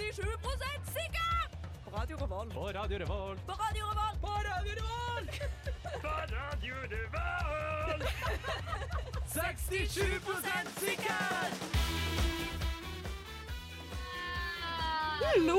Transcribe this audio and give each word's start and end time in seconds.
67 0.00 0.22
sikker! 0.86 1.48
På 1.84 1.96
Radio 1.96 2.16
Revolt. 2.16 2.54
På 2.54 2.60
Radio 2.60 2.98
Revolt. 2.98 3.46
På 3.46 3.52
Radio 3.52 3.84
Revolt. 3.84 4.20
På 4.20 4.26
Radio 4.26 4.72
Revolt. 4.80 5.40
På 6.02 6.08
Radio 6.08 6.74
Revolt. 6.94 8.08
67 9.26 10.00
sikker! 10.80 11.50
Hallo! 15.20 15.58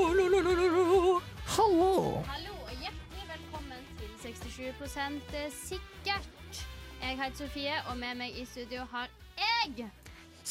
Hallo 2.26 2.54
og 2.64 2.76
hjertelig 2.82 3.26
velkommen 3.28 3.82
til 3.98 4.34
67 4.34 5.54
sikkert. 5.70 6.68
Jeg 7.02 7.24
heter 7.24 7.36
Sofie, 7.36 7.74
og 7.90 7.98
med 7.98 8.16
meg 8.16 8.38
i 8.38 8.46
studio 8.46 8.86
har 8.92 9.10
jeg 9.38 9.92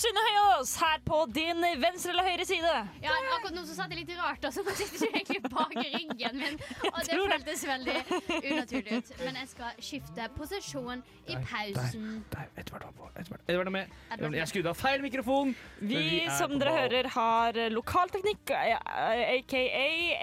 Synne 0.00 0.20
Høyås 0.24 0.70
her 0.80 1.00
på 1.04 1.16
din 1.28 1.60
venstre 1.82 2.12
eller 2.14 2.24
høyre 2.24 2.44
side. 2.48 2.70
Ja, 3.02 3.12
Akkurat 3.34 3.52
nå 3.52 3.64
så 3.68 3.74
satt 3.76 3.92
jeg 3.92 4.00
litt 4.00 4.12
rart, 4.16 4.44
altså. 4.48 4.62
Nå 4.64 4.72
sitter 4.78 5.02
jeg 5.04 5.20
egentlig 5.20 5.50
bak 5.52 5.74
ryggen 5.76 6.38
min. 6.40 6.56
Og 6.88 7.00
det 7.04 7.18
føltes 7.18 7.64
veldig 7.68 7.96
unaturlig 8.38 9.00
ut. 9.00 9.10
Men 9.26 9.40
jeg 9.42 9.50
skal 9.50 9.82
skifte 9.84 10.28
posisjon 10.38 11.02
i 11.28 11.36
pausen. 11.50 12.06
Der, 12.32 12.48
Edvard 12.62 12.86
var 12.88 12.94
på. 12.96 13.10
Edvard, 13.20 13.44
Edvard 13.46 13.72
er 13.72 13.74
med. 13.76 13.92
Edvard, 14.16 14.38
Jeg 14.40 14.52
skrudde 14.54 14.72
av 14.72 14.80
feil 14.80 15.04
mikrofon. 15.04 15.52
Vi, 15.80 16.00
er 16.22 16.32
som 16.38 16.56
dere 16.56 16.72
ball. 16.72 16.80
hører, 16.86 17.10
har 17.18 17.60
lokalteknikk, 17.76 18.54
eh, 18.56 19.34
aka 19.36 19.64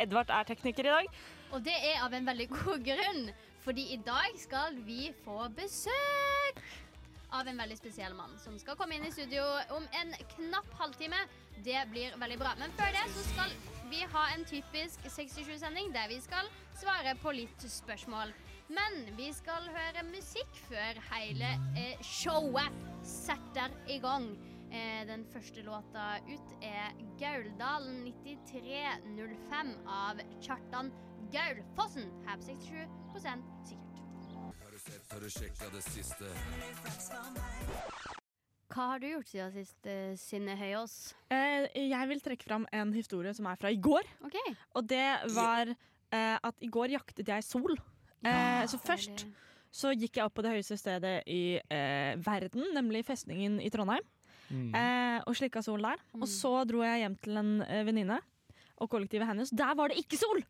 Edvard 0.07 0.33
er 0.39 0.49
tekniker 0.55 0.89
i 0.89 0.95
dag. 0.95 1.21
Og 1.53 1.61
det 1.69 1.77
er 1.93 2.01
av 2.07 2.17
en 2.17 2.25
veldig 2.33 2.49
god 2.55 2.81
grunn. 2.89 3.29
Fordi 3.67 3.83
i 3.93 3.97
dag 3.99 4.35
skal 4.39 4.77
vi 4.87 5.09
få 5.25 5.49
besøk 5.57 6.61
av 7.37 7.47
en 7.47 7.59
veldig 7.61 7.77
spesiell 7.77 8.15
mann 8.17 8.33
som 8.41 8.57
skal 8.59 8.77
komme 8.79 8.97
inn 8.97 9.05
i 9.05 9.13
studio 9.13 9.43
om 9.75 9.85
en 10.01 10.13
knapp 10.35 10.69
halvtime. 10.79 11.19
Det 11.65 11.79
blir 11.91 12.15
veldig 12.17 12.37
bra. 12.41 12.53
Men 12.59 12.73
før 12.77 12.93
det 12.95 13.05
så 13.13 13.25
skal 13.31 13.53
vi 13.91 14.01
ha 14.13 14.25
en 14.33 14.45
typisk 14.49 15.05
67-sending 15.05 15.93
der 15.95 16.09
vi 16.11 16.19
skal 16.23 16.49
svare 16.77 17.15
på 17.21 17.33
litt 17.37 17.67
spørsmål. 17.71 18.33
Men 18.73 18.99
vi 19.15 19.29
skal 19.35 19.69
høre 19.71 20.03
musikk 20.09 20.59
før 20.67 20.99
hele 21.13 21.53
eh, 21.79 22.01
showet 22.03 22.83
setter 23.07 23.73
i 23.87 23.99
gang. 24.03 24.31
Eh, 24.67 25.05
den 25.07 25.23
første 25.31 25.63
låta 25.63 26.17
ut 26.27 26.55
er 26.65 26.97
Gauldalen 27.21 28.01
9305 28.09 29.75
av 29.87 30.23
Kjartan 30.41 30.91
Gaulfossen 31.31 32.11
her 32.27 32.41
på 33.13 33.23
67 33.23 33.86
Har 34.87 35.23
du 35.23 35.29
sjekka 35.31 35.67
det 35.73 35.81
siste? 35.87 36.29
Hva 38.67 38.85
har 38.91 39.01
du 39.01 39.07
gjort 39.09 39.29
siden 39.31 39.53
sist, 39.55 39.79
eh, 39.89 40.13
Synne 40.19 40.55
Høyås? 40.59 40.95
Eh, 41.33 41.67
jeg 41.89 42.09
vil 42.11 42.21
trekke 42.21 42.45
fram 42.45 42.67
en 42.71 42.93
historie 42.93 43.33
som 43.33 43.47
er 43.49 43.57
fra 43.59 43.71
i 43.73 43.79
går. 43.81 44.07
OK. 44.27 44.37
Og 44.75 44.87
det 44.87 45.33
var 45.33 45.71
eh, 45.71 46.37
at 46.37 46.55
i 46.61 46.69
går 46.71 46.93
jaktet 46.93 47.27
jeg 47.27 47.45
sol. 47.47 47.77
Eh, 48.23 48.63
så 48.69 48.79
først 48.79 49.25
så 49.73 49.91
gikk 49.93 50.17
jeg 50.17 50.25
opp 50.25 50.35
på 50.37 50.45
det 50.45 50.53
høyeste 50.55 50.77
stedet 50.79 51.19
i 51.27 51.57
eh, 51.59 52.13
verden, 52.23 52.69
nemlig 52.75 53.05
festningen 53.07 53.59
i 53.63 53.71
Trondheim. 53.73 54.05
Mm. 54.47 54.71
Eh, 54.75 55.19
og 55.27 55.35
slikka 55.35 55.61
sol 55.65 55.83
der. 55.83 55.99
Og 56.15 56.27
så 56.31 56.53
dro 56.69 56.83
jeg 56.85 57.03
hjem 57.03 57.17
til 57.23 57.39
en 57.41 57.53
eh, 57.67 57.83
venninne 57.87 58.21
og 58.77 58.89
kollektivet 58.91 59.27
hennes. 59.29 59.49
Der 59.57 59.73
var 59.77 59.89
det 59.89 59.97
ikke 60.03 60.17
sol! 60.21 60.41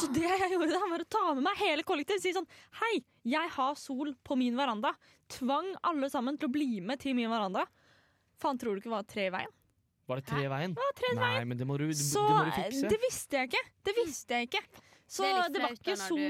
så 0.00 0.08
det 0.14 0.22
jeg 0.24 0.50
gjorde 0.54 0.70
da, 0.72 0.80
var 0.90 1.04
å 1.04 1.08
ta 1.16 1.24
med 1.34 1.44
meg 1.46 1.58
hele 1.60 1.84
kollektivet 1.86 2.20
og 2.20 2.24
si 2.24 2.32
sånn 2.36 2.48
Hei, 2.80 2.94
jeg 3.28 3.50
har 3.56 3.74
sol 3.80 4.14
på 4.24 4.38
min 4.40 4.56
veranda. 4.56 4.94
Tvang 5.34 5.72
alle 5.84 6.08
sammen 6.12 6.38
til 6.40 6.48
å 6.48 6.54
bli 6.54 6.80
med 6.84 7.00
til 7.04 7.16
min 7.18 7.30
veranda. 7.32 7.66
Faen, 8.40 8.58
tror 8.60 8.74
du 8.74 8.80
ikke 8.82 8.90
det 8.90 8.96
var 8.96 9.06
tre 9.08 9.28
i 9.28 9.34
veien? 9.34 9.52
Var 10.08 10.20
det 10.20 10.26
tre 10.28 10.42
i 10.44 10.48
veien? 10.52 10.74
Ja, 10.76 10.88
tre 10.98 11.12
i 11.12 11.16
veien. 11.16 11.36
Nei, 11.38 11.44
men 11.48 11.60
det 11.60 11.66
må 11.68 11.78
du, 11.80 11.86
Så 11.96 12.20
det 12.24 12.34
må 12.34 12.42
du 12.44 12.50
fikse. 12.58 12.90
det 12.92 12.98
visste 13.04 13.38
jeg 13.38 13.48
ikke. 13.52 13.62
Det 13.88 13.94
visste 14.02 14.36
jeg 14.40 14.48
ikke. 14.50 14.64
Så 15.14 15.22
det 15.24 15.30
er 15.30 15.38
litt 15.38 15.54
det 15.54 15.62
var 15.62 15.74
ikke 15.78 15.94
sol 16.00 16.20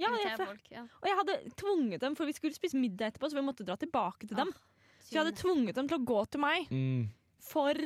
ja, 0.00 0.10
jeg, 0.16 0.36
folk. 0.40 0.68
Ja. 0.72 0.82
Og 1.00 1.08
jeg 1.08 1.16
hadde 1.20 1.34
tvunget 1.60 2.00
dem, 2.02 2.14
for 2.18 2.28
vi 2.28 2.34
skulle 2.36 2.56
spise 2.56 2.80
middag 2.80 3.12
etterpå, 3.12 3.28
så 3.32 3.38
vi 3.38 3.44
måtte 3.44 3.64
dra 3.68 3.76
tilbake 3.80 4.28
til 4.28 4.36
dem. 4.40 4.52
Så 5.04 5.12
jeg 5.14 5.20
hadde 5.22 5.36
tvunget 5.36 5.76
dem 5.76 5.88
til 5.90 5.98
å 6.00 6.04
gå 6.08 6.20
til 6.32 6.40
meg 6.44 6.68
Mm. 6.72 7.10
for 7.44 7.76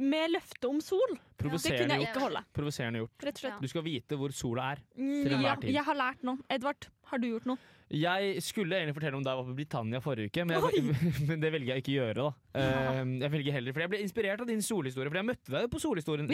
med 0.00 0.30
løfte 0.34 0.68
om 0.68 0.80
sol. 0.84 1.16
Det 1.38 1.46
kunne 1.48 1.58
jeg 1.62 2.04
gjort. 2.08 2.18
ikke. 2.18 2.44
Provoserende 2.54 3.00
gjort. 3.04 3.24
Rett 3.24 3.36
og 3.38 3.42
slett. 3.44 3.60
Du 3.62 3.68
skal 3.70 3.82
vite 3.86 4.16
hvor 4.18 4.32
sola 4.34 4.72
er. 4.74 4.82
Mm, 4.98 5.22
Til 5.24 5.32
enhver 5.38 5.48
Ja, 5.48 5.56
tid. 5.62 5.72
jeg 5.74 5.84
har 5.84 5.94
lært 5.98 6.22
noe. 6.26 6.38
Edvard, 6.50 6.88
har 7.12 7.18
du 7.22 7.28
gjort 7.30 7.46
noe? 7.46 7.58
Jeg 7.88 8.42
skulle 8.44 8.76
egentlig 8.76 8.94
fortelle 8.98 9.16
om 9.16 9.22
da 9.24 9.32
jeg 9.32 9.38
var 9.40 9.46
på 9.48 9.54
Britannia 9.56 10.00
forrige 10.04 10.28
uke, 10.28 10.44
men, 10.44 10.60
jeg, 10.60 10.82
men 11.30 11.40
det 11.40 11.50
velger 11.54 11.70
jeg 11.72 11.80
ikke 11.80 11.94
å 11.94 11.96
gjøre. 12.02 12.26
da 12.52 12.60
ja. 12.60 13.04
Jeg 13.24 13.32
velger 13.32 13.52
heller, 13.56 13.72
for 13.72 13.80
jeg 13.80 13.92
ble 13.94 14.00
inspirert 14.04 14.42
av 14.44 14.46
din 14.50 14.60
solhistorie, 14.60 15.08
for 15.08 15.16
jeg 15.16 15.24
møtte 15.30 15.54
deg 15.54 15.70
på, 15.72 15.80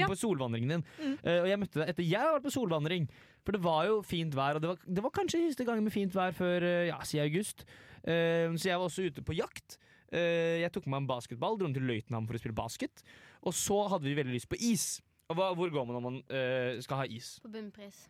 Ja. 0.00 0.08
på 0.10 0.16
solvandringen 0.18 0.68
din. 0.74 0.84
Mm. 0.98 1.14
og 1.22 1.46
jeg 1.52 1.60
møtte 1.62 1.78
deg 1.78 1.88
etter 1.94 2.02
jeg 2.08 2.18
har 2.18 2.34
vært 2.40 2.48
på 2.48 2.54
solvandring, 2.56 3.06
for 3.46 3.52
det 3.52 3.62
var 3.62 3.86
jo 3.86 4.02
fint 4.02 4.34
vær. 4.34 4.56
Og 4.58 4.62
det 4.62 4.68
var, 4.72 4.78
det 4.98 5.02
var 5.06 5.10
kanskje 5.14 5.44
siste 5.46 5.64
gang 5.68 5.78
med 5.84 5.92
fint 5.94 6.12
vær 6.12 6.34
før 6.34 6.66
eh, 6.66 6.88
ja, 6.88 6.98
siden 7.06 7.28
august. 7.30 7.64
Eh, 8.02 8.50
så 8.58 8.72
jeg 8.72 8.78
var 8.80 8.88
også 8.90 9.06
ute 9.06 9.22
på 9.22 9.36
jakt. 9.38 9.78
Eh, 10.14 10.60
jeg 10.62 10.72
tok 10.74 10.86
med 10.86 10.94
meg 10.94 11.04
en 11.04 11.10
basketball, 11.16 11.58
dro 11.58 11.68
til 11.74 11.84
Løitenham 11.90 12.26
for 12.28 12.38
å 12.38 12.42
spille 12.42 12.56
basket. 12.56 13.02
Og 13.42 13.52
så 13.58 13.80
hadde 13.92 14.06
vi 14.06 14.16
veldig 14.18 14.34
lyst 14.36 14.48
på 14.50 14.58
is. 14.62 14.88
Og 15.28 15.38
hva, 15.38 15.50
hvor 15.56 15.70
går 15.72 15.86
man 15.88 15.96
når 15.98 16.04
man 16.04 16.18
uh, 16.28 16.80
skal 16.84 17.00
ha 17.02 17.06
is? 17.10 17.34
På 17.42 17.50
bunnpris. 17.52 18.04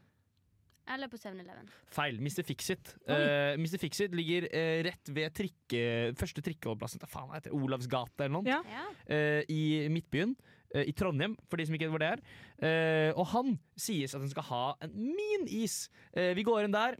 Eller 0.90 1.08
på 1.08 1.16
7-Eleven. 1.16 1.68
Feil. 1.94 2.18
Mr. 2.20 2.42
Fixit. 2.44 2.90
Uh, 3.08 3.54
Mr. 3.56 3.78
Fixit 3.80 4.12
ligger 4.12 4.44
uh, 4.50 4.80
rett 4.84 5.12
ved 5.16 5.32
trikke, 5.38 5.84
første 6.20 6.42
trikkeholdeplassen 6.44 7.00
til 7.00 7.08
faen, 7.08 7.30
hva 7.30 7.38
heter 7.38 7.54
det? 7.54 7.56
Olavs 7.56 7.88
gate 7.88 8.26
eller 8.26 8.34
noe. 8.36 8.44
Ja. 8.50 8.58
Ja. 8.68 8.82
eh, 9.08 9.40
I 9.48 9.62
Midtbyen. 9.94 10.34
eh, 10.74 10.84
I 10.90 10.92
Trondheim, 10.92 11.38
for 11.48 11.56
de 11.56 11.64
som 11.70 11.78
ikke 11.78 11.86
vet 11.88 11.94
hvor 11.94 12.02
det 12.04 12.10
er. 12.18 12.24
Eh, 12.68 13.10
og 13.16 13.30
han 13.32 13.54
sies 13.80 14.12
at 14.12 14.20
han 14.20 14.28
skal 14.34 14.48
ha 14.50 14.64
en 14.84 14.92
min 15.16 15.46
is. 15.48 15.86
Eh, 16.12 16.34
vi 16.36 16.44
går 16.44 16.66
inn 16.66 16.76
der. 16.76 16.98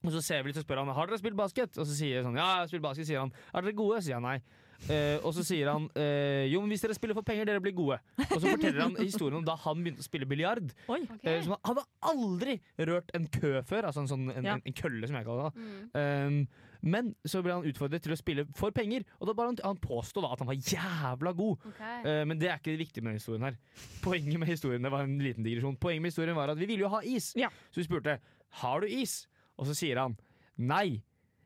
Og 0.00 0.14
så 0.14 0.22
ser 0.24 0.42
vi 0.42 0.50
litt 0.50 0.60
og 0.60 0.64
spør 0.64 0.80
han 0.82 0.94
Har 0.96 1.10
dere 1.10 1.20
spilt 1.20 1.36
basket. 1.38 1.76
Og 1.76 1.86
så 1.86 1.94
sier 1.96 2.20
han, 2.20 2.30
sånn 2.30 2.40
Ja, 2.40 2.48
jeg 2.56 2.64
har 2.64 2.72
spilt 2.72 2.86
basket. 2.86 3.08
Sier 3.10 3.22
han 3.22 3.32
Er 3.52 3.66
dere 3.66 3.76
gode? 3.76 4.00
Sier 4.06 4.20
han 4.20 4.28
nei. 4.30 4.40
Uh, 4.88 5.20
og 5.28 5.34
så 5.36 5.42
sier 5.44 5.68
han 5.68 5.90
uh, 5.92 6.46
Jo, 6.48 6.62
men 6.62 6.72
hvis 6.72 6.80
dere 6.80 6.96
spiller 6.96 7.16
for 7.18 7.26
penger, 7.26 7.44
dere 7.50 7.60
blir 7.60 7.74
gode. 7.76 7.98
Og 8.30 8.38
så 8.38 8.46
forteller 8.46 8.80
han 8.80 8.96
historien 8.96 9.36
om 9.42 9.44
da 9.44 9.58
han 9.66 9.82
begynte 9.84 10.00
å 10.00 10.06
spille 10.06 10.28
biljard. 10.30 10.72
Okay. 10.86 11.04
Ok. 11.04 11.26
Eh, 11.28 11.44
han 11.44 11.60
hadde 11.68 11.84
aldri 12.08 12.56
rørt 12.88 13.12
en 13.18 13.28
kø 13.28 13.58
før, 13.68 13.90
altså 13.90 14.06
en, 14.06 14.08
sånn, 14.08 14.26
en, 14.32 14.48
Ja. 14.48 14.56
en, 14.56 14.64
en 14.64 14.76
kølle, 14.80 15.04
som 15.10 15.18
jeg 15.20 15.28
kaller 15.28 15.50
det. 15.50 15.68
Mm. 15.68 16.40
Um, 16.40 16.70
men 16.80 17.12
så 17.28 17.42
ble 17.44 17.52
han 17.58 17.66
utfordret 17.68 18.00
til 18.04 18.14
å 18.14 18.18
spille 18.18 18.46
for 18.56 18.72
penger, 18.72 19.04
og 19.20 19.28
da 19.28 19.34
bare 19.36 19.52
han, 19.52 19.60
han 19.66 19.80
påstod 19.82 20.24
da 20.24 20.32
at 20.32 20.40
han 20.40 20.48
var 20.48 20.56
jævla 20.56 21.34
god. 21.36 21.66
Okay. 21.74 21.98
Eh, 22.00 22.22
men 22.30 22.40
det 22.40 22.48
er 22.48 22.60
ikke 22.60 22.72
det 22.72 22.80
viktige 22.86 23.04
med 23.04 23.18
historien 23.20 23.44
her. 23.50 23.58
Poenget 24.04 24.40
med 24.40 24.48
historien 24.48 24.86
det 24.86 24.92
var 24.92 25.04
en 25.04 25.18
liten 25.20 25.44
digresjon 25.44 25.76
Poenget 25.80 26.06
med 26.06 26.14
historien 26.14 26.38
var 26.38 26.52
at 26.54 26.60
vi 26.60 26.68
ville 26.70 26.86
jo 26.86 26.92
ha 26.92 27.02
is. 27.04 27.34
Ja. 27.38 27.52
Så 27.68 27.82
vi 27.82 27.88
spurte 27.88 28.16
har 28.60 28.82
du 28.82 28.88
is, 28.90 29.26
og 29.60 29.68
så 29.68 29.74
sier 29.76 30.00
han 30.00 30.16
nei, 30.56 31.02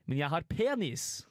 men 0.07 0.19
jeg 0.21 0.31
har 0.31 0.45
penis. 0.51 1.25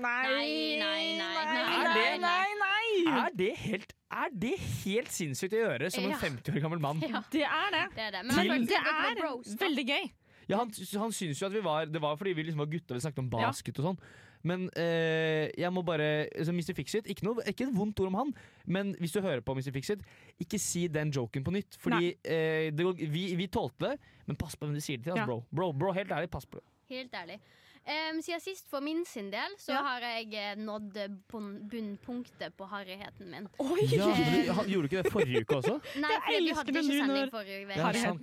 Nei, 0.00 0.76
nei, 0.80 1.16
nei, 1.18 1.44
nei, 1.44 2.18
nei, 2.22 2.46
nei. 2.60 3.16
Er 3.24 3.34
det 3.36 3.50
helt, 3.66 3.92
er 4.10 4.30
det 4.42 4.54
helt 4.84 5.10
sinnssykt 5.12 5.52
å 5.56 5.60
gjøre 5.60 5.90
som 5.92 6.06
en 6.08 6.14
50 6.20 6.54
år 6.56 6.62
gammel 6.64 6.80
mann? 6.82 7.02
Ja, 7.04 7.20
Det 7.32 7.44
er 7.44 7.74
det. 7.74 7.84
det 7.96 8.06
er 8.06 8.10
det. 8.16 8.22
Men 8.30 8.36
Til- 8.36 8.66
Det 8.70 8.80
er 8.80 9.66
veldig 9.66 9.86
gøy. 9.90 10.10
Ja, 10.50 10.56
han, 10.64 10.72
han 11.04 11.12
syns 11.14 11.38
jo 11.40 11.46
at 11.46 11.52
vi 11.54 11.60
var 11.62 11.86
Det 11.86 12.00
var 12.02 12.16
fordi 12.18 12.32
vi 12.34 12.42
liksom 12.48 12.58
var 12.64 12.66
gutta, 12.72 12.94
vi 12.96 13.00
snakket 13.04 13.18
om 13.22 13.28
basket 13.30 13.78
og 13.78 13.84
sånn. 13.90 14.00
Men 14.42 14.70
eh, 14.76 15.50
jeg 15.60 15.72
må 15.72 15.82
bare 15.84 16.26
så 16.44 16.52
Mr. 16.52 16.72
Fixit, 16.78 17.06
ikke, 17.12 17.26
noe, 17.26 17.42
ikke 17.46 17.66
et 17.68 17.74
vondt 17.76 18.00
ord 18.00 18.08
om 18.08 18.14
han, 18.22 18.34
men 18.66 18.94
hvis 19.00 19.12
du 19.12 19.20
hører 19.20 19.40
på 19.44 19.52
Mr. 19.54 19.70
Fixit, 19.74 20.00
ikke 20.40 20.58
si 20.58 20.86
den 20.88 21.10
joken 21.12 21.44
på 21.44 21.52
nytt. 21.52 21.76
Fordi 21.80 22.14
eh, 22.24 22.70
det, 22.72 22.86
vi, 23.12 23.26
vi 23.36 23.46
tålte 23.52 23.90
det, 23.90 23.96
men 24.26 24.36
pass 24.40 24.56
på 24.56 24.66
hvem 24.66 24.74
du 24.78 24.80
sier 24.84 24.96
det 24.98 25.04
til. 25.10 25.12
Altså, 25.12 25.22
Ja. 25.22 25.26
bro. 25.26 25.42
bro. 25.52 25.72
Bro, 25.72 25.92
helt 25.92 26.10
ærlig, 26.12 26.30
pass 26.32 26.46
på 26.46 26.56
det. 26.62 26.64
Helt 26.90 27.14
ærlig. 27.14 27.40
Um, 27.80 28.18
siden 28.22 28.40
sist, 28.44 28.66
for 28.68 28.80
min 28.84 29.04
sin 29.08 29.30
del, 29.32 29.54
så 29.58 29.72
Ja. 29.72 29.80
har 29.82 30.00
jeg 30.04 30.34
eh, 30.36 30.56
nådd 30.60 30.98
bunn- 31.32 31.62
bunnpunktet 31.70 32.52
på 32.58 32.66
harryheten 32.68 33.30
min. 33.32 33.46
Oi! 33.58 33.86
Ja, 33.92 34.04
du, 34.04 34.68
gjorde 34.68 34.88
du 34.88 34.88
ikke 34.90 35.02
det 35.06 35.12
forrige 35.12 35.40
uke 35.40 35.56
også? 35.56 35.78
Nei, 35.96 36.10
for 36.20 36.36
vi 36.44 36.52
hadde 36.58 36.74
ikke 36.74 36.84
sending 36.84 37.30
forrige 37.32 37.62
uke. 37.64 37.78
Ja, 37.78 37.86
Harryhet 37.86 38.20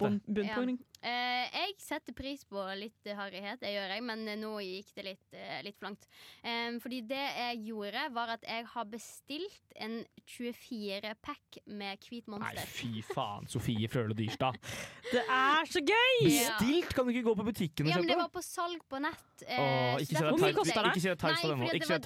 Eh, 1.02 1.46
jeg 1.54 1.76
setter 1.80 2.14
pris 2.18 2.42
på 2.50 2.62
litt 2.80 3.06
eh, 3.06 3.16
harryhet, 3.18 3.60
det 3.62 3.70
gjør 3.76 3.92
jeg, 3.94 4.04
men 4.08 4.24
eh, 4.28 4.38
nå 4.42 4.54
gikk 4.66 4.90
det 4.98 5.04
litt, 5.06 5.28
eh, 5.38 5.60
litt 5.66 5.78
for 5.78 5.90
langt. 5.92 6.08
Eh, 6.42 6.78
fordi 6.84 7.02
det 7.08 7.22
jeg 7.22 7.60
gjorde, 7.70 8.06
var 8.16 8.34
at 8.38 8.48
jeg 8.48 8.66
har 8.74 8.88
bestilt 8.90 9.76
en 9.78 10.00
24-pack 10.28 11.60
med 11.78 12.02
hvit 12.10 12.28
Nei, 12.28 12.38
monster. 12.40 12.68
fy 12.74 13.02
faen. 13.14 13.46
Sofie 13.52 13.88
Frøle 13.92 14.16
Dyrstad. 14.18 14.58
Det 15.08 15.22
er 15.24 15.70
så 15.72 15.80
gøy! 15.80 16.18
Bestilt! 16.26 16.90
Kan 16.98 17.08
du 17.08 17.14
ikke 17.14 17.24
gå 17.30 17.34
på 17.40 17.44
butikken 17.48 17.88
og 17.88 17.94
Ja, 17.94 18.00
men 18.02 18.10
det 18.12 18.18
var 18.20 18.28
på 18.34 18.42
salg 18.44 18.82
på 18.92 19.00
nett. 19.00 19.22
eh, 19.46 19.62
Åh, 19.62 20.02
ikke 20.04 20.10
si 20.10 20.18
det 20.18 20.24
Hvor 20.28 20.42
mye 20.42 20.50
er 20.50 20.58
koster 20.58 20.82
det? 20.84 20.90
Ikke 20.92 21.00
si 21.00 21.08
det 21.08 21.14
er 21.14 21.22
tights 21.22 21.40
på 21.40 21.48
Nei, 21.48 21.54
denne. 21.54 21.68
fordi 21.68 21.78
Ikke 21.78 21.88
det 21.88 21.94
var, 21.96 22.04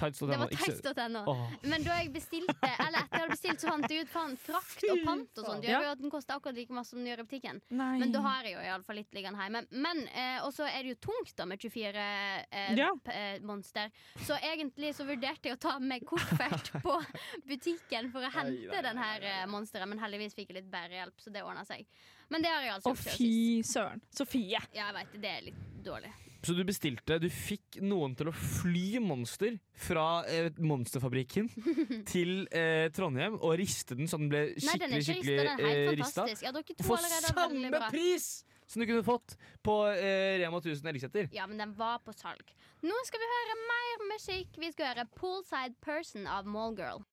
tights.no. 0.52 1.34
Men 1.72 1.86
da 1.88 1.96
jeg 1.98 2.12
bestilte 2.14 2.70
Eller 2.76 3.00
etter 3.00 3.16
jeg 3.18 3.24
hadde 3.24 3.34
bestilt, 3.34 3.64
så 3.64 3.72
fant 3.72 3.90
jeg 3.96 4.04
ut 4.06 4.12
faen, 4.12 4.36
frakt 4.38 4.84
og 4.86 5.02
pant 5.08 5.40
og 5.42 5.48
sånn. 5.48 5.64
Det 5.64 5.72
gjør 5.72 5.86
jo 5.88 5.92
at 5.96 6.04
den 6.04 6.12
koster 6.14 6.38
akkurat 6.38 6.60
like 6.60 6.76
masse 6.78 6.94
som 6.94 7.00
den 7.02 7.10
gjør 7.10 7.24
i 7.24 7.26
butikken. 7.26 7.58
Nei. 7.74 7.90
Men 8.04 8.14
da 8.14 8.22
har 8.28 8.46
jeg 8.46 8.54
jo 8.54 8.62
iallfall 8.68 8.81
iallfall 8.82 8.98
litt 9.00 9.14
liggende 9.16 9.40
hjemme. 9.46 9.62
Men 9.72 10.02
eh, 10.10 10.38
også 10.44 10.66
er 10.68 10.82
det 10.84 10.94
jo 10.96 11.00
tungt 11.08 11.32
da 11.38 11.46
med 11.48 11.62
24 11.62 12.04
eh, 12.52 12.74
Ja. 12.78 12.90
p- 13.04 13.14
eh, 13.16 13.38
monster. 13.48 13.90
Så 14.26 14.36
egentlig 14.42 14.92
så 14.98 15.06
vurderte 15.08 15.48
jeg 15.48 15.56
å 15.56 15.62
ta 15.62 15.78
med 15.80 16.04
koffert 16.06 16.72
på 16.84 16.98
butikken 17.48 18.10
for 18.12 18.26
å 18.26 18.32
hente 18.34 18.82
den 18.88 18.98
her 19.00 19.22
eh, 19.28 19.44
monsteret, 19.50 19.88
men 19.90 20.02
heldigvis 20.02 20.34
fikk 20.36 20.50
jeg 20.52 20.62
litt 20.62 20.72
bærehjelp, 20.72 21.16
så 21.22 21.32
det 21.34 21.44
ordna 21.46 21.64
seg. 21.68 21.86
Men 22.32 22.42
det 22.44 22.50
har 22.52 22.62
jeg 22.64 22.76
altså 22.78 22.92
Å, 22.92 22.98
fy 23.16 23.32
søren. 23.66 24.00
Sofie. 24.16 24.60
Ja, 24.72 24.88
jeg 24.90 24.94
vet, 24.98 25.16
det 25.22 25.32
er 25.38 25.48
litt 25.50 25.64
dårlig. 25.84 26.12
Så 26.42 26.56
du 26.58 26.64
bestilte 26.66 27.20
Du 27.22 27.28
fikk 27.30 27.76
noen 27.86 28.16
til 28.18 28.26
å 28.26 28.32
fly 28.34 28.96
monster 28.98 29.60
fra 29.78 30.24
eh, 30.26 30.48
monsterfabrikken 30.58 31.46
til 32.10 32.48
eh, 32.50 32.88
Trondheim 32.90 33.36
og 33.38 33.52
riste 33.60 33.94
den 33.94 34.10
så 34.10 34.18
den 34.18 34.26
ble 34.32 34.40
skikkelig 34.56 34.66
Nei, 34.66 34.78
den 34.82 34.96
er 34.96 35.04
skikkelig, 35.06 35.36
ikke 35.36 35.44
rista, 35.44 35.44
skikkelig 35.44 35.44
den 35.44 35.52
er 35.52 35.70
helt 35.70 35.92
eh, 35.92 35.94
rista. 36.00 36.24
fantastisk. 36.24 36.42
Ja, 36.48 36.52
dere 36.56 36.74
to 36.80 36.88
For 36.88 36.98
allerede 36.98 37.30
er 37.30 37.38
veldig 37.38 37.62
samme 37.62 37.70
bra. 37.76 37.90
pris 37.94 38.26
som 38.72 38.82
du 38.82 38.88
kunne 38.88 39.04
fått 39.06 39.36
på 39.64 39.76
eh, 39.92 40.38
Rema 40.42 40.58
1000 40.62 40.88
Elgseter. 40.92 41.28
Ja, 41.36 41.46
men 41.46 41.60
den 41.60 41.74
var 41.78 42.00
på 42.04 42.14
salg. 42.16 42.54
Nå 42.82 42.96
skal 43.06 43.22
vi 43.22 43.30
høre 43.32 43.58
mer 43.68 44.06
musikk. 44.14 44.56
Vi 44.58 44.72
skal 44.72 44.92
høre 44.92 45.06
'Poolside 45.14 45.76
Person' 45.84 46.28
av 46.28 46.48
Mallgirl. 46.48 47.04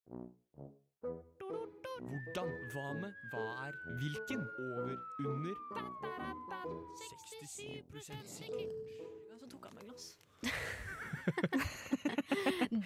Hvordan? 1.99 2.49
Hva 2.73 2.87
med? 3.01 3.13
Hva 3.33 3.43
er? 3.67 3.73
Hvilken? 3.99 4.41
Over? 4.63 4.95
Under? 5.27 5.55
67 7.91 8.27
sikker. 8.37 8.67
Så 9.39 9.49
tok 9.51 9.65
han 9.65 9.75
med 9.75 9.83
glass. 9.89 10.05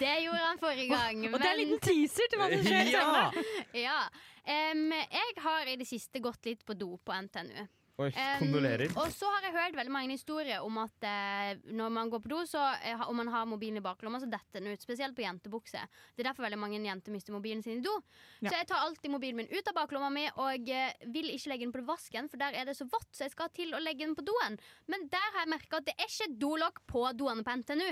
Det 0.01 0.15
gjorde 0.23 0.39
han 0.39 0.59
forrige 0.59 0.89
gang. 0.89 1.25
Og 1.33 1.39
det 1.39 1.47
er 1.47 1.53
en 1.53 1.59
liten 1.61 1.81
teaser 1.83 2.29
til 2.31 2.39
hva 2.41 2.49
som 2.51 2.63
skjer. 2.65 2.89
Ja! 2.93 3.31
Ja. 3.77 3.99
Um, 4.43 4.91
jeg 4.91 5.35
har 5.45 5.69
i 5.71 5.77
det 5.79 5.87
siste 5.87 6.19
gått 6.23 6.45
litt 6.49 6.65
på 6.67 6.75
do 6.75 6.97
på 7.05 7.15
NTNU. 7.27 7.67
Oi, 8.01 8.07
kondolerer. 8.39 8.89
Um, 8.89 9.03
og 9.03 9.11
så 9.13 9.27
har 9.29 9.43
jeg 9.45 9.53
hørt 9.53 9.75
veldig 9.77 9.91
mange 9.93 10.15
historier 10.15 10.63
om 10.65 10.79
at 10.81 11.05
eh, 11.05 11.59
når 11.77 11.91
man 11.93 12.09
går 12.09 12.23
på 12.23 12.31
do, 12.31 12.39
så 12.49 12.63
eh, 12.81 13.03
om 13.05 13.19
man 13.21 13.29
har 13.29 13.45
mobilen 13.45 13.77
i 13.77 13.83
baklomma, 13.85 14.17
så 14.17 14.29
detter 14.31 14.63
den 14.63 14.73
ut. 14.73 14.81
Spesielt 14.81 15.13
på 15.13 15.21
jentebukse. 15.21 15.83
Det 16.15 16.23
er 16.23 16.31
derfor 16.31 16.47
veldig 16.47 16.57
mange 16.57 16.79
jenter 16.81 17.13
mister 17.13 17.35
mobilen 17.35 17.61
sin 17.61 17.83
i 17.83 17.85
do. 17.85 17.93
Ja. 18.39 18.49
Så 18.49 18.55
jeg 18.55 18.69
tar 18.71 18.87
alltid 18.87 19.13
mobilen 19.13 19.43
min 19.43 19.51
ut 19.51 19.69
av 19.69 19.77
baklomma 19.77 20.09
mi 20.13 20.25
og 20.31 20.73
eh, 20.73 21.05
vil 21.13 21.29
ikke 21.35 21.53
legge 21.53 21.67
den 21.67 21.75
på 21.75 21.83
vasken, 21.85 22.31
for 22.31 22.41
der 22.41 22.57
er 22.57 22.65
det 22.65 22.75
så 22.79 22.87
vått, 22.89 23.11
så 23.13 23.27
jeg 23.27 23.35
skal 23.35 23.51
til 23.53 23.77
å 23.77 23.81
legge 23.83 24.07
den 24.07 24.17
på 24.17 24.25
doen. 24.25 24.57
Men 24.89 25.05
der 25.13 25.29
har 25.35 25.45
jeg 25.45 25.53
merka 25.53 25.83
at 25.83 25.91
det 25.91 25.93
er 25.93 26.09
ikke 26.09 26.31
dolokk 26.41 26.81
på 26.89 27.05
doene 27.19 27.45
på 27.45 27.59
NTNU. 27.61 27.91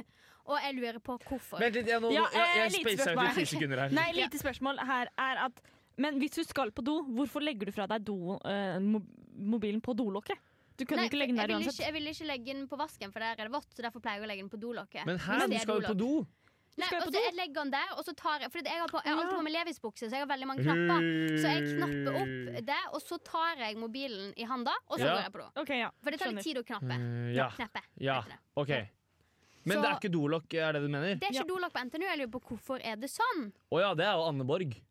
Og 0.49 0.57
jeg 0.65 0.79
lurer 0.79 0.97
på 0.97 1.19
hvorfor. 1.27 1.61
Vent 1.61 1.77
litt, 1.77 1.93
jeg, 1.93 2.01
nå, 2.01 2.09
Ja, 2.15 2.25
jeg, 2.33 2.49
jeg, 2.57 2.73
jeg 2.73 2.97
spacer 2.97 3.13
ut 3.13 3.27
i 3.27 3.37
ti 3.37 3.45
sekunder 3.53 3.83
her. 3.85 3.93
Nei, 3.93 4.07
lite 4.17 4.41
spørsmål 4.41 4.81
her 4.89 5.13
er 5.21 5.45
at 5.45 5.61
Men 6.01 6.17
hvis 6.21 6.33
du 6.39 6.43
skal 6.47 6.71
på 6.73 6.83
do, 6.87 6.97
hvorfor 7.13 7.43
legger 7.45 7.69
du 7.69 7.75
fra 7.75 7.85
deg 7.91 8.05
do, 8.07 8.37
eh, 8.49 8.79
mobilen 8.81 9.81
på 9.85 9.93
dolokket? 9.97 10.39
Du 10.79 10.85
kunne 10.87 11.03
Nei, 11.03 11.09
ikke 11.11 11.19
legge 11.19 11.35
den 11.35 11.41
der 11.43 11.53
uansett. 11.53 11.75
ikke, 11.77 11.85
jeg 11.85 11.93
vil 11.93 12.07
ikke 12.09 12.25
legge 12.29 12.53
den 12.55 12.67
på 12.71 12.77
vasken, 12.79 13.11
for 13.13 13.19
der 13.21 13.35
er 13.37 13.49
det 13.49 13.51
vått. 13.53 13.69
Så 13.75 13.83
derfor 13.85 14.01
pleier 14.01 14.17
jeg 14.17 14.25
å 14.25 14.29
legge 14.31 14.41
den 14.45 14.49
på 14.53 14.59
dolokket. 14.61 15.05
Men 15.05 15.19
her, 15.19 15.47
du 15.47 15.57
skal 15.61 15.81
jo 15.81 15.87
på 15.91 15.97
do. 15.99 16.13
Nei, 16.79 16.87
og 17.03 17.11
så 17.11 17.19
jeg 17.19 17.33
legger 17.35 17.53
den 17.59 17.71
der, 17.73 17.89
og 17.99 18.05
så 18.07 18.13
tar 18.15 18.39
jeg 18.39 18.49
For 18.53 18.63
jeg 18.63 18.79
har, 18.79 18.87
på, 18.87 19.01
jeg 19.03 19.11
har 19.13 19.19
alltid 19.21 19.35
på 19.37 19.43
meg 19.43 19.53
Levis-bukse, 19.53 20.07
så 20.07 20.15
jeg 20.15 20.23
har 20.23 20.29
veldig 20.31 20.47
mange 20.47 20.63
knapper. 20.63 21.03
Så 21.35 21.51
jeg 21.51 21.65
knapper 21.75 22.15
opp 22.21 22.65
det, 22.71 22.77
og 22.95 23.01
så 23.03 23.17
tar 23.27 23.59
jeg 23.59 23.77
mobilen 23.77 24.31
i 24.39 24.47
handa, 24.47 24.71
og 24.87 24.95
så 24.97 25.03
Ja. 25.05 25.11
går 25.17 25.21
jeg 25.27 25.33
på 25.35 25.41
do. 25.43 25.47
Ok, 25.61 25.69
ja. 25.75 25.89
For 26.01 26.09
det 26.15 26.19
tar 26.23 26.31
litt 26.31 26.43
tid 26.47 26.57
å 26.57 26.63
knappe. 26.63 26.95
Eh, 26.95 27.33
ja. 27.35 27.49
knappe 27.59 27.81
Ja. 27.99 28.23
OK. 28.55 28.71
Men 29.65 29.77
Så- 29.77 29.81
det 29.83 29.89
er 29.91 29.99
ikke 29.99 30.13
dolokk, 30.15 30.53
er 30.55 30.71
det 30.73 30.81
du 30.81 30.87
mener? 30.87 31.15
Det 31.19 31.27
er 31.29 31.33
Ja. 31.35 31.41
ikke 31.43 31.51
dolokk 31.51 31.73
på 31.73 31.83
NTNU. 31.85 32.05
Jeg 32.07 32.17
lurer 32.23 32.31
på 32.31 32.41
hvorfor 32.41 32.79
er 32.83 32.95
det 32.95 33.09
sånn. 33.11 33.51
Å 33.71 33.79
ja, 33.79 33.93
det 33.93 34.05
er 34.07 34.13
jo 34.15 34.23
Anne 34.31 34.43
Borg. 34.47 34.81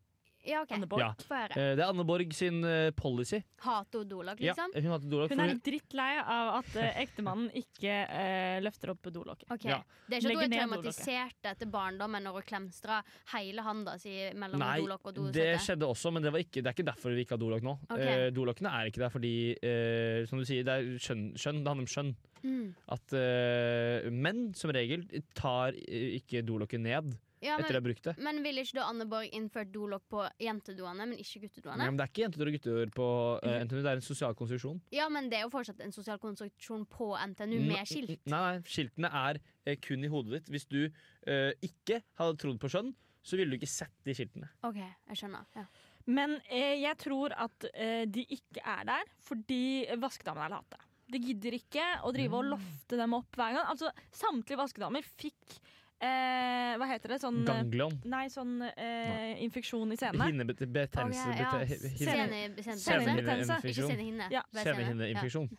Ja, 0.47 0.61
OK. 0.63 0.71
Anne 0.73 0.87
Borg. 0.89 1.01
Ja. 1.03 1.09
Få 1.27 1.35
høre. 1.37 1.55
Eh, 1.57 1.75
Det 1.77 1.83
er 1.83 1.89
Anne 1.91 2.05
Borg 2.07 2.31
sin 2.33 2.63
eh, 2.65 2.89
policy. 2.97 3.41
Hate 3.61 3.99
hun 4.01 4.07
dolokk, 4.09 4.39
Ja, 4.41 4.53
liksom? 4.55 4.71
hun 4.83 4.91
hater 4.95 5.09
Dolok. 5.11 5.29
Hun 5.29 5.37
for 5.41 5.51
er 5.53 5.59
drittlei 5.67 6.09
av 6.23 6.49
at 6.59 6.75
eh, 6.81 6.97
ektemannen 7.03 7.51
ikke 7.61 7.93
eh, 8.09 8.57
løfter 8.65 8.93
opp 8.95 9.11
dolokket. 9.13 9.47
Ok. 9.53 9.67
Ja. 9.69 9.77
Det 10.09 10.17
er 10.17 10.25
ikke 10.25 10.25
at 10.25 10.29
Legger 10.31 10.41
hun 10.41 10.43
er 10.43 10.51
ned 10.51 10.63
traumatisert 10.63 11.49
etter 11.53 11.71
barndommen 11.71 12.25
når 12.25 12.39
hun 12.39 12.47
klemstra 12.49 13.01
hele 13.35 13.61
handa 13.67 13.97
si 14.01 14.15
mellom 14.33 14.59
Nei, 14.65 14.79
dolokk 14.81 15.05
og 15.11 15.13
det 15.19 15.27
dosete. 15.29 15.61
skjedde 15.67 15.91
også, 15.93 16.11
men 16.17 16.25
det, 16.25 16.33
var 16.35 16.43
ikke, 16.43 16.61
det 16.61 16.67
er 16.71 16.77
ikke 16.79 16.89
derfor 16.89 17.15
vi 17.15 17.25
ikke 17.27 17.37
har 17.37 17.43
dolokk 17.45 17.63
nå. 17.69 17.77
Ok. 17.89 18.01
Eh, 18.01 18.27
Dolokkene 18.35 18.73
er 18.81 18.89
ikke 18.91 19.03
der 19.05 19.13
fordi, 19.13 19.33
eh, 19.61 20.25
som 20.29 20.41
du 20.41 20.45
sier, 20.47 20.65
det 20.65 20.73
er 20.79 20.91
skjønn. 21.01 21.27
skjønn 21.37 21.61
det 21.61 21.69
handler 21.71 21.85
om 21.85 21.91
skjønn. 21.93 22.13
Mm. 22.41 22.69
At 22.97 23.13
eh, 23.13 24.09
menn 24.09 24.47
som 24.57 24.71
regel 24.73 25.03
tar 25.37 25.75
eh, 25.77 26.15
ikke 26.17 26.41
dolokket 26.47 26.81
ned 26.81 27.13
Ja, 27.41 27.55
etter 27.57 27.67
de 27.67 27.73
men, 27.73 27.77
har 27.79 27.85
brukt 27.87 28.03
det. 28.05 28.13
men 28.21 28.41
ville 28.45 28.61
ikke 28.65 28.77
da 28.77 28.87
Anne 28.91 29.05
Borg 29.09 29.33
innført 29.33 29.71
dolokk 29.73 30.03
på 30.13 30.25
jentedoene, 30.45 31.07
men 31.09 31.17
ikke 31.17 31.41
guttedoene? 31.47 31.79
Nei, 31.81 31.87
men 31.89 31.97
det 31.97 32.05
er 32.05 32.11
ikke 32.13 32.23
jenter 32.25 32.45
og 32.51 32.57
gutter 32.57 32.91
på 32.95 33.07
uh, 33.41 33.55
NTNU, 33.65 33.79
det 33.81 33.91
er 33.93 34.01
en 34.01 34.05
sosial 34.05 34.35
konstruksjon. 34.37 34.81
Ja, 34.93 35.07
men 35.09 35.29
det 35.31 35.39
er 35.39 35.47
jo 35.47 35.53
fortsatt 35.53 35.81
en 35.81 35.95
sosial 35.95 36.19
konstruksjon 36.21 36.85
på 36.91 37.11
NTNU 37.33 37.57
med 37.65 37.89
skilt. 37.89 38.19
Nei, 38.29 38.41
nei, 38.45 38.65
skiltene 38.69 39.09
er 39.23 39.41
uh, 39.41 39.73
kun 39.81 40.05
i 40.05 40.11
hodet 40.13 40.37
ditt. 40.37 40.51
Hvis 40.53 40.67
du 40.69 40.83
uh, 40.85 41.51
ikke 41.65 42.03
hadde 42.21 42.37
trodd 42.43 42.61
på 42.61 42.69
skjønn, 42.75 42.93
så 43.21 43.37
ville 43.37 43.53
du 43.53 43.59
ikke 43.59 43.69
sett 43.69 43.93
de 44.05 44.15
skiltene. 44.17 44.47
OK, 44.65 44.79
jeg 44.81 45.19
skjønner. 45.19 45.45
Ja. 45.57 45.65
Men 46.09 46.39
eh, 46.49 46.79
jeg 46.81 46.97
tror 46.97 47.35
at 47.37 47.67
eh, 47.75 48.07
de 48.09 48.23
ikke 48.33 48.63
er 48.65 48.87
der 48.89 49.11
fordi 49.21 49.85
vaskedamene 50.01 50.47
er 50.47 50.55
late. 50.55 50.79
De 51.11 51.19
gidder 51.21 51.53
ikke 51.59 51.83
å 52.07 52.09
drive 52.15 52.31
Mm. 52.31 52.37
og 52.39 52.49
lofte 52.55 52.97
dem 52.97 53.13
opp 53.13 53.37
hver 53.37 53.53
gang. 53.57 53.67
Altså, 53.69 53.91
Samtlige 54.15 54.57
vaskedamer 54.57 55.05
fikk 55.05 55.59
eh, 56.01 56.75
Hva 56.81 56.87
heter 56.89 57.09
det? 57.13 57.19
Sånn, 57.21 57.41
eh, 57.41 57.47
Ganglion. 57.51 57.93
nei, 58.09 58.25
sånn 58.33 58.61
eh, 58.71 59.41
infeksjon 59.43 59.91
i 59.93 59.97
senene. 59.99 60.29
Hinnebetennelse. 60.31 61.27
Ok, 61.29 61.39
ja. 61.39 61.51
bete- 61.61 62.77
Senehinneinfeksjon. 62.81 63.91
Sene-. 63.91 64.29
Ja. 64.31 64.41
sene. 64.53 64.63
Senehinneinfeksjon. 64.75 65.49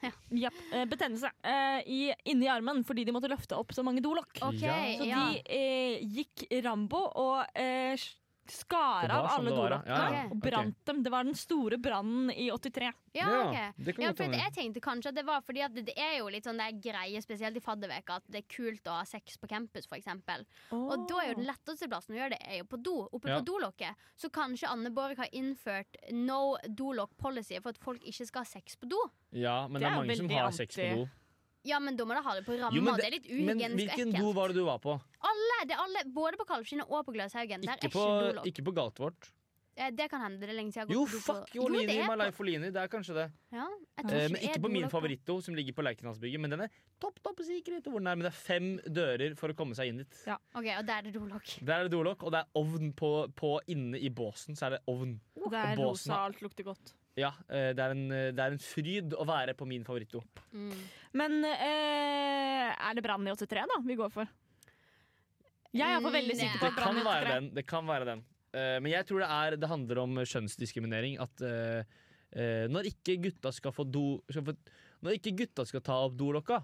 Japp, 0.42 0.54
eh, 0.72 0.84
betennelse 0.90 1.30
eh, 1.44 1.82
i, 1.86 2.00
inni 2.32 2.48
armen 2.48 2.82
fordi 2.84 3.04
de 3.08 3.12
måtte 3.14 3.30
løfte 3.30 3.56
opp 3.58 3.72
så 3.76 3.84
mange 3.86 4.02
dolokk. 4.04 4.32
Okay, 4.40 4.56
OK, 4.56 4.62
Ja. 4.62 4.98
Så 4.98 5.06
ja. 5.08 5.22
de 5.32 5.42
eh, 5.46 6.00
gikk 6.16 6.46
Rambo 6.64 7.04
og 7.14 7.44
eh, 7.54 7.96
skar 8.50 9.10
av 9.10 9.28
sånn 9.28 9.46
alle 9.46 9.50
det 9.50 9.56
var, 9.56 9.74
ja. 9.86 9.98
Ja, 10.12 10.22
og 10.30 10.40
brant 10.42 10.78
dem. 10.88 11.02
Det 11.04 11.10
var 11.14 11.24
den 11.24 11.36
store 11.38 11.78
brannen 11.78 12.30
i 12.34 12.48
83. 12.50 12.90
Ja, 13.14 13.28
okay. 13.48 13.72
det 13.76 13.94
Ja, 14.02 14.12
for 14.16 14.24
jeg 14.34 14.52
tenkte 14.56 14.80
kanskje 14.82 15.12
at 15.12 15.14
det 15.20 15.24
var 15.28 15.42
fordi 15.46 15.62
at 15.62 15.74
det, 15.76 15.84
det 15.86 15.94
er 16.00 16.18
jo 16.18 16.28
litt 16.32 16.44
sånn 16.48 16.58
der 16.58 16.72
greie, 16.82 17.22
spesielt 17.22 17.56
i 17.56 17.62
fadderveka, 17.62 18.16
at 18.18 18.26
det 18.32 18.42
er 18.42 18.48
kult 18.50 18.90
å 18.90 18.98
ha 18.98 19.04
sex 19.08 19.38
på 19.38 19.46
campus, 19.50 19.86
for 19.86 19.96
eksempel. 20.00 20.44
Og 20.72 21.06
da 21.08 21.22
er 21.22 21.32
jo 21.32 21.38
den 21.42 21.48
letteste 21.48 21.88
plassen 21.92 22.16
å 22.16 22.20
gjøre 22.22 22.34
det, 22.36 22.42
er 22.48 22.58
jo 22.62 22.68
på 22.72 22.82
do. 22.82 22.96
Oppe 23.12 23.28
Ja. 23.28 23.38
på 23.38 23.46
dolokket. 23.46 23.94
Så 24.16 24.28
kanskje 24.30 24.68
Anne 24.68 24.90
Borg 24.90 25.16
har 25.16 25.28
innført 25.32 25.96
no 26.12 26.56
dolokk 26.66 27.16
policy 27.16 27.60
for 27.60 27.70
at 27.70 27.78
folk 27.78 28.02
ikke 28.02 28.26
skal 28.26 28.42
ha 28.42 28.48
sex 28.48 28.76
på 28.76 28.88
do. 28.88 28.98
Ja, 29.32 29.68
men 29.68 29.80
Det 29.80 29.80
det 29.80 29.86
er 29.86 29.92
er 29.92 30.02
mange 30.02 30.16
som 30.16 30.28
har 30.28 30.50
sex 30.50 30.76
på 30.76 30.94
do. 30.96 31.08
Ja, 31.62 31.78
men 31.78 31.96
da 31.96 32.04
må 32.08 32.16
du 32.16 32.22
ha 32.26 32.34
det 32.34 32.42
på 32.46 32.56
ramma. 32.58 32.74
Jo, 32.74 32.82
men 32.82 32.98
det, 32.98 33.06
er 33.06 33.14
litt 33.14 33.28
uhygienisk 33.28 33.62
Men 33.62 33.78
hvilken 33.78 34.16
do 34.16 34.32
var 34.34 34.50
det 34.50 34.58
du 34.58 34.64
var 34.66 34.80
på? 34.82 34.96
Alle, 35.30 35.58
det 35.70 35.76
er 35.76 35.84
alle, 35.84 36.02
både 36.10 36.40
på 36.40 36.46
Kalvskinnet 36.48 36.90
og 36.90 37.06
på 37.06 37.14
Gløshaugen. 37.14 37.62
Ikke 37.62 37.90
på, 37.92 38.06
ikke 38.50 38.64
på 38.66 38.74
Galtvort. 38.74 39.30
Eh, 39.74 39.90
Det 39.90 40.10
kan 40.10 40.20
hende. 40.20 40.38
Det 40.40 40.50
er 40.50 40.52
lenge 40.52 40.72
siden 40.72 40.88
jeg 40.88 40.92
har 40.92 40.94
Jo, 40.94 41.04
gått 41.06 41.12
på 41.12 41.16
do 41.16 41.32
på- 41.32 41.38
fuck 41.40 41.54
Jo, 41.54 41.62
det 41.62 41.72
Jolini, 41.72 41.96
er 41.98 42.06
på- 42.06 42.18
Life 42.18 42.44
Det 42.72 42.76
er 42.76 42.88
kanskje 42.88 43.14
det. 43.14 43.32
Ja, 43.52 43.66
jeg 43.96 44.04
tror 44.04 44.12
Eh, 44.12 44.24
ikke 44.26 44.32
men 44.32 44.32
det 44.32 44.42
er 44.42 44.48
ikke 44.52 44.62
på 44.62 44.70
min 44.70 44.88
favorittdo, 44.90 45.40
som 45.42 45.54
ligger 45.54 45.72
på 45.72 45.82
Lerkendalsbygget. 45.82 46.40
Men 46.40 46.50
den 46.50 46.60
er 46.60 46.68
topp 47.00 47.22
topp 47.22 47.38
sikkerhet. 47.40 47.84
Hvor 47.84 47.98
den 47.98 48.06
er, 48.06 48.14
men 48.16 48.24
det 48.24 48.32
er 48.32 48.36
fem 48.36 48.78
dører 48.92 49.34
for 49.36 49.48
å 49.48 49.54
komme 49.56 49.74
seg 49.74 49.88
inn 49.88 49.96
dit. 49.98 50.12
Ok, 50.28 50.66
og 50.78 50.84
der 50.86 50.92
er 50.98 51.02
det 51.02 51.14
dolokk. 51.14 51.64
Der 51.64 51.72
er 51.80 51.88
det 51.88 51.92
dolokk, 51.92 52.22
og 52.22 52.32
det 52.32 52.40
er 52.40 52.46
ovn 52.54 52.92
på, 52.92 53.32
på 53.34 53.60
inne 53.68 53.96
i 53.98 54.08
båsen. 54.10 54.54
Så 54.54 54.66
er 54.66 54.70
det 54.76 54.80
ovn. 54.86 55.18
Og 55.40 55.50
det 55.50 55.58
er 55.58 55.72
Og 55.72 55.76
båsen 55.96 56.12
rosa, 56.12 56.24
alt 56.26 56.40
lukter 56.42 56.64
godt. 56.64 56.92
Ja, 57.16 57.32
eh, 57.48 57.72
det 57.72 57.78
er 57.78 57.90
en, 57.92 58.10
eh, 58.12 58.30
det 58.32 58.38
er 58.40 58.52
en 58.52 58.58
fryd 58.58 59.12
å 59.12 59.24
være 59.26 59.54
på 59.54 59.66
min 59.66 59.84
favorittdo. 59.84 60.22
Mm. 60.52 60.76
Men 61.14 61.44
eh, 61.44 62.74
er 62.78 62.94
det 62.94 63.02
brann 63.02 63.26
i 63.26 63.30
83 63.30 63.66
da 63.68 63.80
vi 63.84 63.96
går 63.96 64.10
for? 64.12 64.28
Jeg 65.74 65.88
er 65.88 66.00
på 66.04 66.12
veldig 66.12 66.34
Mm, 66.36 66.40
sikker 66.40 66.58
på 66.58 66.68
Det 66.68 66.72
at 66.72 66.76
kan 66.76 66.94
brann 66.94 66.96
i 66.98 67.04
være 67.04 67.24
83. 67.24 67.32
den. 67.40 67.54
Det 67.54 67.66
kan 67.66 67.86
være 67.86 68.04
den. 68.04 68.24
Eh, 68.52 68.78
men 68.84 68.92
jeg 68.92 69.06
tror 69.08 69.22
det, 69.24 69.30
er, 69.32 69.56
det 69.56 69.68
handler 69.70 70.02
om 70.04 70.20
kjønnsdiskriminering. 70.28 71.18
At 71.22 71.40
eh, 71.46 71.84
eh, 72.36 72.66
når 72.72 72.90
ikke 72.92 73.18
gutta 73.28 73.52
skal 73.54 73.72
få 73.72 73.86
do 73.88 74.20
skal 74.30 74.44
få, 74.50 74.56
Når 75.02 75.16
ikke 75.18 75.32
gutta 75.40 75.64
skal 75.66 75.82
ta 75.82 75.96
opp 76.04 76.14
dolokka, 76.14 76.60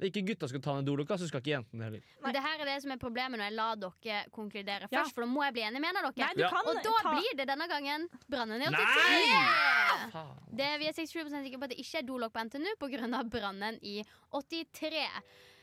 når 0.00 0.08
ikke 0.08 0.22
gutta 0.32 0.48
skal 0.50 0.60
ta 0.64 0.72
ned 0.74 0.88
dolokka, 0.88 1.16
så 1.20 1.28
skal 1.28 1.40
ikke 1.40 1.52
jentene 1.54 1.86
heller. 1.86 2.02
Men 2.24 2.34
det 2.34 2.42
her 2.42 2.60
er 2.64 2.68
det 2.68 2.74
som 2.82 2.90
er 2.92 2.98
problemet 3.00 3.38
når 3.38 3.46
jeg 3.46 3.54
lar 3.54 3.76
dere 3.78 4.18
konkludere 4.34 4.88
Ja. 4.90 4.98
først, 5.04 5.14
for 5.14 5.22
da 5.24 5.28
må 5.30 5.44
jeg 5.46 5.54
bli 5.56 5.62
enig 5.68 5.80
med 5.84 5.94
dere. 5.94 6.10
Nei, 6.16 6.32
Ja. 6.42 6.50
Og 6.50 6.74
da 6.82 6.94
ta 7.04 7.12
blir 7.14 7.36
det 7.38 7.46
denne 7.48 7.68
gangen 7.70 8.08
brannen 8.28 8.60
i 8.60 8.66
83. 8.66 9.30
Nei! 9.30 10.10
Faen. 10.10 10.42
Det, 10.58 10.68
vi 10.82 10.88
er 10.90 10.96
67% 10.98 11.46
sikre 11.46 11.60
på 11.62 11.64
at 11.68 11.70
det 11.72 11.78
ikke 11.84 12.02
er 12.02 12.08
dolokk 12.08 12.32
på 12.34 12.44
NTNU 12.48 12.74
pga. 12.82 13.22
brannen 13.30 13.78
i 13.80 14.02
83. 14.32 15.06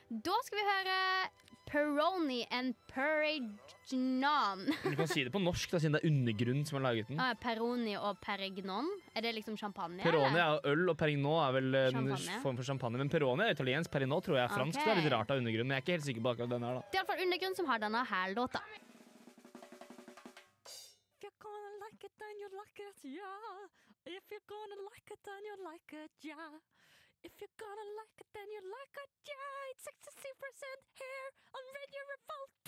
Da 0.09 0.33
skal 0.47 0.57
vi 0.57 0.65
høre 0.71 0.97
Peroni 1.69 2.45
and 2.49 2.73
Perignon. 2.89 4.73
Du 4.83 4.95
kan 4.95 5.07
si 5.07 5.23
det 5.23 5.31
på 5.31 5.39
norsk, 5.41 5.69
da, 5.71 5.79
siden 5.81 5.93
det 5.97 6.01
er 6.01 6.09
undergrunn 6.09 6.63
som 6.65 6.79
har 6.79 6.85
laget 6.87 7.11
den. 7.11 7.19
Ah, 7.21 7.35
Peroni 7.37 7.93
og 7.97 8.17
Perignon. 8.23 8.89
Er 9.13 9.21
det 9.25 9.35
liksom 9.37 9.57
champagne? 9.57 10.01
Peroni 10.01 10.31
eller? 10.31 10.57
er 10.65 10.71
øl, 10.73 10.89
og 10.89 10.97
Perignon 10.97 11.37
er 11.43 11.51
vel 11.59 11.79
en 11.83 12.09
form 12.41 12.57
for 12.57 12.65
champagne. 12.65 12.97
Men 12.97 13.09
Peroni 13.13 13.45
er 13.45 13.53
italiensk, 13.53 13.91
Perignon 13.93 14.21
tror 14.25 14.39
jeg 14.39 14.47
er 14.47 14.53
fransk. 14.55 14.79
Ok. 14.79 14.85
Det 14.85 14.95
er 14.95 15.01
litt 15.03 15.13
rart 15.13 15.33
av 15.35 15.43
undergrunn, 15.43 15.69
men 15.69 15.77
jeg 15.77 15.81
er 15.83 15.85
ikke 15.85 15.97
helt 15.99 16.07
sikker 16.09 16.25
på 16.25 16.33
akkurat 16.33 16.55
den 16.55 16.65
her. 16.65 16.79
da 16.79 16.81
Det 16.89 16.97
er 16.97 17.03
iallfall 17.03 17.25
Undergrunn 17.27 17.59
som 17.61 17.69
har 17.69 17.85
denne 17.85 18.03
her 18.13 18.33
låta. 18.33 18.63
If 21.19 21.21
you're 21.21 21.37
gonna 21.45 21.71
like 21.85 22.01
it, 22.09 22.13
then 22.17 22.35
you 22.41 22.49
like 22.57 22.77
it, 22.89 22.97
yeah. 23.05 23.59
If 24.17 24.23
you're 24.33 24.47
gonna 24.49 24.79
like 24.89 25.07
it, 25.13 25.21
then 25.27 25.41
you 25.49 25.55
like 25.69 25.89
it, 25.93 26.13
yeah. 26.25 26.53
If 27.21 27.33
you're 27.41 27.57
gonna 27.59 27.87
like 27.99 28.15
it, 28.23 28.27
then 28.33 28.47
you 28.55 28.61
like 28.63 28.95
it, 29.03 29.11
yeah. 29.27 29.71
It's 29.71 29.83
66% 29.83 30.79
hair 30.99 31.25
on 31.57 31.63
Radio 31.75 32.01
Revolt. 32.11 32.65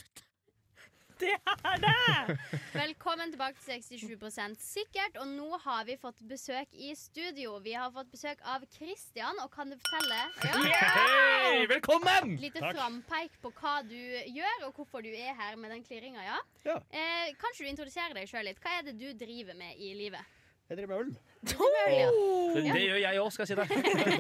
Det 1.21 1.35
er 1.37 1.77
det! 1.85 2.37
Velkommen 2.83 3.31
tilbake 3.31 3.61
til 3.63 3.83
67 3.83 4.57
sikkert. 4.59 5.15
Og 5.21 5.27
nå 5.29 5.57
har 5.63 5.85
vi 5.87 5.95
fått 6.01 6.19
besøk 6.27 6.73
i 6.73 6.91
studio. 6.99 7.59
Vi 7.63 7.77
har 7.77 7.93
fått 7.95 8.11
besøk 8.11 8.43
av 8.43 8.65
Kristian, 8.75 9.39
og 9.39 9.51
kan 9.55 9.71
du 9.71 9.77
fortelle 9.77 10.19
ja, 10.43 10.83
Hei, 10.97 11.67
velkommen! 11.71 12.35
Lite 12.41 12.59
Takk. 12.59 12.75
frampeik 12.75 13.37
på 13.43 13.53
hva 13.61 13.77
du 13.87 13.95
gjør, 13.95 14.67
og 14.67 14.75
hvorfor 14.75 15.05
du 15.05 15.13
er 15.13 15.37
her 15.37 15.55
med 15.61 15.71
den 15.77 15.85
klirringa, 15.87 16.25
ja? 16.27 16.39
Ja. 16.67 16.79
Eh, 16.89 17.31
kanskje 17.39 17.67
du 17.67 17.71
introduserer 17.71 18.17
deg 18.17 18.27
sjøl 18.27 18.49
litt? 18.49 18.59
Hva 18.59 18.81
er 18.81 18.89
det 18.89 18.97
du 18.99 19.11
driver 19.15 19.55
med 19.61 19.77
i 19.77 19.93
livet? 19.95 20.39
Jeg 20.67 20.81
driver 20.81 20.97
med 20.97 21.05
øl. 21.05 21.19
Det, 21.41 22.61
det 22.67 22.81
gjør 22.83 22.99
jeg 23.01 23.21
òg, 23.21 23.31
skal 23.33 23.47
jeg 23.47 23.49
si 23.49 23.55
deg. 23.57 23.71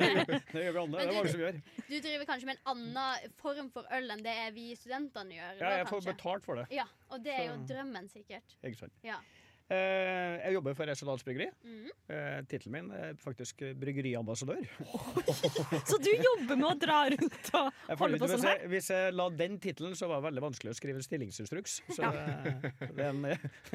Det 0.53 0.63
gjør 0.63 0.73
vi 0.73 0.79
alle. 0.81 0.95
Det 0.95 1.03
er 1.03 1.13
mange 1.13 1.33
som 1.33 1.43
gjør. 1.43 1.59
Du 1.85 1.93
driver 1.97 2.25
kanskje 2.29 2.49
med 2.49 2.55
en 2.57 2.71
annen 2.73 3.35
form 3.41 3.69
for 3.75 3.93
øl 3.97 4.15
enn 4.15 4.23
det 4.25 4.37
vi 4.55 4.71
studentene 4.79 5.37
gjør? 5.37 5.59
Ja, 5.59 5.75
jeg 5.81 5.91
får 5.91 6.07
betalt 6.07 6.47
for 6.47 6.61
det. 6.61 6.65
Ja, 6.73 6.87
og 7.11 7.21
det 7.25 7.35
er 7.35 7.45
jo 7.51 7.59
drømmen, 7.69 8.09
sikkert. 8.09 8.57
Ikke 8.65 8.85
sant? 8.85 8.97
Ja. 9.05 9.19
Eh, 9.71 10.33
jeg 10.41 10.55
jobber 10.57 10.73
for 10.75 10.91
Esedals 10.91 11.23
Bryggeri. 11.23 11.47
Mm. 11.63 11.91
Eh, 12.11 12.39
Tittelen 12.49 12.73
min 12.73 12.89
er 12.95 13.13
faktisk 13.21 13.61
bryggeriambassadør. 13.79 14.65
Så 15.89 15.99
du 16.01 16.09
jobber 16.11 16.57
med 16.57 16.67
å 16.67 16.73
dra 16.81 16.97
rundt 17.13 17.53
og 17.55 17.69
holde 18.01 18.19
på 18.19 18.31
sånn 18.33 18.49
her? 18.49 18.65
jeg, 18.65 18.71
hvis 18.73 18.91
jeg 18.91 19.13
la 19.15 19.29
den 19.43 19.61
tittelen, 19.63 19.95
så 19.95 20.09
var 20.11 20.19
det 20.19 20.27
veldig 20.31 20.43
vanskelig 20.49 20.73
å 20.73 20.79
skrive 20.81 21.05
stillingsinstruks. 21.05 21.77
Så 21.87 22.03
ja. 22.03 22.11
det 22.81 23.05
er 23.05 23.13
en 23.13 23.23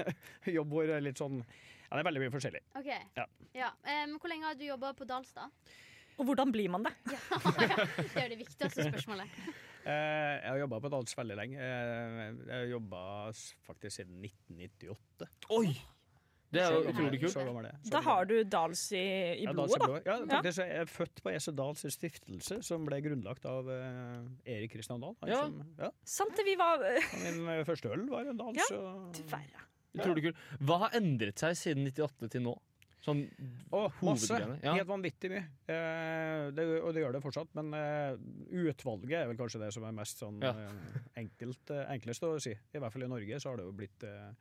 jobb 0.58 0.76
hvor 0.76 0.92
litt 1.06 1.22
sånn 1.22 1.40
Ja, 1.86 1.96
det 1.96 2.02
er 2.02 2.08
veldig 2.10 2.22
mye 2.26 2.34
forskjellig. 2.34 2.62
OK. 2.80 2.90
Ja. 3.16 3.26
Ja. 3.54 3.70
Um, 4.04 4.16
hvor 4.20 4.28
lenge 4.32 4.48
har 4.50 4.58
du 4.58 4.64
jobba 4.66 4.92
på 4.98 5.06
Dalstad? 5.08 5.50
Og 6.16 6.24
hvordan 6.24 6.52
blir 6.52 6.70
man 6.72 6.86
det? 6.86 6.94
Det 8.14 8.22
er 8.22 8.28
det 8.32 8.38
viktigste 8.42 8.88
spørsmålet. 8.90 9.26
Eh, 9.86 9.92
jeg 10.42 10.48
har 10.50 10.56
jobba 10.58 10.80
på 10.82 10.88
Dals 10.90 11.12
veldig 11.14 11.34
lenge. 11.38 11.58
Eh, 11.62 12.22
jeg 12.48 12.56
har 12.56 12.64
jobba 12.72 13.02
faktisk 13.68 14.00
siden 14.00 14.16
1998. 14.26 15.28
Oi! 15.54 15.68
Det 16.50 16.58
er 16.62 16.74
jo 16.74 16.80
utrolig 16.90 17.20
kult. 17.22 17.68
Da 17.92 18.00
har 18.02 18.26
du 18.26 18.34
Dals 18.50 18.82
i, 18.98 19.02
i 19.44 19.46
blodet, 19.46 19.78
da. 19.78 20.00
Ja, 20.08 20.16
faktisk 20.32 20.62
jeg 20.64 20.80
er 20.80 20.90
født 20.90 21.22
på 21.22 21.30
Ese 21.36 21.54
Dals 21.54 21.86
stiftelse, 21.94 22.58
som 22.66 22.82
ble 22.88 22.98
grunnlagt 23.04 23.46
av 23.46 23.70
eh, 23.70 24.26
Erik 24.56 24.74
Kristian 24.74 25.06
Dahl. 25.06 25.14
Ja. 25.22 25.44
Som, 25.44 25.62
ja, 25.78 25.92
Sant 26.16 26.34
det, 26.34 26.48
vi 26.50 26.58
var 26.58 26.82
min 27.22 27.46
første 27.70 27.94
øl 27.94 28.08
var 28.10 28.26
en 28.30 28.42
Dals. 28.42 28.58
Ja, 28.66 28.82
og- 28.82 29.14
Dverre. 29.22 29.68
Utrolig 29.96 30.28
kult. 30.28 30.46
Hva 30.60 30.78
har 30.86 30.96
endret 31.00 31.38
seg 31.42 31.56
siden 31.58 31.84
98 31.90 32.30
til 32.36 32.42
nå? 32.46 32.56
Sånn 33.06 33.20
Å, 33.70 33.84
masse. 34.02 34.34
Ja. 34.64 34.72
Helt 34.74 34.88
vanvittig 34.88 35.28
mye. 35.30 35.44
Eh, 35.70 36.48
det, 36.56 36.64
og 36.82 36.88
det 36.96 37.04
gjør 37.04 37.12
det 37.14 37.20
fortsatt, 37.22 37.52
men 37.54 37.68
eh, 37.78 38.16
utvalget 38.66 39.20
er 39.20 39.28
vel 39.30 39.38
kanskje 39.38 39.60
det 39.62 39.68
som 39.76 39.84
er 39.86 39.94
mest 39.94 40.18
sånn 40.24 40.40
Ja. 40.42 40.50
eh, 40.50 40.96
enkelt, 41.22 41.70
eh, 41.70 41.84
enklest 41.94 42.24
å 42.26 42.32
si. 42.42 42.50
I 42.50 42.80
hvert 42.82 42.90
fall 42.96 43.04
i 43.06 43.10
Norge 43.12 43.38
så 43.38 43.52
har 43.52 43.60
det 43.60 43.66
jo 43.68 43.76
blitt 43.78 44.02
eh, 44.08 44.32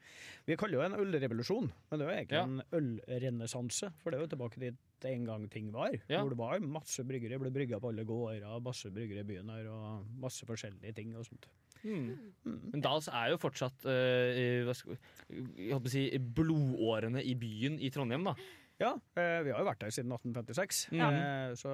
Vi 0.50 0.58
kaller 0.58 0.82
det 0.82 0.88
en 0.88 0.98
ølrevolusjon, 1.04 1.70
men 1.92 2.00
det 2.02 2.08
er 2.08 2.10
jo 2.10 2.18
egentlig 2.18 2.40
Ja. 2.40 2.48
en 2.48 2.64
ølrenessanse. 2.80 3.92
For 4.02 4.10
det 4.10 4.18
er 4.18 4.26
jo 4.26 4.32
tilbake 4.34 4.60
dit 4.64 5.06
en 5.06 5.26
gang 5.30 5.48
ting 5.54 5.70
var. 5.72 5.94
Hvor 6.10 6.30
det 6.34 6.38
var 6.40 6.60
masse 6.66 7.04
bryggere, 7.06 7.38
ble 7.38 7.52
brygga 7.54 7.78
på 7.80 7.92
alle 7.94 8.04
gårder, 8.08 8.48
masse 8.66 8.90
bryggere 8.90 9.22
i 9.22 9.30
byen 9.30 9.50
her, 9.54 9.68
og 9.70 10.08
masse 10.18 10.42
forskjellige 10.50 10.96
ting 10.98 11.14
og 11.16 11.28
sånt. 11.28 11.46
Mm. 11.86 12.34
Mm. 12.46 12.60
Men 12.74 12.82
Dals 12.84 13.08
er 13.14 13.30
jo 13.34 13.38
fortsatt 13.42 13.86
uh, 13.86 14.66
hva 14.66 14.74
skal, 14.76 14.98
jeg 15.30 15.72
håper 15.76 15.92
å 15.92 15.94
si, 15.94 16.04
blodårene 16.40 17.22
i 17.24 17.36
byen 17.40 17.78
i 17.80 17.92
Trondheim, 17.94 18.26
da. 18.26 18.34
Ja, 18.82 18.90
eh, 19.16 19.38
vi 19.46 19.54
har 19.54 19.62
jo 19.62 19.68
vært 19.70 19.86
der 19.86 19.94
siden 19.96 20.12
1856, 20.12 20.80
Ja. 20.98 21.08
eh, 21.16 21.54
så 21.56 21.72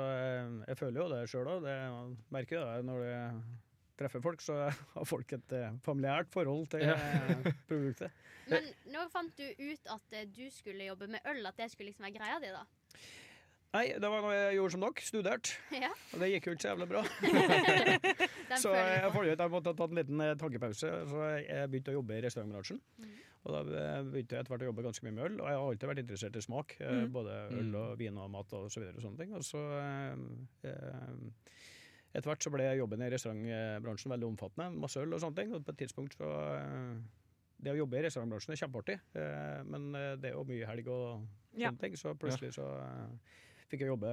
jeg 0.68 0.78
føler 0.78 1.00
jo 1.02 1.08
det 1.10 1.22
sjøl 1.32 1.48
òg. 1.50 1.66
Merker 2.30 2.60
jo 2.60 2.66
det 2.68 2.84
når 2.86 3.02
du 3.08 3.42
treffer 3.98 4.22
folk, 4.22 4.44
så 4.46 4.60
har 4.94 5.08
folk 5.10 5.34
et 5.34 5.56
familiært 5.82 6.30
forhold 6.30 6.68
til 6.76 6.86
Ja. 6.86 6.94
produktet. 7.72 8.14
Men 8.52 8.70
når 8.94 9.10
fant 9.16 9.34
du 9.34 9.48
ut 9.66 9.90
at 9.96 10.16
du 10.36 10.44
skulle 10.54 10.92
jobbe 10.92 11.08
med 11.10 11.26
øl? 11.34 11.42
At 11.50 11.58
det 11.58 11.72
skulle 11.74 11.90
liksom 11.90 12.06
være 12.06 12.20
greia 12.20 12.38
di, 12.44 12.54
da? 12.54 12.64
Nei, 13.72 13.86
det 14.04 14.04
var 14.12 14.20
noe 14.26 14.34
jeg 14.36 14.56
gjorde 14.58 14.72
som 14.74 14.82
dere, 14.84 15.04
studert. 15.08 15.50
Ja, 15.72 15.90
Og 16.12 16.20
det 16.20 16.28
gikk 16.34 16.48
jo 16.50 16.54
ikke 16.58 16.64
så 16.66 16.72
jævlig 16.74 16.88
bra. 16.92 17.02
Så 18.62 18.74
jeg 18.76 19.12
fant 19.14 19.24
ut 19.24 19.32
at 19.32 19.44
jeg 19.46 19.52
måtte 19.54 19.72
ta 19.80 19.86
en 19.88 19.96
liten 19.96 20.24
eh, 20.26 20.34
tankepause. 20.42 20.90
Så 21.08 21.22
jeg 21.40 21.70
begynte 21.72 21.94
å 21.94 21.96
jobbe 22.02 22.18
i 22.18 22.24
restaurantbransjen. 22.26 22.82
Mm. 23.00 23.14
Og 23.48 23.54
da 23.56 23.62
eh, 23.80 24.02
begynte 24.12 24.36
jeg 24.36 24.44
etter 24.44 24.52
hvert 24.54 24.66
å 24.66 24.70
jobbe 24.70 24.84
ganske 24.90 25.06
mye 25.08 25.16
med 25.16 25.24
øl. 25.30 25.38
Og 25.40 25.48
jeg 25.48 25.60
har 25.62 25.70
alltid 25.72 25.90
vært 25.94 26.02
interessert 26.04 26.36
i 26.36 26.44
smak. 26.44 26.76
eh, 26.82 26.92
Mhm. 26.92 27.12
Både 27.16 27.38
øl 27.48 27.64
Mhm. 27.72 27.76
og 27.80 27.98
vin 28.04 28.18
og 28.18 28.30
mat 28.36 28.54
og 28.60 28.68
så 28.70 28.84
videre 28.84 28.98
og 29.00 29.06
sånne 29.08 29.18
ting. 29.24 29.34
Og 29.40 29.44
så 29.48 29.64
eh, 30.68 30.76
Etter 32.12 32.28
hvert 32.28 32.44
så 32.44 32.52
ble 32.52 32.66
jobben 32.76 33.02
i 33.06 33.08
restaurantbransjen 33.14 34.12
veldig 34.12 34.28
omfattende. 34.34 34.66
Masse 34.84 35.00
øl 35.00 35.14
og 35.16 35.22
sånne 35.24 35.38
ting. 35.40 35.54
Og 35.56 35.64
på 35.64 35.72
et 35.72 35.78
tidspunkt 35.86 36.18
så 36.20 36.28
eh, 36.58 36.98
Det 37.62 37.72
å 37.72 37.78
jobbe 37.78 38.00
i 38.00 38.04
restaurantbransjen 38.04 38.52
er 38.52 38.60
kjempeartig, 38.66 38.98
eh, 39.16 39.62
men 39.70 39.92
det 40.20 40.32
er 40.32 40.36
jo 40.36 40.44
mye 40.50 40.66
helg 40.68 40.88
og 40.90 41.22
Ja. 41.56 41.70
sånne 41.70 41.80
ting. 41.80 41.96
Så 41.96 42.12
plutselig 42.20 42.52
så 42.58 42.68
eh, 42.84 43.08
fikk 43.72 43.86
jeg 43.86 43.94
jobbe 43.94 44.12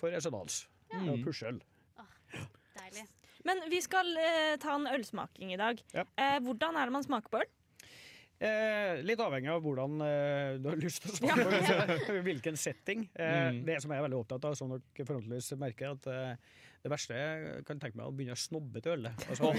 for 0.00 0.14
Esedals. 0.16 0.62
Ja. 0.90 1.02
Mm. 1.04 1.24
pushe 1.26 1.46
øl. 1.50 1.60
Deilig. 2.78 3.04
Men 3.46 3.62
vi 3.72 3.78
skal 3.84 4.10
eh, 4.20 4.56
ta 4.60 4.74
en 4.76 4.88
ølsmaking 4.90 5.52
i 5.54 5.58
dag. 5.60 5.78
Ja. 5.96 6.04
Eh, 6.20 6.38
hvordan 6.44 6.76
er 6.76 6.88
det 6.90 6.94
man 6.96 7.06
smaker 7.06 7.32
på 7.32 7.40
øl? 7.42 7.50
Eh, 8.40 9.02
litt 9.04 9.20
avhengig 9.20 9.50
av 9.52 9.60
hvordan 9.64 10.00
eh, 10.00 10.54
du 10.62 10.70
har 10.70 10.78
lyst 10.80 11.02
til 11.04 11.12
å 11.12 11.18
smake 11.18 11.44
på. 11.44 11.58
altså, 11.60 12.16
Hvilken 12.30 12.56
setting. 12.60 13.06
Eh, 13.14 13.38
Mm. 13.50 13.62
Det 13.66 13.76
som 13.82 13.92
jeg 13.92 14.00
er 14.00 14.04
veldig 14.06 14.20
opptatt 14.22 14.44
av, 14.48 14.54
som 14.58 14.70
dere 14.72 15.04
forhåpentligvis 15.08 15.52
merker, 15.60 15.94
at 15.96 16.06
eh, 16.08 16.58
det 16.82 16.90
verste 16.90 17.12
jeg 17.12 17.64
kan 17.68 17.78
tenke 17.82 17.96
meg 17.98 18.06
er 18.06 18.10
å 18.10 18.16
begynne 18.16 18.32
å 18.36 18.40
snobbe 18.40 18.80
til 18.80 18.92
ølet. 18.96 19.24
Altså, 19.28 19.50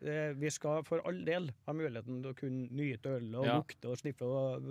ja, 0.00 0.32
vi 0.32 0.50
skal 0.54 0.82
for 0.88 1.02
all 1.04 1.18
del 1.26 1.50
ha 1.66 1.74
muligheten 1.76 2.22
til 2.24 2.30
å 2.32 2.36
kunne 2.38 2.68
nyte 2.72 3.16
ølet 3.18 3.34
og 3.36 3.44
Ja. 3.50 3.56
lukte 3.60 3.90
og 3.92 3.98
sniffe 4.00 4.24
og 4.24 4.70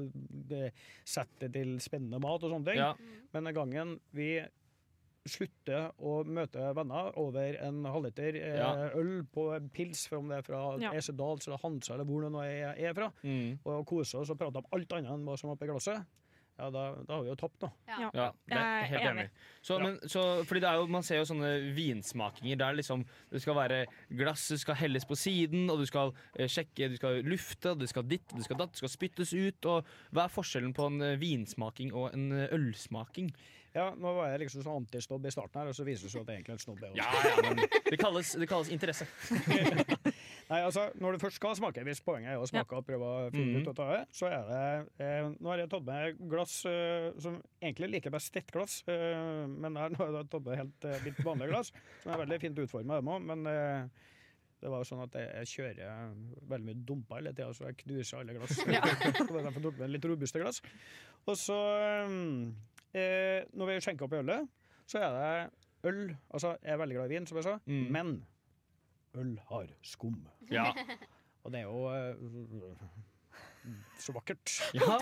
eh, 0.58 0.72
sette 1.06 1.52
til 1.54 1.76
spennende 1.84 2.20
mat 2.24 2.42
og 2.44 2.50
sånne 2.56 2.66
ting. 2.72 2.82
Ja. 2.82 2.94
Men 3.34 3.44
den 3.52 3.54
gangen 3.60 4.00
vi 4.12 4.32
slutter 5.28 5.90
å 6.00 6.22
møte 6.24 6.70
venner 6.78 7.10
over 7.20 7.58
en 7.60 7.82
halvliter 7.84 8.38
eh, 8.40 8.58
Ja. 8.62 8.70
øl 8.96 9.26
på 9.34 9.50
en 9.58 9.70
pils, 9.70 10.06
om 10.16 10.30
det 10.30 10.38
er 10.38 10.46
fra 10.48 10.62
Ja. 10.80 10.92
Esedals 10.96 11.48
eller 11.48 11.60
Hansa 11.62 11.94
eller 11.94 12.06
hvor 12.08 12.22
det 12.24 12.32
nå 12.32 12.42
er, 12.46 12.74
er 12.80 12.94
fra, 12.94 13.12
Mm. 13.24 13.60
og 13.66 13.86
kose 13.86 14.16
oss 14.18 14.30
og 14.32 14.38
prate 14.40 14.56
om 14.58 14.66
alt 14.72 14.88
annet 14.94 15.12
enn 15.12 15.26
hva 15.26 15.38
som 15.38 15.50
er 15.50 15.56
oppi 15.58 15.68
glasset, 15.68 16.06
ja, 16.58 16.70
da, 16.74 16.84
da 17.06 17.14
har 17.14 17.22
vi 17.22 17.30
jo 17.30 17.36
topp, 17.38 17.54
nå. 17.62 17.70
Ja. 17.86 18.10
Ja, 18.18 18.28
det 18.50 18.58
er 18.58 18.88
helt 18.90 19.04
enig. 19.04 19.26
enig. 19.28 19.52
Så, 19.62 19.78
men, 19.82 19.98
så, 20.10 20.24
fordi 20.48 20.62
det 20.64 20.70
er 20.70 20.80
jo, 20.82 20.88
Man 20.90 21.06
ser 21.06 21.20
jo 21.22 21.28
sånne 21.30 21.52
vinsmakinger 21.76 22.58
der 22.58 22.80
liksom 22.80 23.04
det 23.30 23.42
skal 23.44 23.58
være 23.60 23.84
glasset 24.18 24.64
skal 24.64 24.80
helles 24.80 25.06
på 25.06 25.18
siden, 25.20 25.68
og 25.70 25.84
du 25.84 25.86
skal 25.90 26.16
eh, 26.34 26.50
sjekke, 26.50 26.90
du 26.90 26.98
skal 26.98 27.22
lufte, 27.28 27.76
og 27.76 27.84
det 27.84 27.92
skal 27.92 28.08
ditt, 28.10 28.26
du 28.32 28.40
det 28.40 28.48
skal 28.48 28.62
datt, 28.64 28.74
det 28.74 28.82
skal 28.82 28.94
spyttes 28.94 29.36
ut. 29.38 29.70
og 29.70 29.94
Hva 30.10 30.26
er 30.26 30.34
forskjellen 30.34 30.74
på 30.78 30.90
en 30.90 31.06
eh, 31.06 31.20
vinsmaking 31.22 31.94
og 31.94 32.10
en 32.18 32.32
eh, 32.34 32.50
ølsmaking? 32.58 33.30
Ja, 33.78 33.92
Nå 33.94 34.16
var 34.18 34.32
jeg 34.32 34.42
liksom 34.46 34.64
sånn 34.66 34.80
antisnobb 34.82 35.28
i 35.30 35.32
starten 35.34 35.62
her, 35.62 35.70
og 35.70 35.78
så 35.78 35.86
viser 35.86 36.08
det 36.08 36.14
seg 36.16 36.24
at 36.24 36.32
jeg 36.32 36.40
egentlig 36.40 36.56
er 36.56 36.58
en 36.58 36.64
snobb. 36.64 36.86
Ja, 36.98 37.10
ja, 37.28 37.36
men 37.46 37.62
det 37.92 38.00
kalles, 38.02 38.34
det 38.40 38.50
kalles 38.50 38.72
interesse. 38.74 39.06
Nei, 40.50 40.62
altså, 40.64 40.86
Når 40.96 41.12
du 41.18 41.20
først 41.20 41.36
skal 41.42 41.56
smake, 41.60 41.84
hvis 41.84 42.00
poenget 42.06 42.32
er 42.32 42.40
å 42.40 42.46
smake 42.48 42.78
og 42.78 42.86
prøve 42.88 43.04
å 43.04 43.30
finne 43.34 43.60
ut 43.62 43.68
ut 43.68 43.80
av 43.84 43.90
det, 43.92 44.02
så 44.16 44.30
er 44.32 44.46
det 44.48 45.06
eh, 45.06 45.30
Nå 45.44 45.50
har 45.52 45.60
jeg 45.64 45.70
tatt 45.74 45.84
med 45.90 46.22
glass 46.32 46.54
eh, 46.70 47.10
som 47.20 47.42
egentlig 47.62 47.90
liker 47.98 48.14
best 48.16 48.36
ett 48.40 48.52
glass, 48.56 48.78
eh, 48.88 49.44
men 49.52 49.76
her 49.76 49.90
nå 49.94 50.00
har 50.00 50.14
jeg 50.22 50.30
tatt 50.32 50.46
med 50.48 50.62
helt 50.62 50.88
eh, 50.88 51.02
litt 51.10 51.20
vanlig 51.26 51.50
glass, 51.52 51.74
som 52.04 52.14
er 52.16 52.22
veldig 52.24 52.40
fint 52.46 52.62
utforma, 52.64 53.02
men 53.20 53.44
eh, 53.52 54.06
det 54.64 54.72
var 54.74 54.82
jo 54.82 54.88
sånn 54.90 55.04
at 55.04 55.14
jeg, 55.20 55.28
jeg 55.44 55.52
kjører 55.52 56.14
veldig 56.50 56.66
mye 56.72 56.80
dumper 56.90 57.20
hele 57.20 57.34
tida, 57.38 57.52
så 57.54 57.68
jeg 57.68 57.76
knuser 57.84 58.24
alle 58.24 58.34
glass. 58.40 58.56
Ja. 58.74 58.82
Så 59.20 59.28
derfor 59.28 59.60
tok 59.62 59.76
jeg 59.76 59.84
med 59.84 59.92
litt 59.94 60.08
robuste 60.10 60.42
glass. 60.42 60.64
Og 61.28 61.36
så, 61.38 61.58
eh, 62.96 63.44
når 63.54 63.70
vi 63.70 63.78
skjenker 63.84 64.08
opp 64.08 64.16
i 64.16 64.22
ølet, 64.24 64.48
så 64.90 65.04
er 65.04 65.14
det 65.18 65.92
øl 65.92 66.02
Altså, 66.34 66.56
jeg 66.64 66.74
er 66.74 66.82
veldig 66.82 66.98
glad 66.98 67.12
i 67.12 67.16
vin, 67.18 67.28
som 67.30 67.38
jeg 67.38 67.46
sa, 67.52 67.58
Mm. 67.68 67.86
men 67.94 68.16
øl 69.16 69.38
har 69.50 69.68
skum. 69.82 70.20
Ja. 70.52 70.72
Og 71.48 71.52
det 71.54 71.62
er 71.62 71.68
jo 71.70 71.86
eh, 71.94 72.16
så 74.00 74.14
vakkert. 74.16 74.52
ja. 74.78 74.96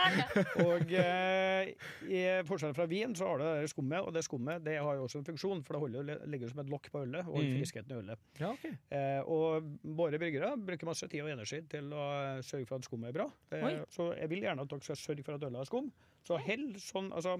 Og 0.66 0.90
eh, 0.98 1.70
i 2.10 2.20
forskjell 2.48 2.74
fra 2.74 2.86
vin 2.90 3.12
så 3.18 3.28
har 3.28 3.42
det 3.42 3.50
det 3.62 3.70
skummet, 3.72 4.00
og 4.02 4.12
det 4.14 4.22
skummet 4.26 4.64
det 4.66 4.76
har 4.82 4.96
jo 4.98 5.04
også 5.06 5.20
en 5.20 5.26
funksjon, 5.28 5.62
for 5.66 5.76
det 5.76 5.82
holder, 5.84 6.22
ligger 6.30 6.50
som 6.50 6.62
et 6.64 6.70
lokk 6.72 6.90
på 6.90 7.02
ølet 7.04 7.26
og 7.28 7.38
Mm. 7.40 7.52
friskheten 7.58 7.94
i 7.94 7.98
ølet. 8.00 8.18
ja 8.40 8.50
okay. 8.52 8.72
Eh, 8.90 9.20
og 9.26 9.62
våre 9.84 10.18
bryggere 10.18 10.52
bruker 10.58 10.86
masse 10.90 11.08
tid 11.08 11.22
og 11.22 11.30
energi 11.30 11.60
til 11.70 11.92
å 11.94 12.06
sørge 12.42 12.66
for 12.66 12.76
at 12.80 12.84
skummet 12.88 13.08
er 13.12 13.18
bra. 13.20 13.28
Eh, 13.52 13.82
så 13.90 14.12
jeg 14.18 14.28
vil 14.30 14.42
gjerne 14.46 14.62
at 14.66 14.70
dere 14.70 14.80
skal 14.88 14.96
sørge 14.96 15.24
for 15.26 15.34
at 15.38 15.42
ølet 15.46 15.62
har 15.62 15.70
skum. 15.70 15.92
Så 16.26 16.36
hell 16.38 16.74
sånn, 16.82 17.12
altså 17.16 17.38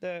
det, 0.00 0.12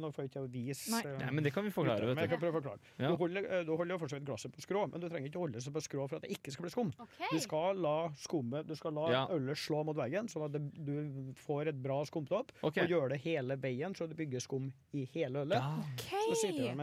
nå 0.00 0.10
får 0.12 0.22
jeg 0.24 0.30
ikke 0.30 0.42
vise 0.52 0.90
Nei. 0.90 1.00
eh, 1.06 1.18
Nei, 1.22 1.30
men 1.30 1.44
det 1.44 1.52
kan 1.54 1.64
vi 1.64 1.70
forklare, 1.70 2.00
men 2.06 2.16
jeg 2.16 2.28
vet 2.28 2.30
du. 2.30 2.34
kan 2.36 2.40
prøve 2.42 2.52
å 2.52 2.62
forklare. 2.62 2.78
Ja. 2.98 3.08
Du 3.08 3.16
holder, 3.16 3.46
eh, 3.50 3.64
du 3.64 3.72
holder 3.76 3.94
jo 3.94 3.98
fortsatt 4.04 4.24
glasset 4.24 4.52
på 4.52 4.60
skrå, 4.64 4.86
men 4.92 5.00
du 5.00 5.08
trenger 5.08 5.28
ikke 5.30 5.38
holde 5.42 5.58
det 5.60 5.72
på 5.72 5.82
skrå 5.82 6.08
for 6.08 6.16
at 6.16 6.22
det 6.22 6.30
ikke 6.36 6.50
skal 6.52 6.62
bli 6.66 6.70
skum. 6.70 6.92
Okay. 6.98 7.28
Du 7.32 7.38
skal 7.40 7.76
la 7.76 8.08
skummet, 8.16 8.66
du 8.66 8.74
skal 8.76 8.92
la 8.94 9.08
Ja. 9.10 9.26
ølet 9.30 9.56
slå 9.56 9.84
mot 9.84 9.96
veggen, 9.96 10.28
sånn 10.28 10.44
at 10.46 10.52
det, 10.52 10.62
du 10.84 11.32
får 11.46 11.68
et 11.68 11.82
bra 11.82 12.02
skumtopp. 12.04 12.52
Okay. 12.62 12.84
Og 12.84 12.88
gjør 12.90 13.08
det 13.10 13.20
hele 13.22 13.56
veien, 13.56 13.94
så 13.94 14.08
du 14.08 14.14
bygger 14.14 14.40
skum 14.40 14.72
i 14.92 15.04
hele 15.14 15.44
ølet. 15.44 15.58
Ja. 15.58 15.82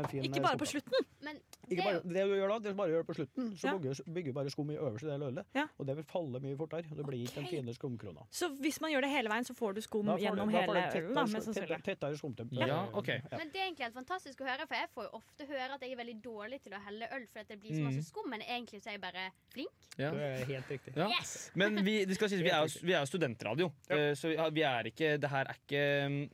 Fin, 0.10 0.24
Ikke 0.24 0.38
eh, 0.38 0.42
bare 0.44 0.58
på 0.58 0.66
slutten. 0.66 1.06
Men 1.22 1.36
Ikke 1.70 1.76
det, 1.76 1.84
bare, 1.84 2.02
det 2.04 2.24
du 2.30 2.34
gjør 2.36 2.48
da, 2.50 2.60
det 2.60 2.72
du 2.74 2.78
bare 2.80 2.90
gjør 2.94 3.04
på 3.06 3.16
slutten, 3.18 3.52
så 3.58 3.66
Ja. 3.68 3.78
bygger, 3.78 4.04
bygger 4.14 4.32
du 4.32 4.34
bare 4.34 4.50
skum 4.50 4.70
i 4.72 4.78
øverste 4.78 5.08
del 5.10 5.22
av 5.24 5.30
ølet. 5.34 5.46
Ja. 5.54 5.68
Og 5.78 5.86
det 5.86 5.96
vil 5.96 6.04
falle 6.04 6.40
mye 6.40 6.56
fortere. 6.58 6.84
Det 6.96 7.06
blir 7.06 7.24
ikke 7.28 7.36
den 7.36 7.48
fine 7.48 7.74
skumkrona. 7.76 8.26
Så 8.32 8.50
hvis 8.60 8.80
man 8.82 8.92
gjør 8.92 9.02
det 9.02 9.10
hele 9.12 9.30
veien, 9.30 9.44
så 9.46 9.54
får 9.56 9.74
du 9.76 9.82
skum 9.82 10.06
får 10.06 10.20
gjennom 10.20 10.50
da 10.52 10.62
får 10.64 10.74
du 10.74 10.80
hele 10.80 10.82
tettere- 10.90 11.14
mest 11.14 11.46
sannsynlig. 11.48 11.68
tettere- 11.68 11.84
Tettere 12.00 12.18
skumtemp. 12.18 12.39
Ja, 12.52 12.80
ok. 12.94 13.08
men 13.32 13.50
det 13.54 13.60
er 13.62 13.66
egentlig 13.68 13.86
helt 13.86 13.94
fantastisk 14.00 14.42
å 14.42 14.46
høre, 14.48 14.66
for 14.68 14.76
jeg 14.76 14.90
får 14.94 15.04
jo 15.04 15.10
ofte 15.20 15.46
høre 15.50 15.74
at 15.76 15.82
jeg 15.82 15.92
er 15.92 16.00
veldig 16.00 16.18
dårlig 16.24 16.62
til 16.64 16.74
å 16.74 16.80
helle 16.86 17.10
øl 17.16 17.26
fordi 17.34 17.48
det 17.54 17.60
blir 17.60 17.76
så 17.76 17.82
masse 17.84 18.00
Mm. 18.00 18.08
skum, 18.10 18.30
men 18.30 18.42
egentlig 18.42 18.82
så 18.82 18.90
er 18.90 18.98
jeg 18.98 19.02
bare 19.02 19.26
flink. 19.54 19.88
Ja. 19.98 20.12
Det 20.12 20.22
er 20.22 20.46
helt 20.46 20.70
riktig. 20.72 20.94
Ja. 20.96 21.08
Yes! 21.10 21.52
Men 21.60 21.84
vi, 21.84 22.06
det 22.06 22.16
skal 22.16 22.30
sies, 22.30 22.42
vi 22.44 22.50
er 22.50 22.62
jo 22.64 22.86
vi 22.88 22.94
er 22.94 23.06
studentradio, 23.06 23.72
Ja. 23.90 23.96
eh, 23.98 24.14
så 24.16 24.32
vi 24.54 24.62
er 24.64 24.84
ikke 24.88 25.18
Det 25.20 25.30
her 25.30 25.46
er 25.50 25.58
ikke 25.60 25.82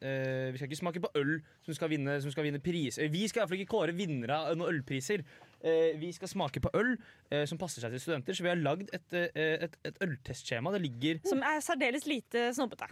eh, 0.02 0.52
Vi 0.52 0.58
skal 0.58 0.70
ikke 0.70 0.80
smake 0.84 1.02
på 1.02 1.10
øl 1.16 1.42
som 1.66 1.74
skal 1.74 1.90
vinne, 1.90 2.20
som 2.22 2.32
skal 2.32 2.44
vinne 2.46 2.60
pris. 2.62 2.98
Eh, 3.00 3.10
Vi 3.10 3.28
skal 3.28 3.42
iallfall 3.44 3.60
ikke 3.64 3.72
kåre 3.74 3.96
vinnere 3.98 4.38
av 4.52 4.56
noen 4.58 4.70
ølpriser. 4.76 5.24
Eh, 5.66 5.98
Vi 5.98 6.12
skal 6.14 6.28
smake 6.30 6.62
på 6.62 6.70
øl 6.78 6.98
eh, 7.32 7.46
som 7.50 7.58
passer 7.58 7.82
seg 7.82 7.92
til 7.96 8.00
studenter, 8.04 8.34
så 8.38 8.44
vi 8.46 8.50
har 8.54 8.62
lagd 8.62 8.94
et, 8.94 9.14
eh, 9.14 9.58
et, 9.66 9.78
et 9.84 9.98
øltestskjema. 10.06 10.72
Det 10.76 10.82
ligger 10.86 11.20
Som 11.26 11.42
er 11.42 11.60
særdeles 11.66 12.06
lite 12.06 12.52
snobbete. 12.54 12.86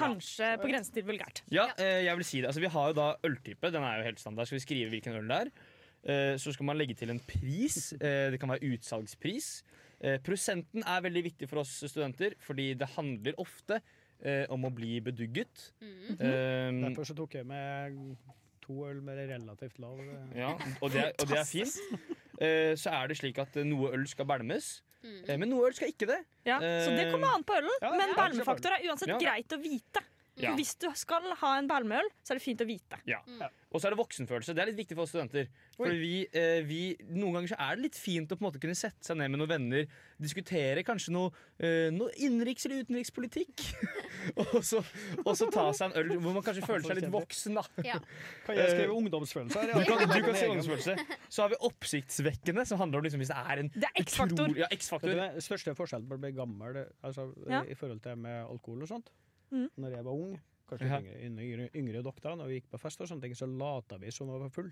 Kanskje 0.00 0.48
på 0.62 0.70
grensen 0.70 0.94
til 0.96 1.04
vulgært. 1.08 1.42
Ja, 1.52 1.68
eh, 1.78 2.04
jeg 2.06 2.16
vil 2.20 2.24
si 2.28 2.40
det. 2.40 2.48
Altså, 2.50 2.60
vi 2.64 2.72
har 2.74 2.88
jo 2.90 2.96
da 2.98 3.08
øltype. 3.28 3.70
Den 3.72 3.82
er 3.86 4.00
jo 4.00 4.08
helt 4.08 4.20
standard. 4.22 4.46
Skal 4.50 4.58
vi 4.58 4.64
skrive 4.66 4.90
hvilken 4.94 5.18
øl 5.20 5.28
det 5.30 5.38
er? 5.44 5.52
Eh, 6.02 6.34
så 6.40 6.52
skal 6.56 6.64
man 6.70 6.78
legge 6.80 6.94
til 6.96 7.10
en 7.12 7.20
pris. 7.20 7.92
Eh, 8.00 8.30
det 8.32 8.40
kan 8.40 8.48
være 8.54 8.64
utsalgspris. 8.72 9.50
Eh, 10.00 10.16
prosenten 10.24 10.82
er 10.88 11.02
veldig 11.04 11.24
viktig 11.28 11.48
for 11.50 11.60
oss 11.60 11.74
studenter, 11.84 12.32
fordi 12.40 12.70
det 12.80 12.88
handler 12.96 13.36
ofte 13.42 13.80
eh, 14.24 14.46
om 14.48 14.64
å 14.64 14.70
bli 14.72 14.98
bedugget. 15.04 15.66
Mm. 15.80 16.14
Eh, 16.16 16.70
Derfor 16.88 17.04
så 17.10 17.16
tok 17.18 17.34
jeg 17.36 17.46
med 17.46 18.16
to 18.64 18.86
øl 18.88 19.00
med 19.04 19.18
relativt 19.28 19.78
lav 19.82 19.98
ja, 20.36 20.52
og 20.80 20.92
det, 20.92 21.00
er- 21.02 21.14
og 21.18 21.28
det 21.28 21.38
er 21.40 21.48
fint. 21.48 21.76
Eh, 22.40 22.72
så 22.80 22.92
er 22.96 23.08
det 23.10 23.16
slik 23.18 23.36
at 23.42 23.56
noe 23.66 23.90
øl 23.92 24.06
skal 24.08 24.24
bælmes, 24.30 24.78
Mm. 25.02 25.20
eh, 25.26 25.36
men 25.40 25.48
noe 25.52 25.68
øl 25.70 25.76
skal 25.76 25.92
ikke 25.92 26.08
det. 26.10 26.18
Ja, 26.44 26.58
så 26.60 26.92
det 26.96 27.06
kommer 27.12 27.34
an 27.36 27.44
på 27.46 27.56
ølen. 27.56 27.76
Men 27.82 28.12
ja, 28.12 28.16
bælmefaktor 28.18 28.76
er 28.76 28.88
uansett 28.88 29.14
greit 29.22 29.56
å 29.56 29.60
vite. 29.62 30.02
Ja. 30.42 30.54
Hvis 30.56 30.74
du 30.80 30.88
skal 30.96 31.22
ha 31.40 31.58
en 31.58 31.68
bælmeøl, 31.68 32.08
så 32.24 32.32
er 32.34 32.38
det 32.40 32.44
fint 32.44 32.60
å 32.64 32.66
vite. 32.68 32.98
Og 33.70 33.78
så 33.78 33.86
er 33.86 33.94
det 33.94 34.00
voksenfølelse. 34.00 34.54
Det 34.56 34.62
er 34.64 34.68
litt 34.72 34.78
viktig 34.80 34.96
for 34.98 35.04
oss 35.06 35.12
studenter. 35.12 35.46
For 35.76 35.92
vi, 35.94 36.24
eh, 36.34 36.58
vi, 36.66 36.96
noen 37.14 37.36
ganger 37.36 37.52
så 37.52 37.58
er 37.62 37.76
det 37.78 37.84
litt 37.84 37.98
fint 37.98 38.32
å 38.32 38.36
på 38.38 38.42
en 38.42 38.48
måte 38.48 38.58
kunne 38.62 38.74
sette 38.74 39.06
seg 39.06 39.16
ned 39.20 39.30
med 39.30 39.38
noen 39.38 39.52
venner, 39.52 39.86
diskutere 40.18 40.82
kanskje 40.82 41.14
noe, 41.14 41.30
eh, 41.62 41.86
noe 41.94 42.10
innenriks- 42.18 42.66
eller 42.66 42.82
utenrikspolitikk. 42.82 43.62
og, 44.42 44.56
så, 44.66 44.82
og 45.22 45.30
så 45.38 45.46
ta 45.54 45.68
seg 45.76 45.92
en 45.92 45.96
øl 46.02 46.16
hvor 46.18 46.34
man 46.34 46.42
kanskje 46.48 46.66
føler 46.66 46.82
seg 46.88 46.98
litt 46.98 47.12
voksen, 47.14 47.60
da. 47.60 47.64
Ja. 47.86 48.00
Kan 48.48 48.58
jeg 48.58 48.74
skrive 48.74 48.98
ungdomsfølelse 48.98 49.62
her? 49.62 49.72
Du 49.76 49.86
kan, 49.86 50.02
du 50.02 50.18
kan 50.26 50.40
si 50.40 50.50
ungdomsfølelse. 50.50 51.18
Så 51.30 51.44
har 51.46 51.54
vi 51.54 51.60
oppsiktsvekkende, 51.70 52.66
som 52.66 52.82
handler 52.82 52.98
om 53.04 53.06
liksom, 53.06 53.22
hvis 53.22 53.30
det 53.30 53.38
er 53.38 53.64
en 53.64 53.70
Det 53.76 53.86
er 53.86 54.02
X-faktor. 54.02 54.34
utrolig- 54.34 54.64
Ja, 54.64 54.66
Vet 54.66 54.74
du 54.74 54.82
X-faktor. 54.82 55.14
hva, 55.14 55.30
største 55.46 55.76
forskjellen 55.78 56.10
på 56.10 56.18
å 56.18 56.24
bli 56.26 56.32
gammel 56.34 56.82
altså, 57.06 57.30
Ja. 57.46 57.62
i 57.62 57.74
forhold 57.78 58.02
til 58.02 58.16
med 58.16 58.46
alkohol 58.50 58.82
og 58.82 58.88
sånt 58.88 59.10
Mm. 59.52 59.68
Når 59.78 59.90
jeg 59.96 60.04
var 60.04 60.12
ung, 60.12 60.40
kanskje 60.70 60.88
Ja. 60.88 60.98
yngre, 61.00 61.42
yngre, 61.42 61.68
yngre 61.74 62.02
doktorer, 62.06 62.36
når 62.36 62.46
vi 62.48 62.60
gikk 62.60 62.70
på 62.70 62.78
fest 62.80 63.00
og 63.00 63.08
sånne 63.08 63.22
ting, 63.22 63.34
så 63.34 63.46
lata 63.50 63.98
vi 63.98 64.10
som 64.10 64.28
vi 64.30 64.38
var 64.38 64.48
full. 64.50 64.70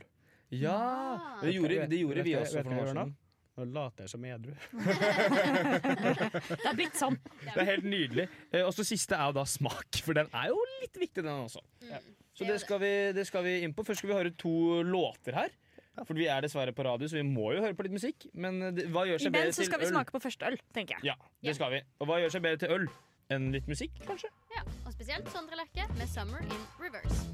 Ja, 0.51 0.77
Ah. 1.19 1.41
det 1.43 1.55
gjorde, 1.55 1.89
det 1.91 1.99
gjorde 2.01 2.23
vi 2.25 2.35
også 2.39 2.63
for 2.63 2.71
noen 2.71 2.85
år 2.85 2.93
siden. 2.95 3.17
Nå 3.59 3.65
later 3.75 4.05
jeg 4.05 4.11
som 4.11 4.25
edru. 4.25 4.53
Det 5.59 6.67
er 6.69 6.77
blitt 6.79 6.95
sånn. 6.99 7.17
Det 7.43 7.57
er 7.59 7.67
helt 7.73 7.85
nydelig. 7.89 8.29
Eh, 8.53 8.63
Og 8.65 8.73
så 8.77 8.85
siste 8.87 9.17
er 9.19 9.27
jo 9.33 9.37
da 9.41 9.45
smak, 9.45 9.99
for 10.05 10.15
den 10.15 10.29
er 10.33 10.49
jo 10.53 10.59
litt 10.83 10.95
viktig, 11.01 11.23
den 11.25 11.33
også. 11.45 11.63
Mm. 11.83 12.13
Så 12.39 12.47
det 12.47 12.61
skal, 12.63 12.79
vi, 12.79 12.93
det 13.17 13.25
skal 13.27 13.43
vi 13.43 13.57
inn 13.67 13.75
på. 13.75 13.83
Først 13.85 13.99
skal 13.99 14.13
vi 14.13 14.15
høre 14.21 14.31
to 14.39 14.83
låter 14.87 15.35
her. 15.35 15.51
For 16.07 16.15
vi 16.15 16.29
er 16.31 16.45
dessverre 16.45 16.71
på 16.71 16.85
radio, 16.87 17.09
så 17.11 17.19
vi 17.19 17.25
må 17.27 17.49
jo 17.57 17.61
høre 17.65 17.75
på 17.75 17.83
litt 17.83 17.97
musikk. 17.97 18.29
Men 18.39 18.61
eh, 18.69 18.85
hva 18.95 19.03
gjør 19.11 19.19
seg 19.25 19.33
bedre 19.35 19.49
Imens 19.49 19.57
så 19.59 19.65
til 19.65 19.71
skal 19.73 19.81
vi 19.83 19.91
smake 19.91 20.15
på 20.15 20.21
første 20.23 20.47
øl, 20.53 20.59
tenker 20.77 20.95
jeg. 21.01 21.09
Ja, 21.11 21.17
Ja. 21.43 21.51
det 21.51 21.57
skal 21.59 21.73
vi. 21.75 21.81
Og 21.99 22.07
hva 22.07 22.21
gjør 22.23 22.31
seg 22.37 22.43
bedre 22.47 22.63
til 22.63 22.71
øl 22.77 22.87
enn 23.35 23.51
litt 23.53 23.67
musikk, 23.69 23.93
kanskje? 24.07 24.31
Ja, 24.55 24.63
og 24.87 24.93
spesielt 24.95 25.29
Sondre 25.33 25.57
Lerche 25.61 25.85
med 25.99 26.09
'Summer 26.09 26.41
in 26.41 26.63
Reverse'. 26.81 27.27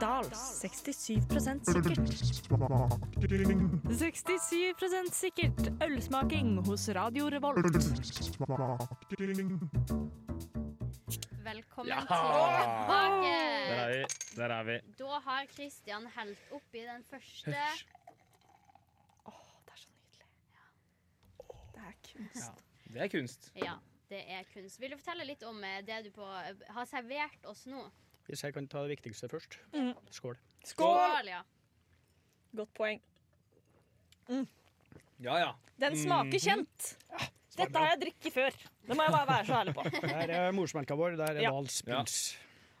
Dals 0.00 0.40
67% 0.60 1.64
sikkert. 1.64 2.08
67% 3.88 5.14
sikkert. 5.14 5.70
Ølsmaking 5.82 6.58
hos 6.66 6.88
Radio 6.88 7.28
Revolt. 7.30 7.64
Velkommen 11.44 11.88
Ja! 11.88 12.00
tilbake. 12.00 13.34
Der 13.68 13.78
er 13.78 13.88
vi. 13.92 14.04
Der 14.36 14.48
er 14.48 14.62
vi. 14.64 14.78
Da 14.98 15.18
har 15.24 15.46
Christian 15.54 16.06
helt 16.16 16.38
oppi 16.52 16.78
den 16.78 17.04
første 17.10 17.54
Åh, 19.26 19.42
det 19.64 19.72
er 19.72 19.76
så 19.76 19.88
nydelig. 19.94 20.26
Det 21.74 21.80
er 21.86 21.92
kunst. 22.12 22.64
Det 22.92 23.00
er 23.02 23.08
kunst. 23.08 23.52
Ja, 23.56 23.72
det 24.12 24.22
er 24.30 24.44
kunst. 24.52 24.80
Vil 24.80 24.92
du 24.94 24.98
fortelle 25.00 25.26
litt 25.28 25.42
om 25.48 25.62
eh, 25.64 25.80
det 25.86 26.02
du 26.06 26.10
på, 26.14 26.26
har 26.76 26.88
servert 26.90 27.46
oss 27.50 27.64
nå? 27.70 27.86
Hvis 28.28 28.44
jeg 28.44 28.54
kan 28.56 28.66
ta 28.70 28.84
det 28.84 28.96
viktigste 28.96 29.28
først. 29.28 29.58
Mm. 29.74 29.92
Skål. 30.14 30.38
Skål! 30.64 31.28
ja. 31.28 31.42
Godt 32.56 32.72
poeng. 32.76 33.00
Ja, 35.20 35.36
ja. 35.40 35.50
Den 35.80 35.96
smaker 35.98 36.40
kjent. 36.40 36.94
Dette 37.54 37.78
har 37.78 37.92
jeg 37.92 38.00
drikket 38.06 38.34
før. 38.34 38.56
Det 38.84 38.96
må 38.96 39.04
jeg 39.06 39.14
bare 39.14 39.28
være 39.28 39.46
så 39.48 39.58
ærlig 39.60 39.74
på. 39.76 39.84
Der 40.04 40.32
er 40.38 40.54
morsmelka 40.56 40.96
vår. 40.98 41.18
Der 41.20 41.36
er 41.38 41.44
Ja. 41.44 41.52
Dals 41.54 41.82
pils. 41.86 42.16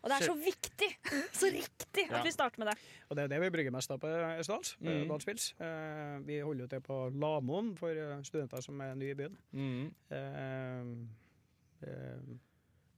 Og 0.04 0.10
det 0.12 0.16
er 0.20 0.26
så 0.28 0.34
viktig, 0.36 0.88
så 1.40 1.48
riktig 1.48 2.02
Ja. 2.10 2.18
at 2.18 2.26
vi 2.26 2.30
starter 2.34 2.60
med 2.60 2.68
det. 2.68 2.74
Og 3.08 3.16
det 3.16 3.22
er 3.24 3.28
det 3.32 3.38
vi 3.40 3.48
brygger 3.54 3.72
mest 3.72 3.90
av 3.94 3.98
på 4.02 4.10
Esdals. 4.38 4.74
Mm. 4.84 5.06
Dals 5.08 5.24
pils. 5.24 5.46
Eh, 5.58 6.18
vi 6.26 6.40
holder 6.44 6.66
jo 6.66 6.68
til 6.74 6.80
på 6.84 6.98
Lamoen 7.16 7.70
for 7.78 7.88
eh, 7.96 8.18
studenter 8.26 8.60
som 8.60 8.80
er 8.84 8.94
nye 9.00 9.14
i 9.14 9.16
byen. 9.16 9.38
Mm. 9.56 9.94
Eh, 10.12 11.88
eh, 11.88 12.34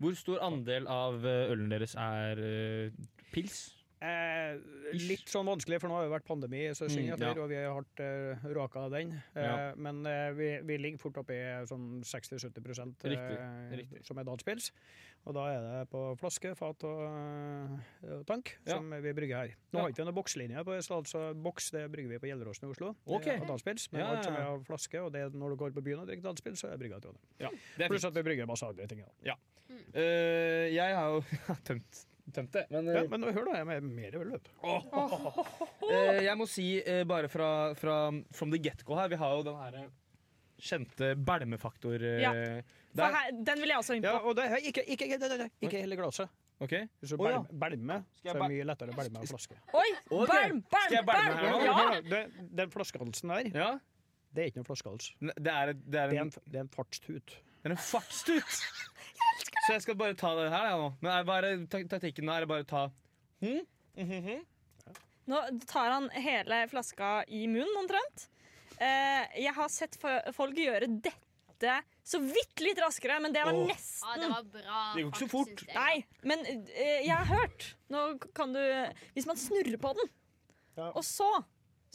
Hvor 0.02 0.12
stor 0.18 0.42
andel 0.44 0.88
av 0.90 1.22
eh, 1.24 1.52
ølen 1.54 1.70
deres 1.70 1.94
er 1.94 2.42
eh, 2.42 2.90
pils? 3.32 3.75
Eh, 3.96 4.59
litt 4.92 5.30
sånn 5.32 5.46
vanskelig, 5.48 5.78
for 5.80 5.88
nå 5.88 5.94
har 5.96 6.04
det 6.04 6.12
vært 6.12 6.26
pandemi 6.28 6.66
så 6.76 6.85
synd 6.85 7.14
Mm, 7.16 7.22
ja. 7.22 7.30
og 7.40 7.48
vi 7.48 7.56
har 7.56 7.72
hardt 7.72 8.00
eh, 8.04 8.42
råka 8.52 8.82
av 8.85 8.90
den. 8.92 9.14
Eh, 9.35 9.42
Ja. 9.46 9.74
Men 9.74 10.04
eh, 10.06 10.32
vi, 10.37 10.48
vi 10.68 10.76
ligger 10.78 10.98
fort 11.00 11.16
oppe 11.16 11.32
i 11.32 11.64
sånn 11.66 12.02
60-70 12.04 13.06
eh, 13.09 14.00
som 14.04 14.18
er 14.20 14.24
danspils. 14.28 14.70
Og 15.26 15.35
da 15.35 15.46
er 15.50 15.61
det 15.64 15.88
på 15.90 16.02
flaske, 16.20 16.52
fat 16.54 16.85
og, 16.87 17.00
eh, 17.09 18.12
og 18.18 18.26
tank 18.28 18.52
Ja. 18.66 18.76
som 18.76 18.90
vi 18.90 19.12
brygger 19.16 19.37
her. 19.40 19.54
Nå 19.72 19.78
Ja. 19.78 19.82
har 19.82 19.88
ikke 19.90 20.04
vi 20.04 20.09
noen 20.11 20.14
bokslinje 20.20 20.64
på 20.64 20.76
Østland, 20.76 21.06
så 21.09 21.35
boks 21.35 21.70
det 21.72 21.90
brygger 21.90 22.09
vi 22.11 22.18
på 22.18 22.28
Gjelleråsen 22.30 22.68
i 22.68 22.70
Oslo. 22.70 22.94
Okay. 23.06 23.40
Er 23.40 23.46
danspils, 23.48 23.88
men 23.92 24.00
Ja, 24.02 24.12
alt 24.14 24.24
som 24.24 24.35
er 24.37 24.42
av 24.52 24.62
flaske, 24.68 25.00
og 25.02 25.12
det 25.12 25.32
når 25.32 25.50
du 25.50 25.56
går 25.56 25.72
på 25.72 25.82
byen 25.82 26.00
og 26.00 26.06
drikker 26.06 26.22
danspils, 26.22 26.61
så 26.61 26.68
er 26.68 26.76
det 26.76 26.80
brygga 26.85 26.98
i 26.98 27.00
Trondheim. 27.00 27.24
Ja, 27.40 27.88
Pluss 27.88 28.04
at 28.04 28.12
vi 28.14 28.22
brygger 28.22 28.46
masse 28.46 28.62
andre 28.68 28.87
ting. 28.87 29.02
Da. 29.24 29.35
Uh, 29.96 30.68
jeg 30.70 30.94
har 30.94 31.09
jo 31.11 31.24
tømt, 31.64 32.06
tømt 32.34 32.52
det, 32.56 32.64
men 32.70 32.86
Ja, 32.90 33.02
eh, 33.04 33.08
men 33.12 33.22
hør 33.22 33.44
da, 33.46 33.58
jeg 33.60 33.76
er 33.76 33.80
mer 33.86 34.16
løp. 34.32 34.48
Oh. 34.62 35.38
eh, 35.90 36.22
jeg 36.26 36.36
må 36.40 36.46
si 36.50 36.66
eh, 36.82 37.04
bare 37.08 37.28
fra, 37.30 37.50
fra 37.78 37.98
from 38.34 38.50
the 38.54 38.58
get-go 38.58 38.96
her 38.98 39.08
Vi 39.12 39.18
har 39.20 39.36
jo 39.36 39.44
den 39.46 39.60
her 39.60 39.86
kjente 40.56 41.12
belmefaktor 41.20 42.00
eh, 42.00 42.20
Ja. 42.24 42.32
der. 42.96 43.12
Her, 43.12 43.30
den 43.44 43.60
vil 43.60 43.68
jeg 43.74 43.78
også 43.78 43.94
inn 43.98 44.02
på. 44.06 44.08
Ja, 44.14 44.18
og 44.24 44.36
det, 44.38 44.46
ikke, 44.64 44.82
ikke, 44.88 45.06
ikke, 45.12 45.24
ikke, 45.36 45.48
ikke 45.68 45.82
hele 45.84 45.96
glasset. 46.00 46.30
Ok? 46.64 46.72
Hvis 47.02 47.12
du 47.12 47.20
Å, 47.20 47.26
ja. 47.28 47.40
jeg 47.44 47.50
så 48.22 48.30
er 48.32 48.38
det 48.40 48.46
mye 48.48 48.64
lettere 48.64 48.94
å 48.94 48.96
belme 48.96 49.20
enn 49.20 49.28
flaske. 49.28 49.58
Oi! 49.76 49.88
Okay. 50.08 50.30
Belm, 50.32 50.62
belm, 50.72 51.10
belm! 51.10 51.66
Ja. 51.66 52.00
Den, 52.08 52.32
Den 52.62 52.72
flaskehalsen 52.72 53.34
der, 53.34 53.50
Ja? 53.52 53.68
det 54.32 54.42
er 54.42 54.48
ikke 54.50 54.62
noen 54.62 54.68
flaskehals. 54.70 55.10
Det 55.20 55.52
er, 55.52 55.74
det 55.76 56.00
er 56.00 56.14
Det 56.14 56.24
det 56.48 56.56
er 56.56 56.64
en 56.64 56.72
fartstut. 56.72 57.36
det 57.62 57.68
er 57.70 57.76
en 57.76 57.84
fartstut! 57.84 58.56
Så 59.66 59.74
jeg 59.74 59.83
skal 59.83 59.96
bare 59.98 60.14
ta 60.14 60.31
det 60.38 60.50
her 60.52 60.68
ja, 60.70 60.76
nå. 60.79 60.90
Men 61.02 61.11
er 61.12 61.24
bare, 61.26 61.48
ta- 61.70 61.83
taktikken 61.90 62.29
nå 62.29 62.37
er 62.37 62.46
bare 62.46 62.62
å 62.62 62.70
ta 62.70 62.85
hm? 63.42 63.64
Mhm, 63.96 64.20
-hmm. 64.26 64.44
Nå 65.26 65.40
tar 65.66 65.90
han 65.90 66.11
hele 66.11 66.68
flaska 66.68 67.24
i 67.26 67.46
munnen, 67.50 67.76
omtrent. 67.81 68.29
Eh, 68.79 69.42
jeg 69.42 69.55
har 69.57 69.68
sett 69.68 69.96
folk 70.37 70.55
gjøre 70.57 70.87
dette 70.87 71.81
så 72.05 72.20
vidt 72.20 72.61
litt 72.61 72.79
raskere, 72.79 73.18
men 73.20 73.33
det 73.33 73.42
var 73.44 73.57
oh. 73.57 73.66
nesten 73.66 74.09
Ja, 74.09 74.20
det 74.20 74.29
var 74.29 74.44
bra. 74.44 74.92
Det 74.94 75.02
går 75.02 75.11
ikke 75.11 75.18
så 75.24 75.29
fort. 75.29 75.64
jeg. 75.66 75.74
Nei, 75.74 76.05
men 76.22 76.46
eh, 76.46 77.02
jeg 77.07 77.16
har 77.16 77.26
hørt 77.26 77.76
Nå 77.88 78.18
kan 78.37 78.52
du 78.52 78.61
Hvis 79.14 79.26
man 79.26 79.37
snurrer 79.37 79.76
på 79.81 79.94
den, 79.98 80.11
Ja. 80.76 80.92
og 80.92 81.05
så 81.05 81.44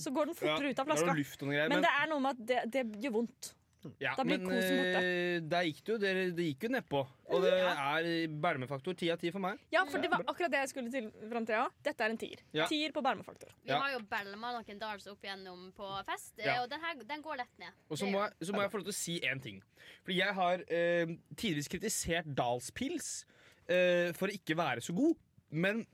så 0.02 0.10
går 0.10 0.32
den 0.32 0.36
fortere 0.36 0.72
ut 0.72 0.80
av 0.80 0.86
flaska. 0.86 1.14
greier. 1.14 1.70
Men 1.70 1.70
Men, 1.70 1.82
det 1.86 1.92
er 1.94 2.08
noe 2.10 2.20
med 2.20 2.32
at 2.32 2.48
det, 2.48 2.62
det 2.74 3.04
gjør 3.04 3.12
vondt. 3.20 3.54
Ja, 4.00 4.12
Da 4.18 4.24
blir 4.24 4.38
men 4.38 4.46
kosen 4.50 4.78
borte. 4.78 5.00
eh, 5.02 5.40
der 5.52 5.64
gikk 5.68 5.80
det 5.86 5.92
jo, 5.94 5.98
det, 6.04 6.12
det 6.38 6.46
gikk 6.50 6.64
jo 6.68 6.70
nedpå. 6.76 7.02
Og 7.32 7.42
det 7.46 7.54
er 7.54 8.08
Bælmefaktor 8.44 8.94
ti 9.00 9.10
av 9.14 9.18
ti 9.22 9.32
for 9.34 9.40
meg. 9.42 9.58
Ja, 9.74 9.82
for 9.90 9.98
det 10.04 10.12
var 10.12 10.22
akkurat 10.28 10.52
det 10.54 10.60
jeg 10.62 10.70
skulle 10.74 10.92
til 10.94 11.08
fram 11.32 11.46
til. 11.50 11.56
Ja. 11.58 11.68
Dette 11.88 12.06
er 12.06 12.14
en 12.14 12.20
tier. 12.22 12.44
Ja. 12.54 12.68
Tier 12.70 12.92
på 12.94 13.02
Bærmefaktor. 13.06 13.50
Vi 13.66 13.72
har 13.74 13.92
jo 13.96 14.04
belma 14.12 14.52
noen 14.58 14.80
dals 14.82 15.08
opp 15.12 15.24
igjennom 15.26 15.72
på 15.78 15.90
fest, 16.10 16.34
eh, 16.40 16.46
Ja. 16.52 16.60
og 16.64 16.70
den, 16.70 16.80
her, 16.86 16.96
den 17.14 17.22
går 17.26 17.38
lett 17.42 17.58
ned. 17.60 17.74
Og 17.90 17.98
så 17.98 18.06
må, 18.12 18.22
jeg, 18.28 18.48
så 18.48 18.54
må 18.54 18.62
jeg 18.62 18.72
få 18.72 18.78
lov 18.84 18.88
til 18.92 18.96
å 18.96 19.00
si 19.02 19.20
én 19.26 19.42
ting. 19.42 19.62
Fordi 20.04 20.18
jeg 20.22 20.34
har 20.42 20.64
eh, 20.70 21.16
tidvis 21.36 21.68
kritisert 21.72 22.30
Dalspils 22.38 23.26
eh, 23.68 24.12
for 24.14 24.28
å 24.30 24.36
ikke 24.36 24.58
være 24.60 24.82
så 24.86 24.94
god. 24.94 25.16
Men 25.52 25.86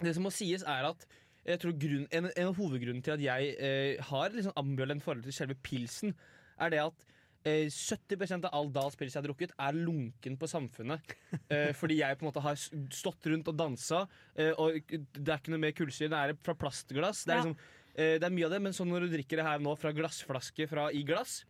det 0.00 0.14
som 0.16 0.24
må 0.26 0.30
sies, 0.34 0.62
er 0.66 0.88
at 0.88 1.06
jeg 1.46 1.60
tror 1.62 1.76
grunn, 1.78 2.08
en, 2.10 2.24
en 2.36 2.48
av 2.50 2.56
hovedgrunnene 2.58 3.04
til 3.06 3.12
at 3.14 3.20
jeg 3.22 3.52
eh, 3.62 4.00
har 4.08 4.32
liksom 4.34 4.56
ambivalent 4.58 5.04
forhold 5.04 5.22
til 5.28 5.32
selve 5.36 5.54
pilsen, 5.62 6.10
er 6.58 6.72
det 6.74 6.80
at 6.82 7.04
eh, 7.04 7.12
70% 7.46 8.44
av 8.48 8.54
all 8.58 8.70
Dahls 8.74 8.96
pils 8.98 9.14
jeg 9.14 9.22
har 9.22 9.26
drukket, 9.28 9.52
er 9.58 9.72
lunken 9.78 10.36
på 10.40 10.48
samfunnet. 10.50 11.00
Eh, 11.52 11.70
fordi 11.78 12.00
jeg 12.00 12.16
på 12.18 12.24
en 12.24 12.30
måte 12.32 12.42
har 12.42 12.56
stått 12.58 13.26
rundt 13.30 13.46
og 13.52 13.54
dansa, 13.56 14.00
eh, 14.34 14.50
og 14.58 14.80
det 14.90 15.28
er 15.30 15.36
ikke 15.38 15.52
noe 15.54 15.60
mer 15.62 15.74
kullsyre. 15.78 16.08
Det 16.10 16.18
er 16.18 16.32
fra 16.42 16.54
plastglass. 16.58 17.20
Det 17.24 17.34
er, 17.34 17.36
Ja. 17.36 17.42
liksom, 17.44 17.56
eh, 17.94 18.14
det 18.18 18.24
er 18.26 18.34
mye 18.34 18.46
av 18.48 18.50
det, 18.56 18.60
men 18.62 18.72
sånn 18.74 18.88
når 18.90 19.06
du 19.06 19.12
drikker 19.14 19.36
det 19.38 19.44
her 19.46 19.58
nå 19.62 19.76
fra 19.78 19.92
glassflaske 19.94 20.66
fra, 20.68 20.88
i 20.90 21.04
glass 21.06 21.44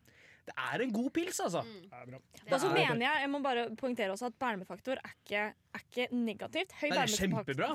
Det 0.46 0.54
er 0.54 0.82
en 0.84 0.92
god 0.94 1.08
pils, 1.12 1.40
altså. 1.42 1.62
Mm. 1.66 1.88
Ja, 1.90 2.04
bra. 2.06 2.18
Det 2.44 2.52
Og 2.52 2.60
så 2.60 2.68
er- 2.70 2.74
mener 2.76 3.00
jeg 3.02 3.22
jeg 3.24 3.30
må 3.32 3.42
bare 3.42 3.64
poengtere 3.74 4.12
også 4.14 4.26
at 4.28 4.36
bærmefaktor 4.38 4.92
er 5.00 5.10
ikke, 5.24 5.40
er 5.74 5.80
ikke 5.82 6.06
negativt. 6.12 6.70
Høy 6.78 6.88
Nei, 6.90 6.98
er 7.02 7.06
kjempebra. 7.16 7.70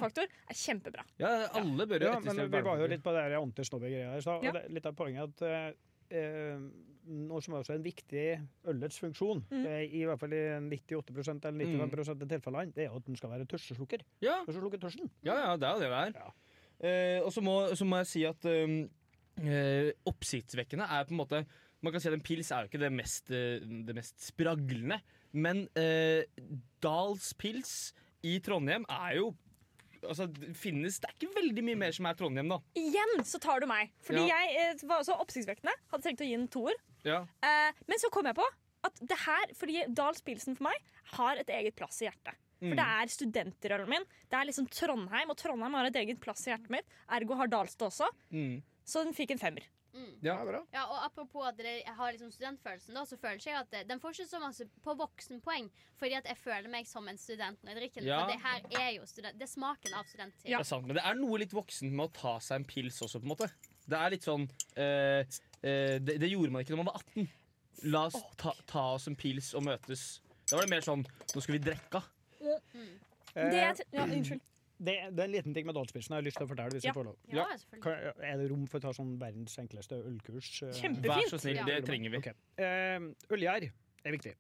er 0.48 0.56
kjempebra. 0.56 1.04
Ja, 1.20 1.48
alle 1.52 1.86
bør 1.86 2.00
jo 2.00 2.08
Ja, 2.14 2.20
men 2.22 2.38
vi 2.52 2.62
var 2.62 2.78
jo 2.80 2.88
litt 2.88 3.04
på 3.04 3.12
det 3.12 3.26
der 3.28 3.42
antisnobbe-greia 3.42 4.16
i. 4.16 4.22
Ja. 4.24 4.32
og 4.38 4.54
det- 4.54 4.72
Litt 4.72 4.86
av 4.86 4.96
poenget 4.96 5.42
er 5.42 5.68
at 5.74 5.76
eh, 6.12 6.18
eh, 6.18 6.60
noe 7.08 7.42
som 7.42 7.54
er 7.56 7.64
også 7.64 7.74
en 7.76 7.84
viktig 7.86 8.26
ølets 8.68 9.00
funksjon, 9.02 9.44
Mm. 9.52 9.66
i 9.92 10.04
hvert 10.06 10.20
fall 10.20 10.34
i 10.34 10.42
98% 10.60 11.46
eller 11.46 11.66
95% 11.66 12.22
av 12.22 12.28
tilfellene, 12.30 12.74
det 12.74 12.86
er 12.86 12.90
jo 12.92 12.98
at 13.02 13.06
den 13.06 13.16
skal 13.16 13.30
være 13.32 13.46
tørsteslukker. 13.50 14.02
Ja, 14.22 14.44
slukke 14.46 14.80
tørsten. 14.80 15.10
ja, 15.24 15.36
ja, 15.36 15.58
det 15.58 15.68
er 15.68 15.80
det 15.80 15.90
det 15.90 16.22
er. 16.22 16.34
Eh, 16.82 17.20
og 17.26 17.32
så 17.32 17.42
må, 17.42 17.56
må 17.86 17.98
jeg 18.02 18.08
si 18.08 18.24
at 18.26 18.46
um, 18.46 18.90
eh, 19.46 19.92
oppsiktsvekkende 20.10 20.88
er 20.90 21.04
på 21.06 21.14
en 21.14 21.18
måte 21.22 21.46
Man 21.84 21.92
kan 21.94 22.02
si 22.02 22.08
at 22.10 22.14
en 22.14 22.22
pils 22.22 22.50
er 22.52 22.62
jo 22.66 22.70
ikke 22.70 22.80
det 22.82 22.92
mest, 22.94 23.30
eh, 23.34 23.60
det 23.86 23.96
mest 23.98 24.20
spraglende, 24.22 25.00
men 25.34 25.68
eh, 25.78 26.24
Dals 26.82 27.34
pils 27.34 27.94
i 28.24 28.40
Trondheim 28.40 28.86
er 28.90 29.16
jo 29.18 29.32
Altså, 30.02 30.26
det 30.34 30.56
finnes 30.58 30.98
Det 31.00 31.10
er 31.12 31.14
ikke 31.14 31.36
veldig 31.36 31.64
mye 31.64 31.78
mer 31.78 31.92
som 31.94 32.08
er 32.10 32.16
Trondheim, 32.18 32.50
da. 32.50 32.58
Igjen 32.74 33.22
så 33.24 33.38
tar 33.40 33.60
du 33.62 33.68
meg. 33.70 33.92
Fordi 34.02 34.24
Ja. 34.26 34.40
jeg 34.40 34.56
eh, 34.74 34.88
var 34.90 35.04
så 35.06 35.14
oppsiktsvekkende. 35.22 35.76
Hadde 35.92 36.02
trengt 36.02 36.22
å 36.22 36.26
gi 36.26 36.34
en 36.34 36.48
toer. 36.48 36.74
Ja. 37.08 37.22
Eh, 37.44 37.72
men 37.88 38.00
så 38.02 38.12
kom 38.14 38.26
jeg 38.30 38.36
på 38.38 38.46
at 38.84 39.02
det 39.02 39.18
her, 39.26 39.52
fordi 39.58 39.84
Dahls 39.94 40.22
Pilsen 40.26 40.56
for 40.58 40.70
meg 40.70 40.80
har 41.18 41.38
et 41.42 41.50
eget 41.54 41.76
plass 41.78 42.02
i 42.02 42.08
hjertet. 42.10 42.38
For 42.62 42.70
Mm. 42.70 42.78
det 42.78 42.86
er 42.86 43.10
studenterølen 43.10 43.90
min. 43.90 44.04
Det 44.30 44.38
er 44.38 44.46
liksom 44.46 44.68
Trondheim, 44.70 45.30
og 45.34 45.38
Trondheim 45.38 45.74
har 45.74 45.86
et 45.90 45.96
eget 45.98 46.20
plass 46.22 46.46
i 46.46 46.52
hjertet 46.52 46.70
mitt. 46.70 46.86
Ergo 47.10 47.34
har 47.36 47.48
Dahls 47.50 47.74
det 47.76 47.88
også. 47.88 48.10
Mm. 48.32 48.62
Så 48.86 49.04
den 49.04 49.14
fikk 49.18 49.32
en 49.32 49.40
femmer. 49.42 49.66
Mm. 49.94 50.12
Ja. 50.24 50.38
bra. 50.46 50.62
Ja, 50.72 50.86
og 50.86 51.02
apropos 51.04 51.48
at 51.50 51.58
det, 51.58 51.84
har 51.86 52.12
liksom 52.14 52.30
studentfølelsen, 52.32 52.94
da, 52.96 53.02
så 53.04 53.18
føler 53.20 53.42
jeg 53.44 53.56
at 53.60 53.88
den 53.90 54.00
får 54.00 54.14
ikke 54.16 54.30
så 54.30 54.40
masse 54.40 54.64
på 54.86 54.94
voksenpoeng. 54.96 55.70
Fordi 56.00 56.14
at 56.16 56.26
jeg 56.30 56.38
føler 56.38 56.70
meg 56.70 56.88
som 56.88 57.08
en 57.12 57.18
student 57.18 57.60
når 57.64 57.74
jeg 57.74 57.82
drikker 57.82 58.02
den. 58.02 58.08
Ja. 58.08 58.22
For 58.22 58.32
det 58.32 58.40
her 58.46 58.86
er 58.86 58.92
jo 58.96 59.06
student, 59.10 59.38
det 59.38 59.48
er 59.50 59.52
smaken 59.52 59.94
av 59.98 60.06
studenttid. 60.06 60.46
Det 60.48 60.54
er 60.60 60.64
sant, 60.64 60.88
men 60.88 60.96
det 60.96 61.04
er 61.04 61.16
noe 61.20 61.38
litt 61.42 61.52
voksent 61.52 61.92
med 61.92 62.08
å 62.08 62.14
ta 62.14 62.38
seg 62.40 62.62
en 62.62 62.66
pils 62.66 63.02
også, 63.04 63.20
på 63.20 63.28
en 63.28 63.34
måte. 63.34 63.50
Det 63.92 64.00
er 64.00 64.14
litt 64.16 64.26
sånn 64.28 64.46
eh, 64.80 65.22
eh, 65.62 65.98
det, 66.00 66.18
det 66.24 66.30
gjorde 66.32 66.54
man 66.56 66.64
ikke 66.64 66.74
når 66.76 66.82
man 66.84 66.92
var 66.94 67.02
18. 67.04 67.28
La 67.92 68.06
oss 68.10 68.18
ta, 68.40 68.52
ta 68.70 68.84
oss 68.96 69.08
en 69.10 69.16
pils 69.20 69.54
og 69.58 69.64
møtes. 69.68 70.06
Da 70.52 70.58
var 70.60 70.68
det 70.68 70.74
mer 70.76 70.84
sånn 70.86 71.04
Nå 71.36 71.42
skal 71.44 71.58
vi 71.58 71.62
drikke. 71.72 72.02
Det 72.42 72.58
Eh, 73.32 73.54
ja, 73.56 74.04
unnskyld. 74.04 74.42
det, 74.84 74.94
det 75.16 75.22
er 75.22 75.28
en 75.30 75.32
liten 75.32 75.54
ting 75.56 75.64
med 75.64 75.78
Dalspilsen 75.78 76.12
jeg 76.12 76.20
har 76.20 76.26
lyst 76.26 76.36
til 76.42 76.44
å 76.44 76.50
fortelle. 76.50 76.74
hvis 76.76 76.84
Ja. 76.84 76.90
jeg 76.90 76.98
får 76.98 77.06
lov. 77.08 77.16
Ja. 77.32 77.46
Kan, 77.80 77.94
er 78.28 78.42
det 78.42 78.48
rom 78.52 78.66
for 78.68 78.82
å 78.82 78.84
ta 78.84 78.92
sånn 78.98 79.14
verdens 79.22 79.54
enkleste 79.62 79.96
ølkurs? 80.04 80.50
Kjempefint! 80.76 81.08
Vær 81.08 81.30
så 81.32 81.40
snill, 81.40 81.62
det 81.70 81.78
trenger 81.88 82.12
vi. 82.12 82.20
Okay. 82.20 82.36
Uh, 82.60 83.08
ølgjær 83.32 83.70
er 83.70 84.12
viktig. 84.18 84.34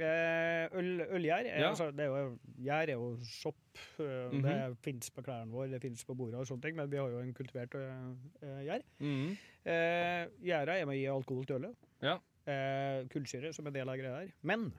Eh, 0.00 0.68
øl, 0.78 1.00
ølgjær 1.16 1.46
Ja. 1.48 1.68
altså, 1.70 1.90
det 1.90 2.00
er 2.00 2.06
jo, 2.06 2.38
Gjær 2.62 2.88
er 2.88 2.92
jo 2.92 3.16
sopp. 3.22 3.56
Mm 3.98 4.04
-hmm. 4.04 4.42
Det 4.42 4.78
fins 4.82 5.10
på 5.10 5.22
klærne 5.22 5.50
våre, 5.50 5.68
det 5.70 5.80
fins 5.82 6.04
på 6.04 6.14
bordet 6.14 6.34
og 6.40 6.46
sånne 6.46 6.62
ting, 6.62 6.76
men 6.76 6.90
vi 6.90 6.96
har 6.96 7.08
jo 7.08 7.18
en 7.20 7.34
kultivert 7.34 7.74
eh, 7.74 8.62
gjær. 8.64 8.82
Mm. 9.00 9.30
Eh, 9.64 10.26
Gjæra 10.42 10.78
er 10.80 10.84
med 10.86 10.94
å 10.94 10.98
gi 10.98 11.06
alkohol 11.06 11.44
til 11.46 11.56
ølet. 11.56 11.76
Ja. 12.02 12.18
Eh, 12.46 13.06
kullsyre 13.08 13.52
som 13.52 13.66
en 13.66 13.72
del 13.72 13.88
av 13.88 13.96
greia 13.96 14.20
der. 14.20 14.32
Men 14.42 14.72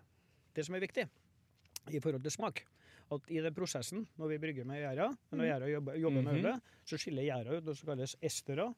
det 0.55 0.65
som 0.65 0.75
er 0.75 0.79
viktig 0.79 1.07
i 1.91 1.99
forhold 1.99 2.21
til 2.23 2.31
smak, 2.31 2.63
at 3.11 3.21
i 3.29 3.41
den 3.41 3.53
prosessen 3.53 4.07
når 4.17 4.27
vi 4.29 4.37
brygger 4.37 4.65
med 4.65 4.81
gjæra, 4.81 5.15
når 5.31 5.45
gjæra 5.45 5.71
jobber, 5.71 5.93
jobber 5.95 6.21
med 6.21 6.33
Mhm. 6.33 6.45
ølet, 6.45 6.61
så 6.85 6.97
skiller 6.97 7.23
gjæra 7.23 7.57
ut 7.57 7.65
det 7.65 7.77
som 7.77 7.87
kalles 7.87 8.15
estera 8.21 8.73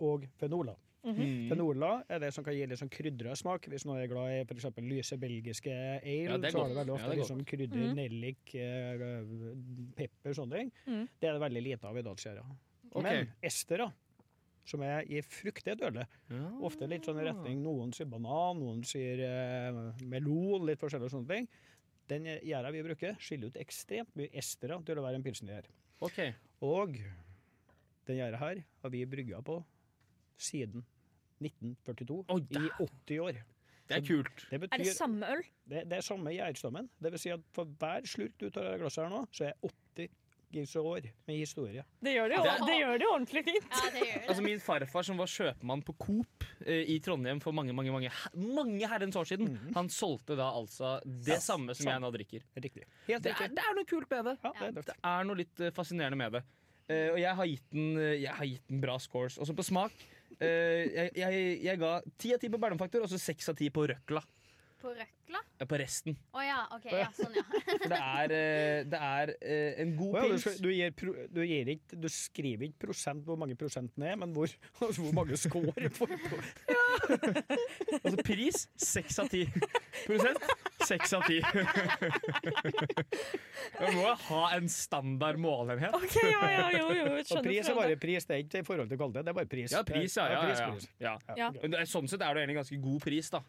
og 0.00 0.24
fenoler. 0.38 0.74
Mm. 1.04 1.56
nordland 1.58 2.04
er 2.08 2.18
det 2.18 2.30
som 2.32 2.44
kan 2.44 2.54
gi 2.56 2.64
litt 2.66 2.78
sånn 2.80 2.88
krydra 2.90 3.34
smak. 3.36 3.66
Hvis 3.68 3.84
noen 3.84 4.00
er 4.02 4.06
glad 4.08 4.30
i 4.32 4.44
for 4.48 4.54
eksempel 4.56 4.84
lyse 4.88 5.18
belgiske 5.20 5.68
ale, 6.00 6.22
Ja, 6.24 6.36
er 6.38 6.50
så 6.50 6.62
har 6.62 6.68
det 6.72 6.78
veldig 6.78 6.94
ofte 6.94 7.10
ja, 7.10 7.18
liksom 7.20 7.42
krydder, 7.44 7.76
mm 7.76 7.90
Mhm. 7.90 7.96
nellik, 7.98 8.54
eh, 8.54 9.92
pepper, 9.96 10.32
sånne 10.32 10.56
ting. 10.56 10.72
Mhm. 10.86 11.08
Det 11.20 11.28
er 11.28 11.32
det 11.38 11.42
veldig 11.42 11.62
lite 11.62 11.84
av 11.84 11.98
i 11.98 12.02
dalsgjæra. 12.02 12.44
Okay. 12.94 13.02
Men 13.02 13.28
estera, 13.42 13.92
som 14.64 14.80
er 14.82 15.02
i 15.02 15.20
fruktet 15.20 15.80
øle, 15.82 16.06
Ja. 16.30 16.48
ofte 16.62 16.88
litt 16.88 17.02
sånn 17.04 17.20
i 17.20 17.24
retning 17.30 17.62
Noen 17.62 17.92
sier 17.92 18.06
banan, 18.06 18.58
noen 18.60 18.82
sier 18.82 19.20
uh, 19.20 19.92
melon, 20.00 20.64
litt 20.64 20.78
forskjellige 20.78 21.10
sånne 21.10 21.28
ting. 21.28 21.48
Den 22.08 22.24
gjæra 22.24 22.72
vi 22.72 22.82
bruker, 22.82 23.16
skiller 23.18 23.46
ut 23.48 23.54
ekstremt 23.56 24.08
mye 24.16 24.30
estera 24.32 24.82
til 24.84 24.96
å 24.96 25.02
være 25.02 25.16
en 25.16 25.22
pilsengjær. 25.22 25.64
Okay. 26.00 26.34
Og 26.62 26.96
den 28.06 28.16
gjæra 28.16 28.38
her 28.38 28.64
har 28.82 28.90
vi 28.90 29.04
brygga 29.04 29.42
på 29.42 29.62
siden 30.38 30.84
1942, 31.42 32.24
Oi, 32.34 32.40
i 32.50 32.68
80 32.78 33.20
år. 33.26 33.40
Det 33.88 33.96
er 33.98 34.04
kult. 34.06 34.46
Det 34.50 34.62
Er 34.72 34.78
det 34.80 34.92
samme 34.96 35.26
øl? 35.34 35.42
det, 35.68 35.82
det 35.90 35.96
er 35.98 36.04
samme 36.06 36.30
gjærstammen. 36.32 36.86
Det 37.02 37.10
vil 37.12 37.20
si 37.20 37.30
at 37.34 37.40
for 37.52 37.64
hver 37.80 38.06
slurk 38.08 38.36
du 38.40 38.48
tar 38.50 38.70
av 38.74 38.78
glasset 38.80 39.04
her 39.04 39.10
nå, 39.12 39.26
så 39.30 39.50
er 39.50 39.58
80 39.60 40.08
gis 40.54 40.72
år 40.78 41.02
med 41.26 41.34
historie. 41.36 41.82
Det 42.00 42.12
gjør 42.14 42.28
det 42.30 42.36
jo, 42.38 42.42
Det 42.46 42.66
det 42.68 42.74
gjør 42.78 42.92
det 43.02 43.04
jo 43.04 43.12
ordentlig 43.12 43.42
fint. 43.44 43.66
Ja, 43.74 43.90
det 43.90 44.02
gjør 44.06 44.20
det. 44.20 44.28
Altså 44.30 44.42
Min 44.46 44.60
farfar 44.62 45.02
som 45.02 45.18
var 45.18 45.26
kjøpmann 45.26 45.82
på 45.84 45.96
Coop 45.98 46.44
eh, 46.64 46.84
i 46.94 46.98
Trondheim 47.02 47.40
for 47.42 47.52
mange 47.52 47.74
mange, 47.74 47.90
mange, 47.92 48.12
mange 48.38 48.86
herrens 48.88 49.16
år 49.18 49.26
siden, 49.26 49.50
Mhm. 49.50 49.74
han 49.74 49.88
solgte 49.90 50.36
da 50.38 50.48
altså 50.54 51.00
det 51.04 51.40
samme 51.42 51.74
som 51.74 51.90
jeg 51.90 52.00
nå 52.00 52.10
drikker. 52.14 52.40
Riktig. 52.56 52.84
Helt 53.08 53.22
Det 53.26 53.32
er, 53.34 53.48
det 53.48 53.58
er 53.66 53.74
noe 53.74 53.84
kult 53.84 54.08
med 54.14 54.24
det. 54.30 54.36
Ja, 54.44 54.52
det 54.60 54.68
er 54.78 54.82
Det 54.92 54.96
er 55.02 55.24
noe 55.24 55.36
litt 55.42 55.60
eh, 55.60 55.70
fascinerende 55.74 56.16
med 56.16 56.32
det. 56.38 56.44
Uh, 56.84 57.14
og 57.14 57.18
jeg 57.18 57.34
har 57.34 57.46
gitt 57.48 57.70
den, 57.72 57.96
eh, 57.98 58.14
jeg 58.22 58.32
har 58.36 58.44
gitt 58.46 58.66
den 58.68 58.80
bra 58.80 58.98
scores. 58.98 59.38
Også 59.40 59.54
på 59.56 59.64
smak. 59.64 59.92
Eh, 60.42 60.84
jeg, 60.94 61.10
jeg, 61.20 61.42
jeg 61.64 61.82
ga 61.82 61.98
ti 62.18 62.32
av 62.34 62.40
ti 62.42 62.50
på 62.52 62.60
Bernumfaktor 62.62 63.04
og 63.04 63.12
så 63.12 63.20
seks 63.20 63.52
av 63.52 63.58
ti 63.58 63.70
på 63.74 63.86
røkla. 63.90 64.22
På 64.84 64.90
røkla? 64.92 65.40
Ja, 65.60 65.66
På 65.70 65.78
resten. 65.80 66.16
Å 66.36 66.42
ja, 66.44 66.58
OK. 66.76 66.90
Ja, 66.92 67.06
sånn, 67.16 67.36
ja. 67.38 67.44
For 67.70 67.88
det 67.88 68.00
er, 68.00 68.34
eh, 68.36 68.80
det 68.92 69.00
er 69.00 69.32
eh, 69.38 69.78
en 69.84 69.94
god 69.96 70.10
oh, 70.10 70.18
ja, 70.18 70.24
du, 70.26 70.34
pils. 70.34 70.44
skal, 70.44 70.58
du, 70.60 70.68
gir 70.74 70.92
pro, 70.98 71.14
du, 71.32 71.40
gir 71.48 71.70
ikke, 71.76 72.00
du 72.04 72.08
skriver 72.12 72.68
ikke 72.68 72.82
prosent 72.88 73.24
hvor 73.24 73.38
mange 73.40 73.56
prosentene 73.56 74.10
er, 74.12 74.18
men 74.20 74.34
hvor, 74.36 74.52
altså 74.84 75.06
hvor 75.06 75.16
mange 75.16 75.38
score 75.40 75.90
får 75.98 76.12
du 76.12 76.28
på. 76.28 76.42
Altså 78.04 78.18
pris 78.24 78.66
seks 78.80 79.18
av 79.22 79.30
ti. 79.32 79.46
Prosent 80.04 80.44
seks 80.86 81.12
av 81.16 81.24
ti. 81.28 81.40
Man 83.80 83.96
må 83.98 84.14
ha 84.28 84.42
en 84.56 84.68
standard 84.70 85.40
målenhet. 85.40 85.94
Ok, 85.96 86.16
ja, 86.22 86.40
ja, 86.52 86.68
jo, 86.76 86.88
jo, 86.98 87.04
Og 87.36 87.42
pris 87.44 87.68
er 87.70 87.78
bare 87.78 87.98
pris, 88.00 88.26
det 88.28 88.36
er 88.36 88.44
ikke 88.44 88.62
i 88.62 88.66
forhold 88.66 88.90
til 88.92 89.00
kvalitet, 89.00 89.26
det 89.26 89.34
er 89.34 89.38
bare 89.40 89.50
pris. 89.50 89.74
Ja, 89.74 89.82
pris, 89.86 90.16
ja. 90.16 90.28
ja, 90.30 90.40
ja, 91.00 91.14
ja. 91.36 91.50
Ja. 91.54 91.84
Sånn 91.88 92.08
sett 92.10 92.22
er 92.22 92.34
det 92.36 92.44
egentlig 92.44 92.60
ganske 92.62 92.80
god 92.84 93.00
pris, 93.04 93.30
da. 93.34 93.42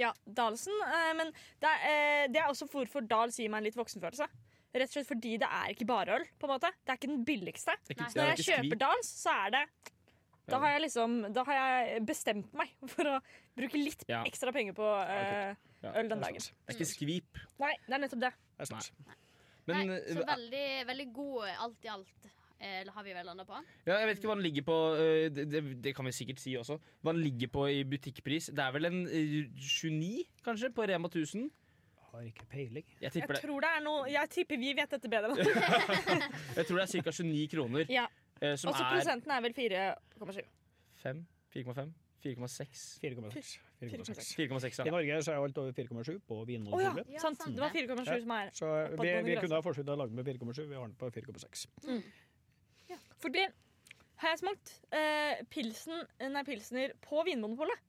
Ja, 0.00 0.12
Dalsen. 0.24 0.72
eh, 0.88 1.12
men 1.18 1.32
det 1.60 1.68
er, 1.68 1.82
eh, 1.88 2.24
det 2.32 2.40
er 2.40 2.48
også 2.48 2.68
hvorfor 2.72 3.04
Dals 3.04 3.36
gir 3.40 3.50
meg 3.52 3.62
en 3.62 3.68
litt 3.68 3.76
voksenfølelse. 3.76 4.28
Rett 4.72 4.88
og 4.88 4.94
slett 4.94 5.08
fordi 5.10 5.34
det 5.42 5.48
er 5.52 5.74
ikke 5.74 5.84
bare 5.88 6.14
øl. 6.16 6.22
på 6.40 6.48
en 6.48 6.54
måte 6.54 6.70
Det 6.80 6.94
er 6.94 6.96
ikke 6.96 7.10
den 7.10 7.24
billigste. 7.28 7.74
Ikke, 7.92 8.06
når 8.16 8.30
jeg 8.32 8.46
kjøper 8.46 8.78
Dals, 8.80 9.10
så 9.20 9.34
er 9.44 9.50
det 9.52 9.64
Da 10.50 10.58
har 10.58 10.72
jeg 10.74 10.80
liksom 10.88 11.32
Da 11.32 11.44
har 11.46 11.54
jeg 11.54 12.02
bestemt 12.06 12.52
meg 12.58 12.72
for 12.90 13.04
å 13.04 13.20
bruke 13.56 13.78
litt 13.78 14.02
Ja. 14.08 14.24
ekstra 14.26 14.52
penger 14.52 14.74
på 14.74 14.88
eh, 15.06 15.54
Ja, 15.82 15.92
øl 16.00 16.08
den 16.10 16.20
dagen. 16.22 16.38
Det 16.42 16.74
er 16.74 16.78
ikke 16.78 16.88
skvip. 16.90 17.38
Nei, 17.62 17.72
det 17.86 17.94
er 17.94 18.02
nettopp 18.02 18.20
det. 18.26 18.32
Det 18.58 18.68
er 18.68 18.74
Nei. 18.74 19.16
Men 19.66 19.86
Nei, 19.92 19.98
så 20.10 20.18
eh, 20.24 20.26
veldig, 20.32 20.64
veldig 20.88 21.08
god 21.14 21.48
alt 21.66 21.84
i 21.86 21.88
alt 21.92 22.28
eh, 22.58 22.82
har 22.94 23.04
vi 23.06 23.14
vel 23.14 23.26
landa 23.26 23.44
på. 23.46 23.60
ja, 23.86 23.98
jeg 24.00 24.08
vet 24.10 24.18
ikke 24.18 24.28
hva 24.32 24.34
den 24.38 24.46
ligger 24.48 24.64
på. 24.66 24.76
eh, 24.98 25.28
Det, 25.30 25.44
det, 25.50 25.62
det 25.82 25.94
kan 25.94 26.06
vi 26.06 26.12
sikkert 26.16 26.42
si 26.42 26.56
også. 26.58 26.80
Hva 27.02 27.14
den 27.14 27.22
ligger 27.22 27.48
på 27.54 27.68
i 27.70 27.84
butikkpris. 27.86 28.50
Det 28.54 28.58
er 28.66 28.72
vel 28.74 28.84
en 28.90 29.00
eh, 29.06 29.36
29, 29.54 30.24
kanskje, 30.46 30.72
på 30.74 30.86
Rema 30.90 31.06
1000? 31.10 31.50
Har 32.12 32.26
ikke 32.26 32.44
peiling. 32.50 32.84
Jeg 33.00 33.06
Jeg 33.08 33.12
tipper 33.22 33.38
det. 33.38 33.42
tror 33.46 33.60
det 33.64 33.70
er 33.76 33.80
noe 33.86 34.10
Jeg 34.12 34.28
tipper 34.34 34.58
vi 34.60 34.74
vet 34.76 34.90
dette 34.90 35.08
bedre. 35.08 35.32
Jeg 36.58 36.66
tror 36.66 36.82
det 36.82 36.84
er 36.84 37.02
ca. 37.02 37.10
29 37.22 37.48
kroner. 37.54 37.86
ja. 37.88 38.06
Eh, 38.42 38.56
Som 38.60 38.72
Og 38.72 38.76
så 38.76 38.84
er 38.84 38.96
prosenten 38.96 39.34
er 39.36 39.44
vel 39.46 39.54
4,7. 39.56 40.42
5? 41.02 41.26
4,5? 41.54 41.92
4,6? 42.22 42.82
4,6. 43.02 43.56
4,6. 43.82 44.28
4,6, 44.38 44.84
I. 44.86 44.90
Norge 44.94 45.16
så 45.26 45.32
er 45.32 45.40
alt 45.42 45.58
over 45.58 45.72
4,7 45.74 46.20
på 46.22 46.36
Å 46.36 46.42
ja, 46.42 46.46
Vinmonopolet. 46.52 47.08
Ja, 47.10 47.22
sant. 47.24 47.40
Det 47.42 47.58
var 47.64 47.72
4,7 47.74 48.06
Ja. 48.06 48.18
som 48.20 48.34
er 48.36 48.50
Så 48.54 48.68
vi, 49.00 49.14
vi 49.26 49.36
kunne 49.40 49.58
ha 49.58 49.64
forsøkt 49.64 49.90
å 49.90 49.96
lage 49.98 50.14
med 50.14 50.28
4,7, 50.28 50.68
vi 50.68 50.76
har 50.78 50.86
den 50.86 50.94
på 51.00 51.10
4,6. 51.10 51.66
Fordi 53.22 53.46
har 54.22 54.28
jeg 54.36 54.38
smakt 54.38 54.72
eh, 54.94 55.42
pilsen, 55.50 56.04
nei, 56.30 56.44
pilsner 56.46 56.94
på 57.02 57.24
Vinmonopolet. 57.26 57.80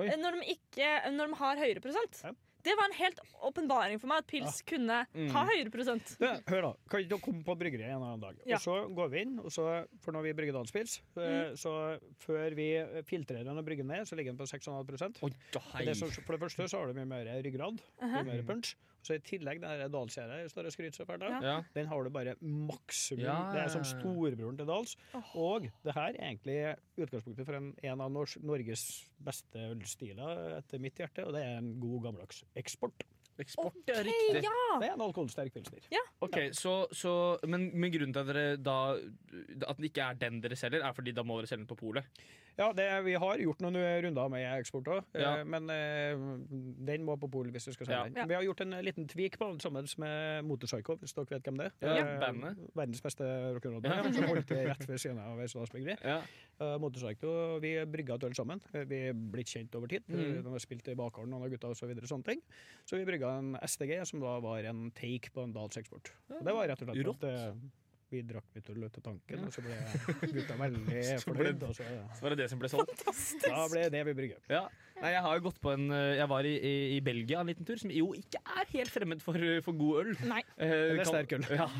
Eh, 0.00 0.16
Når 0.18 0.40
de, 0.40 0.54
ikke, 0.56 0.88
når 1.14 1.30
de 1.30 1.38
har 1.42 1.60
høyere 1.60 1.82
prosent. 1.84 2.22
Ja. 2.24 2.32
Det 2.64 2.74
var 2.76 2.90
en 2.90 2.96
helt 2.98 3.20
åpenbaring 3.48 4.00
for 4.02 4.10
meg 4.10 4.22
at 4.24 4.28
pils 4.30 4.60
kunne 4.68 5.00
Mm. 5.14 5.30
ha 5.34 5.44
høyere 5.48 5.70
prosent. 5.72 6.12
Du, 6.20 6.26
hør 6.26 6.62
da, 6.68 6.72
kan 6.90 7.00
ikke 7.02 7.10
dere 7.14 7.24
komme 7.24 7.44
på 7.46 7.56
bryggeriet 7.58 7.94
en 7.94 8.04
annen 8.04 8.20
dag? 8.22 8.36
Ja. 8.46 8.58
Og 8.58 8.64
så 8.64 8.76
går 8.94 9.10
vi 9.14 9.22
inn, 9.24 9.38
og 9.40 9.50
så, 9.54 9.66
for 10.04 10.12
når 10.16 10.28
vi 10.28 10.34
brygger 10.38 10.56
dalspils, 10.58 11.00
mm. 11.16 11.56
så 11.60 11.74
før 12.20 12.54
vi 12.58 12.68
filtrerer 13.08 13.44
den 13.48 13.58
og 13.58 13.64
brygger 13.66 13.86
den 13.86 13.94
ned, 13.96 14.06
så 14.08 14.18
ligger 14.18 14.34
den 14.34 14.40
på 14.40 14.48
6,5 14.50 14.70
oh, 14.70 14.84
For 14.84 15.80
det, 15.80 15.96
det 15.96 16.40
første 16.40 16.68
så 16.68 16.78
har 16.82 16.86
du 16.92 17.00
mye 17.00 17.08
mer 17.08 17.32
ryggrad, 17.44 17.80
Uh-huh. 18.00 18.22
mye 18.24 18.24
mer 18.24 18.42
punch. 18.46 18.74
Så 19.06 19.16
i 19.16 19.22
tillegg 19.24 19.60
den 19.62 19.70
der 19.90 20.40
jeg 20.42 20.50
står 20.52 20.68
og 20.68 20.74
skryter 20.74 20.96
så 21.00 21.06
fælt 21.08 21.22
av. 21.24 21.36
Ja. 21.38 21.40
Ja. 21.54 21.56
Den 21.76 21.86
har 21.88 22.04
du 22.04 22.10
bare 22.12 22.34
maksimum. 22.40 23.24
Ja. 23.24 23.38
Det 23.54 23.62
er 23.62 23.72
som 23.72 23.86
storebroren 23.88 24.58
til 24.60 24.68
Dals. 24.68 24.96
Oh. 25.16 25.30
Og 25.40 25.70
det 25.84 25.94
her 25.96 26.10
er 26.12 26.26
egentlig 26.32 26.58
utgangspunktet 27.00 27.48
for 27.48 27.56
en, 27.56 27.70
en 27.82 28.04
av 28.04 28.12
Nors 28.12 28.36
Norges 28.44 28.84
beste 29.24 29.70
ølstiler, 29.72 30.58
etter 30.58 30.82
mitt 30.82 31.00
hjerte, 31.00 31.24
og 31.26 31.32
det 31.36 31.46
er 31.46 31.58
en 31.62 31.72
god 31.80 32.04
gammeldags 32.08 32.44
eksport. 32.60 33.06
Eksport, 33.40 33.72
Det 33.88 33.94
er 33.96 34.04
riktig. 34.04 34.42
ja! 34.44 34.56
Det 34.82 34.90
er 34.90 34.98
en 34.98 35.00
alkoholsterk 35.06 35.54
pilsner. 35.54 35.86
Ok, 36.20 36.36
så, 36.52 36.74
så, 36.92 37.12
men, 37.48 37.70
men 37.72 37.92
grunnen 37.94 38.12
til 38.12 38.20
at 38.20 38.28
dere 38.28 38.58
da 38.60 38.74
At 39.64 39.78
den 39.78 39.86
ikke 39.88 40.04
er 40.04 40.18
den 40.20 40.42
dere 40.44 40.58
selger, 40.60 40.84
er 40.84 40.92
fordi 40.92 41.14
da 41.16 41.24
må 41.24 41.38
dere 41.40 41.48
selge 41.48 41.64
den 41.64 41.70
på 41.70 41.78
polet? 41.80 42.04
Ja, 42.60 42.66
det, 42.76 42.86
vi 43.06 43.14
har 43.16 43.40
gjort 43.40 43.62
noen 43.64 43.76
runder 44.04 44.28
med 44.32 44.44
eksport 44.60 44.88
òg, 44.92 45.04
Ja. 45.16 45.30
men 45.48 45.70
eh, 45.72 46.12
den 46.90 47.04
må 47.06 47.14
på 47.20 47.30
pol 47.32 47.48
hvis 47.54 47.64
du 47.64 47.72
skal 47.72 47.86
selge 47.88 48.00
Ja. 48.02 48.08
den. 48.20 48.28
Vi 48.28 48.34
har 48.36 48.42
gjort 48.44 48.60
en 48.66 48.74
liten 48.84 49.06
tvik 49.08 49.38
på 49.40 49.48
den 49.48 49.60
sammen 49.64 49.88
med 49.98 50.44
Motorpsycho, 50.44 50.98
hvis 51.00 51.14
dere 51.16 51.26
vet 51.30 51.42
hvem 51.48 51.56
det 51.56 51.70
er. 51.70 51.72
Ja, 51.80 51.96
Eh, 52.04 52.20
bandet. 52.20 52.58
Verdens 52.76 53.00
beste 53.00 53.24
rock'n'roll 53.24 53.84
Ja. 53.84 54.12
som 54.12 54.24
holdt 54.28 54.46
til 54.46 54.66
rett 54.68 54.86
ved 54.88 54.98
siden 55.00 55.18
av 55.18 55.38
Østlandsbryggeri. 55.40 55.96
Ja. 56.04 56.20
Uh, 56.60 57.60
vi 57.60 57.72
brygga 57.86 58.14
et 58.14 58.24
øl 58.24 58.34
sammen. 58.34 58.60
Eh, 58.74 58.84
Vi 58.84 58.96
er 59.08 59.12
blitt 59.14 59.46
kjent 59.48 59.74
over 59.74 59.86
tid. 59.86 60.02
Mm. 60.08 60.42
De 60.42 60.50
har 60.50 60.58
spilt 60.58 60.86
i 60.88 60.94
bakgården, 60.94 61.30
noen 61.30 61.44
av 61.44 61.50
gutta 61.50 61.68
og 61.68 61.76
så 61.76 61.86
videre, 61.86 62.06
sånne 62.06 62.24
ting. 62.24 62.42
Så 62.84 62.98
vi 62.98 63.04
brygga 63.06 63.38
en 63.38 63.56
STG, 63.62 64.04
som 64.04 64.20
da 64.20 64.38
var 64.40 64.58
en 64.64 64.90
take 64.90 65.30
på 65.32 65.42
en 65.44 65.52
Dals 65.52 65.76
eksport. 65.78 66.10
Og 66.28 66.44
det 66.44 66.52
var 66.52 66.68
rett 66.68 66.82
og 66.82 66.88
slett 66.88 67.06
Rått. 67.06 67.24
Eh, 68.10 68.16
vi 68.16 68.22
drakk 68.26 68.44
litt 68.58 68.70
øl 68.72 68.84
ut 68.84 68.92
til 68.96 69.02
tanken, 69.06 69.38
Ja. 69.38 69.46
og 69.46 69.52
så 69.54 69.62
ble 69.62 70.32
gutta 70.34 70.56
veldig 70.58 71.02
fornøyd. 71.26 71.60
Så, 71.70 71.72
så, 71.78 71.98
Så 72.18 72.24
var 72.26 72.34
det 72.34 72.38
det 72.42 72.48
som 72.50 72.58
ble 72.62 72.68
solgt? 72.72 73.04
da 73.46 73.66
ble 73.70 73.84
det 73.94 74.02
vi 74.10 74.14
brygget. 74.18 74.42
Ja. 74.50 74.64
Nei, 75.00 75.14
jeg 75.14 75.22
har 75.24 75.38
jo 75.38 75.44
gått 75.46 75.60
på 75.64 75.70
en 75.72 75.86
eh, 75.96 76.16
Jeg 76.18 76.28
var 76.28 76.44
i, 76.44 76.50
i, 76.60 76.72
i 76.96 77.00
Belgia 77.00 77.40
en 77.40 77.48
liten 77.48 77.64
tur, 77.64 77.78
som 77.80 77.88
jo 77.94 78.10
ikke 78.18 78.42
er 78.44 78.66
helt 78.74 78.90
fremmed 78.92 79.22
for, 79.24 79.38
for 79.64 79.72
god 79.78 80.02
øl. 80.02 80.10
Nei. 80.28 80.42
Eh, 80.58 80.74
Eller 80.90 81.08
sterk 81.08 81.32
øl. 81.38 81.46
Ja. 81.56 81.70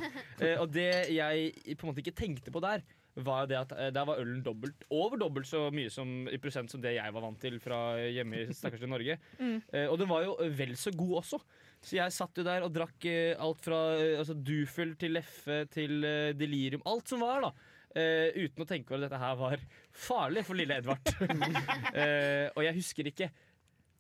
Eh, 0.41 0.57
og 0.63 0.71
det 0.73 0.89
jeg 1.13 1.53
på 1.77 1.85
en 1.85 1.91
måte 1.93 2.01
ikke 2.05 2.17
tenkte 2.17 2.55
på 2.55 2.63
der, 2.65 2.81
var 3.21 3.45
det 3.51 3.57
at 3.59 3.73
eh, 3.77 3.91
der 3.93 4.07
var 4.09 4.21
ølen 4.23 4.39
dobbelt, 4.47 4.87
over 4.95 5.19
dobbelt 5.21 5.45
så 5.51 5.67
mye 5.75 5.91
som, 5.93 6.29
i 6.31 6.39
prosent 6.41 6.71
som 6.73 6.81
det 6.81 6.95
jeg 6.95 7.13
var 7.13 7.25
vant 7.27 7.41
til 7.43 7.59
fra 7.61 7.99
hjemme 8.09 8.45
i 8.47 8.55
stakkars 8.57 8.87
Norge. 8.89 9.19
Mm. 9.43 9.59
Eh, 9.75 9.89
og 9.91 9.99
den 10.01 10.09
var 10.09 10.25
jo 10.25 10.39
vel 10.57 10.73
så 10.81 10.95
god 10.97 11.19
også. 11.25 11.43
Så 11.81 11.97
jeg 11.97 12.13
satt 12.13 12.37
jo 12.37 12.45
der 12.45 12.65
og 12.67 12.73
drakk 12.75 13.05
eh, 13.09 13.33
alt 13.41 13.61
fra 13.65 13.79
eh, 13.97 14.19
altså 14.21 14.37
Dufel 14.37 14.95
til 15.01 15.15
Leffe 15.17 15.63
til 15.73 16.05
eh, 16.05 16.33
Delirium. 16.37 16.83
Alt 16.89 17.13
som 17.13 17.25
var, 17.25 17.47
da. 17.49 17.53
Uh, 17.91 18.45
uten 18.45 18.63
å 18.63 18.67
tenke 18.71 18.93
over 18.93 19.01
at 19.01 19.09
dette 19.09 19.19
her 19.19 19.39
var 19.41 19.63
farlig 19.99 20.45
for 20.47 20.55
lille 20.55 20.77
Edvard. 20.79 21.09
uh, 21.27 22.47
og 22.55 22.61
jeg 22.63 22.77
husker 22.77 23.09
ikke 23.11 23.27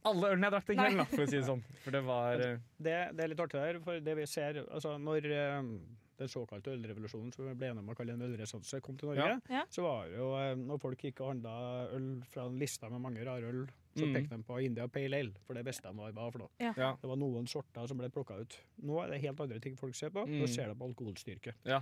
alle 0.06 0.30
ølene 0.30 0.46
jeg 0.46 0.54
drakk 0.54 0.68
den 0.68 0.78
kvelden, 0.78 1.08
for 1.10 1.24
å 1.24 1.26
si 1.26 1.34
det 1.34 1.48
sånn. 1.48 1.64
For 1.82 1.96
det 1.96 2.02
var 2.06 2.44
uh... 2.44 2.60
Det, 2.78 2.94
det 3.18 3.24
er 3.24 3.32
litt 3.32 3.42
artig 3.42 3.64
der, 3.64 3.80
for 3.82 4.04
det 4.06 4.14
vi 4.20 4.28
ser 4.30 4.60
altså 4.62 4.94
Når 5.02 5.26
den 5.26 6.30
såkalte 6.30 6.70
ølrevolusjonen, 6.76 7.34
som 7.34 7.48
vi 7.48 7.56
ble 7.58 7.72
enige 7.72 7.82
om 7.82 7.90
å 7.90 7.98
kalle 7.98 8.14
en 8.14 8.24
ølresanse, 8.28 8.78
kom 8.84 9.00
til 9.00 9.10
Norge, 9.10 9.40
Ja. 9.50 9.66
så 9.74 9.82
var 9.88 10.06
det 10.06 10.22
jo 10.22 10.30
når 10.62 10.82
folk 10.86 11.04
gikk 11.08 11.24
og 11.24 11.32
handla 11.32 11.56
øl 11.96 12.08
fra 12.30 12.46
en 12.46 12.62
lista 12.62 12.92
med 12.92 13.02
mange 13.08 13.26
rare 13.26 13.50
øl, 13.50 13.64
så 13.96 14.06
Mm. 14.06 14.12
pekte 14.14 14.36
de 14.36 14.42
på 14.44 14.58
India 14.62 14.86
Pale 14.86 15.16
Ale, 15.18 15.32
for 15.46 15.54
det 15.54 15.64
visste 15.66 15.82
de 15.88 15.94
hva 15.98 16.06
det 16.06 16.14
var 16.14 16.30
for 16.30 16.38
noe. 16.38 16.48
Ja. 16.60 16.72
Det 17.00 17.08
var 17.10 17.16
noen 17.16 17.46
sorter 17.48 17.86
som 17.88 17.98
ble 17.98 18.08
plukka 18.08 18.40
ut. 18.40 18.56
Nå 18.82 19.02
er 19.02 19.10
det 19.10 19.20
helt 19.22 19.40
andre 19.40 19.58
ting 19.60 19.76
folk 19.76 19.94
ser 19.94 20.10
på. 20.10 20.24
Mm. 20.26 20.38
Nå 20.40 20.46
ser 20.48 20.66
de 20.68 20.74
på 20.74 20.86
alkoholstyrke. 20.88 21.54
Ja. 21.64 21.80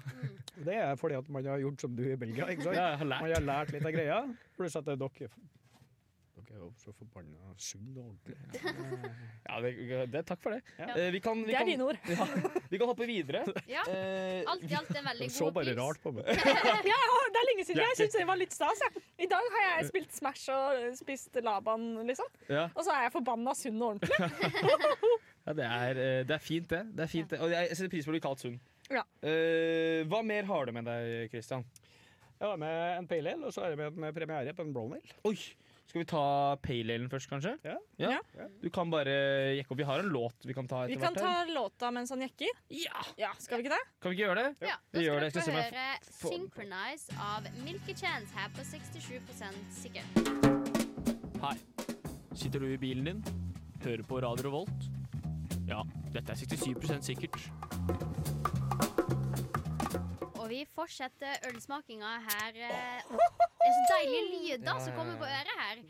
Det 0.64 0.74
er 0.74 0.94
fordi 0.96 1.14
at 1.18 1.28
man 1.28 1.44
har 1.44 1.58
gjort 1.58 1.80
som 1.80 1.94
du 1.96 2.02
i 2.12 2.16
Belgia. 2.16 2.46
ikke 2.46 2.62
sant? 2.62 2.76
Har. 2.76 3.04
Man 3.04 3.18
har 3.30 3.40
lært 3.44 3.72
litt 3.72 3.84
av 3.84 3.92
greia, 3.92 4.36
pluss 4.56 4.76
at 4.76 4.84
dere 4.84 4.96
Dere 6.48 6.56
er 6.56 6.62
jo 6.64 6.68
så 6.80 6.92
forbanna 6.96 7.50
sunn 7.60 7.88
og 8.00 8.06
ordentlig. 8.08 8.36
Ja, 9.48 9.58
det, 9.64 9.72
det, 10.12 10.20
takk 10.28 10.40
for 10.40 10.54
det. 10.54 10.60
Ja. 10.78 10.86
Eh, 10.96 11.08
vi, 11.12 11.20
kan, 11.24 11.40
vi, 11.44 11.52
Det 11.52 11.56
er 11.58 11.64
kan, 11.64 11.68
dine 11.68 11.84
ord. 11.84 11.98
ja, 12.12 12.26
vi 12.72 12.78
kan 12.80 12.88
hoppe 12.88 13.08
videre. 13.08 13.42
Ja. 13.74 13.82
Eh, 13.92 14.48
Alt 14.48 14.64
i 14.64 14.72
alt 14.78 14.92
en 14.96 15.08
veldig 15.10 15.28
De 15.28 15.34
så 15.34 15.48
god 15.48 15.58
bare 15.58 15.74
pris. 15.74 15.78
rart 15.80 16.00
på 16.04 16.12
meg. 16.16 16.30
Ja, 16.88 17.00
det 17.34 17.40
er 17.42 17.46
lenge 17.50 17.66
siden. 17.68 17.82
Jeg 17.84 17.98
syns 18.00 18.16
det 18.16 18.26
var 18.30 18.40
litt 18.40 18.56
stas. 18.56 18.80
Jeg. 18.86 19.04
I 19.26 19.28
dag 19.28 19.50
har 19.56 19.66
jeg 19.68 19.90
spilt 19.90 20.16
Smash 20.16 20.48
og 20.54 20.96
spist 21.02 21.36
Laban, 21.44 21.86
liksom. 22.08 22.32
ja. 22.48 22.64
Og 22.72 22.84
så 22.86 22.96
er 22.96 23.06
jeg 23.06 23.14
forbanna 23.18 23.54
sunn 23.58 23.84
og 23.84 23.92
ordentlig. 23.92 24.88
ja, 25.44 25.56
det 25.60 25.68
er, 25.68 26.02
eh, 26.06 26.22
det 26.28 26.36
er 26.38 26.42
fint, 26.48 26.68
det. 26.72 26.82
det, 26.96 27.04
er 27.04 27.12
fint, 27.12 27.28
det. 27.34 27.40
Og 27.44 27.52
jeg 27.52 27.76
setter 27.76 27.92
pris 27.92 28.08
på 28.08 28.14
å 28.14 28.16
bli 28.16 28.24
kalt 28.24 28.44
sunn. 28.44 28.56
Ja. 28.88 29.04
Eh, 29.20 30.00
hva 30.08 30.22
mer 30.24 30.48
har 30.48 30.68
du 30.68 30.72
med 30.76 30.88
deg, 30.88 31.28
Christian? 31.32 31.64
Jeg 32.38 32.46
har 32.46 32.60
med 32.60 32.74
en 33.02 33.08
pale 33.10 33.32
ale, 33.34 33.48
og 33.48 33.52
så 33.52 33.64
er 33.66 33.74
jeg 33.74 33.80
med 33.98 34.04
en 34.08 34.14
premiere 34.16 34.52
på 34.56 34.64
en 34.64 34.72
brown 34.76 34.94
ale. 34.96 35.16
Oi, 35.28 35.34
Skal 35.88 36.02
vi 36.02 36.04
ta 36.04 36.22
pale 36.60 36.96
alen 36.98 37.08
først, 37.08 37.30
kanskje? 37.30 37.54
Ja. 37.64 37.78
Ja. 37.96 38.18
Du 38.60 38.68
kan 38.68 38.90
bare 38.92 39.12
jekke 39.56 39.72
opp. 39.72 39.78
Vi 39.80 39.86
har 39.88 40.02
en 40.02 40.10
låt 40.12 40.44
vi 40.44 40.52
kan 40.52 40.68
ta 40.68 40.82
etter 40.84 40.92
Vi 40.92 41.00
kan 41.00 41.14
ta 41.16 41.30
låta 41.48 41.88
mens 41.90 42.12
han 42.12 42.20
jekker. 42.26 42.60
Ja! 42.76 43.04
Ja, 43.16 43.30
Skal 43.40 43.58
vi 43.62 43.64
ikke 43.64 43.72
det? 43.72 43.86
Kan 44.02 44.12
vi 44.12 44.18
ikke 44.18 44.26
gjøre 44.26 44.42
det? 44.42 44.68
Ja, 44.68 44.76
Vi 44.92 44.98
da 44.98 45.06
gjør 45.06 45.30
skal 45.30 45.40
dere 45.40 45.46
få 45.46 45.54
jeg 45.56 45.72
høre 45.72 45.86
'Synchronize' 46.12 47.16
av 47.30 47.48
Milky 47.64 47.94
Chance 47.96 48.36
her 48.36 48.52
på 48.52 48.66
67% 48.68 49.72
sikker. 49.80 50.04
Hei. 51.40 51.56
Sitter 52.34 52.60
du 52.60 52.68
i 52.68 52.76
bilen 52.76 53.04
din? 53.04 53.24
Hører 53.82 54.02
på 54.04 54.20
Radio 54.20 54.50
Volt? 54.50 54.90
Ja, 55.68 55.82
dette 56.12 56.32
er 56.32 56.36
67% 56.36 57.00
sikkert. 57.08 58.57
Vi 60.58 60.64
fortsetter 60.74 61.36
ølsmakinga 61.46 62.08
her. 62.24 62.56
eh, 62.66 63.02
Det 63.10 63.66
er 63.68 63.74
så 63.76 63.82
deilige 63.92 64.24
lyder 64.32 64.64
Ja, 64.72 64.78
som 64.80 64.88
ja, 64.92 64.96
kommer 64.96 65.18
på 65.20 65.24
øret 65.24 65.52
her. 65.60 65.82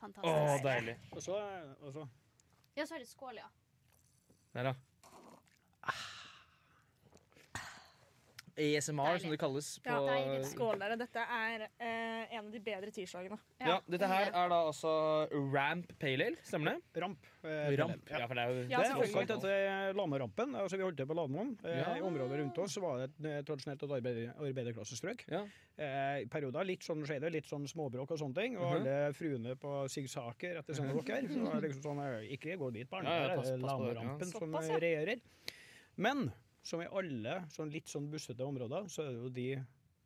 Fantastisk. 0.00 0.34
Å, 0.34 0.56
deilig. 0.66 0.94
Og 1.14 1.22
så, 1.22 1.36
og 1.80 1.92
så 1.94 2.02
Ja, 2.76 2.84
så 2.86 2.96
er 2.96 3.04
det 3.04 3.08
skål, 3.08 3.38
ja. 3.38 3.46
Der, 4.54 4.66
da. 4.68 4.72
ASMR, 8.56 9.04
Deilig. 9.04 9.20
som 9.22 9.30
det 9.30 9.38
kalles 9.40 9.68
på 9.82 9.90
Ja. 9.90 10.42
Skål, 10.46 10.78
dere. 10.78 10.96
Dette 10.96 11.16
er 11.18 11.64
eh, 11.80 12.34
en 12.36 12.46
av 12.46 12.50
de 12.52 12.60
bedre 12.60 12.90
tirsdagene. 12.94 13.38
Ja, 13.60 13.80
dette 13.88 14.06
her 14.06 14.26
er 14.30 14.48
da 14.48 14.58
altså 14.68 15.26
Ramp 15.52 15.92
Pale 15.98 16.24
Ale, 16.28 16.36
stemmer 16.42 16.74
det? 16.76 17.02
ramp. 17.02 17.18
eh, 17.42 17.76
Ramp. 17.76 18.08
Ja. 18.10 18.18
Ja, 18.18 18.26
for 18.26 18.34
det 18.34 18.42
er 18.44 18.48
jo 18.48 18.54
Ja, 18.54 18.78
det 18.78 18.86
er 18.86 18.94
selvfølgelig. 18.94 19.36
oppkalt 19.36 19.96
Lamerampen. 19.96 20.54
Altså, 20.54 20.76
vi 20.76 20.82
holdt 20.84 20.96
til 20.96 21.06
på 21.06 21.14
Lademoen. 21.14 21.58
Eh, 21.64 21.78
Ja. 21.78 21.94
I 21.96 22.00
området 22.00 22.38
rundt 22.40 22.58
oss 22.58 22.76
var 22.78 22.98
det 22.98 23.10
et 23.10 23.24
eh, 23.26 23.42
tradisjonelt 23.42 23.82
et 23.82 23.90
arbeider, 23.90 24.34
arbeiderklassestrøk. 24.38 25.24
Ja. 25.28 25.42
Eh, 25.76 26.24
perioder 26.30 26.64
litt 26.64 26.80
sånn 26.86 27.02
skjedde, 27.04 27.30
litt 27.32 27.46
sånn 27.46 27.66
småbråk 27.66 28.10
og 28.12 28.18
sånne 28.18 28.34
ting. 28.34 28.56
Og 28.56 28.62
Mhm. 28.70 28.80
alle 28.86 29.12
fruene 29.12 29.56
på 29.56 29.88
Sigsaker 29.90 30.58
etter 30.58 30.72
sånne 30.74 31.04
dere. 31.04 31.26
Så 31.28 31.60
liksom 31.60 31.82
sånn, 31.82 32.22
eh, 32.22 32.36
ikke 32.36 32.56
gå 32.56 32.72
dit, 32.72 32.88
barn. 32.88 33.04
Ja, 33.04 33.28
ja, 33.28 33.34
pass- 33.36 33.50
det 33.50 33.60
pass 33.60 33.70
ja. 33.70 33.76
Lamerampen 33.78 34.30
som 34.30 34.52
regjerer. 34.80 35.20
Men 35.96 36.32
som 36.64 36.82
i 36.82 36.88
alle 36.90 37.38
sånn 37.52 37.72
litt 37.72 37.90
sånn 37.92 38.10
bussete 38.12 38.44
områder, 38.44 38.88
så 38.92 39.04
er 39.04 39.12
det 39.12 39.22
jo 39.22 39.32
de 39.38 39.48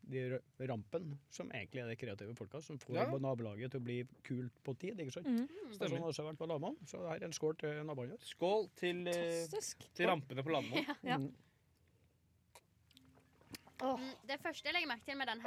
de 0.09 0.41
rampen 0.71 1.11
som 1.29 1.51
egentlig 1.53 1.83
er 1.83 1.91
de 1.91 1.97
kreative 2.01 2.35
folka, 2.39 2.63
som 2.65 2.79
får 2.81 2.95
Ja. 2.97 3.19
nabolaget 3.21 3.71
til 3.73 3.81
å 3.81 3.85
bli 3.85 4.07
kult 4.25 4.55
på 4.65 4.73
tid. 4.79 4.97
ikke 4.99 5.13
sant? 5.13 5.27
Mhm. 5.27 5.49
Det 5.79 5.83
er 5.83 5.89
sånn 5.89 6.03
også 6.03 6.25
vært 6.25 6.39
på 6.39 6.49
Laman, 6.49 6.77
så 6.87 7.03
det 7.03 7.09
her 7.09 7.17
er 7.17 7.25
en 7.25 7.33
skål 7.33 7.59
til 7.59 7.85
naboene 7.85 8.17
våre. 8.17 8.19
Skål 8.21 8.71
til, 8.75 9.07
eh, 9.09 9.47
til 9.95 10.07
rampene 10.07 10.43
på 10.43 10.51
Landmo. 10.51 10.77
Ja. 11.05 11.19
Mm. 11.19 11.35
Oh. 13.81 14.01
Det 14.27 14.41
første 14.41 14.65
jeg 14.65 14.75
legger 14.75 14.89
merke 14.89 15.05
til 15.05 15.17
med 15.17 15.29
denne 15.29 15.45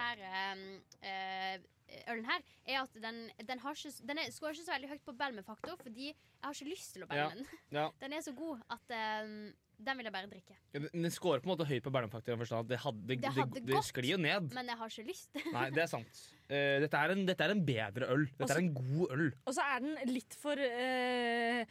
ølen 2.11 2.25
her, 2.25 2.43
er 2.67 2.81
at 2.83 2.93
den, 3.03 3.17
den, 3.47 3.59
har 3.63 3.75
ikke, 3.75 3.91
den 4.07 4.17
er, 4.21 4.31
skårer 4.31 4.55
ikke 4.57 4.67
så 4.67 4.75
veldig 4.75 4.89
høyt 4.93 5.03
på 5.07 5.15
Belme-faktor, 5.19 5.75
fordi 5.81 6.07
jeg 6.11 6.15
har 6.43 6.53
ikke 6.57 6.69
lyst 6.71 6.93
til 6.95 7.03
å 7.05 7.09
Ja. 7.15 7.29
den. 7.33 7.45
Ja. 7.77 7.89
Den 7.99 8.13
er 8.13 8.21
så 8.25 8.33
god 8.37 8.61
at 8.69 8.95
um, 9.25 9.51
den 9.81 9.97
vil 9.97 10.05
jeg 10.05 10.13
bare 10.13 10.29
drikke. 10.29 10.55
Ja, 10.73 10.79
Den 10.79 11.03
den 11.07 11.11
scorer 11.11 11.41
på 11.41 11.49
en 11.49 11.53
måte 11.57 11.65
høyt 11.65 11.83
på 11.83 11.89
Bernhardfaktor. 11.91 12.35
i 12.35 12.37
Det, 12.37 12.77
Det, 12.77 13.19
det, 13.19 13.45
Det 13.53 13.65
det, 13.73 13.83
sklir 13.87 14.11
jo 14.13 14.17
ned. 14.21 14.51
Men 14.53 14.67
jeg 14.69 14.77
har 14.77 14.89
ikke 14.93 15.07
lyst. 15.09 15.29
Nei, 15.55 15.69
det 15.73 15.83
er 15.83 15.87
sant. 15.89 16.21
Uh, 16.51 16.79
dette, 16.85 16.97
er 16.97 17.15
en, 17.15 17.25
dette 17.25 17.43
er 17.47 17.51
en 17.55 17.65
bedre 17.65 18.09
øl. 18.13 18.27
Dette 18.37 18.53
er 18.53 18.61
en 18.61 18.73
god 18.75 19.15
øl. 19.17 19.31
Og 19.47 19.53
så 19.57 19.61
er 19.73 19.79
den 19.87 19.97
litt 20.13 20.37
for 20.37 20.53
uh, 20.55 21.65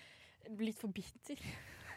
Litt 0.58 0.78
for 0.80 0.88
bitter. 0.90 1.38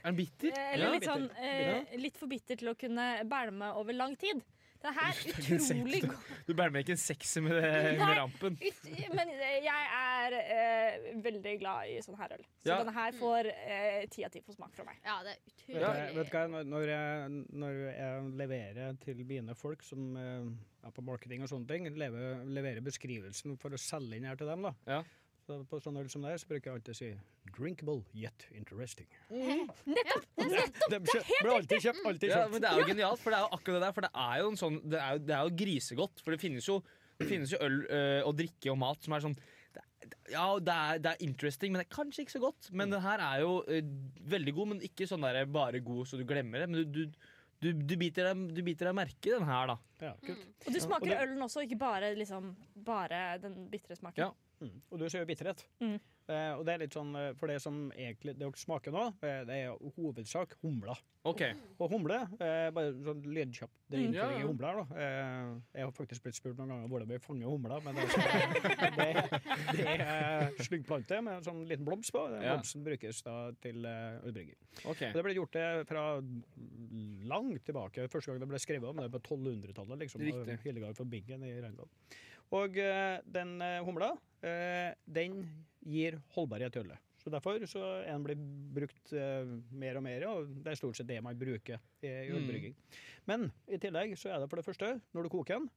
Er 0.04 0.12
den 0.12 0.18
bitter? 0.20 0.52
Eller 0.52 0.86
Ja. 0.86 0.92
litt 0.92 1.06
sånn 1.08 1.28
bitter. 1.30 1.86
eh, 1.94 1.98
Litt 1.98 2.18
for 2.20 2.28
bitter 2.28 2.60
til 2.60 2.68
å 2.74 2.76
kunne 2.78 3.06
bælme 3.24 3.70
over 3.80 3.96
lang 3.96 4.18
tid. 4.20 4.42
Her 4.84 5.14
er 5.14 5.56
utrolig 5.56 6.02
god. 6.04 6.32
Du 6.48 6.54
bærer 6.54 6.72
med 6.76 6.84
ikke 6.84 6.92
en 6.98 7.02
sexy 7.02 7.40
med, 7.40 7.56
det, 7.56 7.70
med 8.00 8.18
rampen. 8.18 8.58
Ut, 8.60 8.84
men 9.16 9.30
jeg 9.64 9.86
er 10.00 10.36
eh, 10.42 11.08
veldig 11.24 11.54
glad 11.62 11.88
i 11.94 12.02
sånn 12.04 12.18
her 12.20 12.34
øl. 12.36 12.44
Så 12.64 12.68
Ja. 12.72 12.78
denne 12.82 12.94
her 12.98 13.16
får 13.16 13.48
eh, 13.54 14.06
ti 14.12 14.26
av 14.28 14.32
ti 14.34 14.42
på 14.44 14.54
smak 14.58 14.76
fra 14.76 14.84
meg. 14.90 15.00
Ja, 15.06 15.22
det 15.24 15.38
er 15.38 15.42
utrolig. 15.48 15.80
du- 16.14 16.20
vet 16.20 16.32
du 16.32 16.38
hva, 16.38 16.44
når- 16.52 16.70
når 16.74 16.88
jeg, 16.92 17.32
når 17.64 17.82
jeg 17.94 18.32
leverer 18.44 18.98
til 19.06 19.24
mine 19.26 19.56
folk 19.56 19.84
som 19.84 20.18
eh, 20.18 20.88
er 20.88 20.92
på 20.92 21.02
marketing 21.02 21.44
og 21.44 21.50
sånne 21.50 21.68
ting, 21.68 21.88
lever, 21.96 22.44
leverer 22.46 22.82
beskrivelsen 22.84 23.58
for 23.60 23.70
å 23.70 23.80
selge 23.80 24.18
inn 24.20 24.26
her 24.28 24.36
til 24.36 24.48
dem, 24.48 24.62
da. 24.68 24.74
Ja. 24.88 25.04
Så 25.44 25.58
på 25.68 25.80
sånn 25.84 25.98
øl 26.00 26.08
som 26.12 26.24
det 26.24 26.32
er, 26.32 26.40
så 26.40 26.48
bruker 26.48 26.70
jeg 26.70 26.80
alltid 26.80 26.94
å 26.94 26.98
si 26.98 27.10
'drinkable 27.52 27.98
yet 28.16 28.46
interesting'. 28.56 29.10
Nettopp! 29.30 30.28
nettopp 30.40 30.86
Det 30.88 31.02
blir 31.04 31.56
alltid 31.58 31.84
kjøpt. 31.84 32.06
Alltid 32.08 32.32
Ja, 32.32 32.46
men 32.48 32.64
det 32.64 32.70
er 32.70 32.80
jo 32.80 32.86
genialt, 32.88 33.20
for 33.20 33.34
det 33.34 33.40
er 33.42 33.44
jo 33.44 33.58
akkurat 33.58 33.76
det 33.76 33.84
der. 33.84 33.98
For 33.98 34.08
det 34.08 34.14
er 34.28 34.38
jo 34.40 34.54
en 34.54 34.62
sånn 34.62 34.78
Det 34.88 35.02
er 35.02 35.18
jo, 35.18 35.24
det 35.28 35.36
er 35.36 35.50
jo 35.50 35.58
grisegodt. 35.64 36.24
For 36.24 36.36
det 36.36 36.40
finnes 36.40 36.70
jo, 36.70 36.78
det 37.20 37.28
finnes 37.28 37.52
jo 37.52 37.60
øl 37.66 37.76
øh, 37.84 38.22
og 38.30 38.38
drikke 38.40 38.72
og 38.72 38.80
mat 38.86 39.04
som 39.04 39.18
er 39.18 39.28
sånn 39.28 39.38
ja, 40.32 40.48
det 40.60 40.74
er, 40.74 40.98
det 41.04 41.12
er 41.14 41.22
interesting, 41.24 41.72
men 41.74 41.82
det 41.82 41.88
er 41.88 41.96
kanskje 41.96 42.24
ikke 42.24 42.36
så 42.36 42.42
godt. 42.44 42.70
Men 42.76 42.92
den 42.92 43.04
her 43.04 43.22
er 43.24 43.44
jo 43.44 43.54
øh, 43.68 43.92
veldig 44.34 44.54
god, 44.56 44.70
men 44.74 44.84
ikke 44.84 45.08
sånn 45.10 45.24
der 45.24 45.44
bare 45.52 45.80
god 45.84 46.08
så 46.10 46.20
du 46.20 46.26
glemmer 46.28 46.64
det. 46.64 46.70
Men 46.70 46.80
du, 46.80 47.04
du, 47.04 47.30
du, 47.64 47.70
du, 47.72 47.96
biter, 48.00 48.30
deg, 48.30 48.46
du 48.56 48.62
biter 48.66 48.90
deg 48.90 48.98
merke 48.98 49.32
i 49.32 49.36
den 49.36 49.48
her, 49.48 49.74
da. 49.74 49.78
Ja, 50.04 50.14
mm. 50.20 50.42
Og 50.66 50.70
du 50.70 50.80
og 50.80 50.86
smaker 50.88 51.12
det- 51.12 51.20
ølen 51.24 51.46
også, 51.48 51.64
ikke 51.68 51.80
bare, 51.80 52.14
liksom, 52.20 52.52
bare 52.88 53.22
den 53.44 53.56
bitre 53.72 53.96
smaken. 54.00 54.26
Ja. 54.26 54.32
Mm. 54.64 54.82
Og 54.92 55.00
du 55.00 55.06
sier 55.10 55.24
jo 55.24 55.30
bitterhet. 55.30 55.66
Mm. 55.84 56.00
Eh, 56.24 56.52
og 56.56 56.62
det 56.64 56.72
er 56.74 56.80
litt 56.86 56.94
sånn, 56.96 57.10
eh, 57.20 57.34
for 57.36 57.52
det 57.52 57.58
som 57.60 57.90
egentlig 58.00 58.32
det 58.38 58.40
dere 58.40 58.56
smaker 58.56 58.94
nå, 58.96 59.02
eh, 59.28 59.42
det 59.44 59.56
er 59.58 59.66
jo 59.74 59.90
hovedsak 59.98 60.54
humla. 60.62 60.96
Okay. 61.28 61.52
Og 61.84 61.92
humle, 61.92 62.22
eh, 62.40 62.70
bare 62.76 62.94
sånn 63.04 63.22
lydkjapt 63.28 63.76
det 63.92 64.00
er 64.00 64.08
Mm. 64.08 64.14
Ja, 64.16 64.30
i 64.38 64.42
humla 64.48 64.68
her, 64.72 64.80
da. 64.84 64.96
Eh, 65.04 65.60
jeg 65.76 65.84
har 65.86 65.92
faktisk 65.92 66.24
blitt 66.24 66.36
spurt 66.40 66.58
noen 66.58 66.72
ganger 66.72 66.88
hvordan 66.88 67.08
vi 67.12 67.20
fanger 67.20 67.52
humla, 67.52 67.80
men 67.84 67.96
det 67.96 68.04
er, 68.04 68.10
sånn, 68.16 68.96
det, 68.98 69.10
det 69.78 69.98
er 70.00 70.64
slyggplante 70.64 71.22
med 71.24 71.34
en 71.42 71.44
sånn 71.44 71.62
liten 71.68 71.86
blomst 71.86 72.12
på. 72.16 72.24
Den 72.32 72.42
Ja. 72.42 72.56
blomsten 72.56 72.84
brukes 72.88 73.22
da 73.24 73.52
til 73.62 73.86
eh, 73.86 74.20
ølbrygging. 74.24 74.56
Okay. 74.86 75.10
Og 75.12 75.20
det 75.20 75.24
ble 75.28 75.36
gjort 75.36 75.52
det 75.60 75.88
fra 75.92 76.06
langt 77.28 77.64
tilbake. 77.68 78.08
Første 78.12 78.32
gang 78.32 78.40
det 78.44 78.50
ble 78.52 78.60
skrevet 78.64 78.90
om 78.90 79.00
det 79.04 79.10
på 79.14 79.20
1200-tallet. 79.22 80.00
Liksom, 80.06 80.22
Riktig. 80.24 80.60
Hildegard 80.64 80.98
von 81.00 81.10
Bingen 81.12 81.44
i 81.44 81.54
Rheingau. 81.62 81.88
Og 82.54 82.78
eh, 82.78 83.18
den 83.34 83.56
eh, 83.66 83.80
humla, 83.86 84.12
eh, 84.46 84.92
den 85.10 85.40
gir 85.84 86.20
holdbarhet 86.36 86.74
til 86.76 86.86
ølet. 86.86 87.02
Så 87.24 87.32
Derfor 87.32 87.64
så 87.72 87.82
er 88.04 88.10
den 88.12 88.24
blitt 88.26 88.42
brukt 88.76 89.14
mer 89.72 89.96
og 89.96 90.04
mer, 90.04 90.26
og 90.28 90.50
det 90.60 90.74
er 90.74 90.76
stort 90.76 90.98
sett 91.00 91.08
det 91.08 91.22
man 91.24 91.38
bruker 91.40 91.80
i 92.04 92.10
ølbrygging. 92.10 92.34
Mm. 92.34 92.42
ølbrygging. 92.44 92.74
Men 93.32 93.46
i 93.72 93.80
tillegg 93.80 94.18
så 94.20 94.34
er 94.36 94.44
det 94.44 94.50
for 94.52 94.60
det 94.60 94.66
første, 94.68 94.90
når 95.16 95.24
du 95.24 95.32
koker 95.32 95.62
den, 95.62 95.70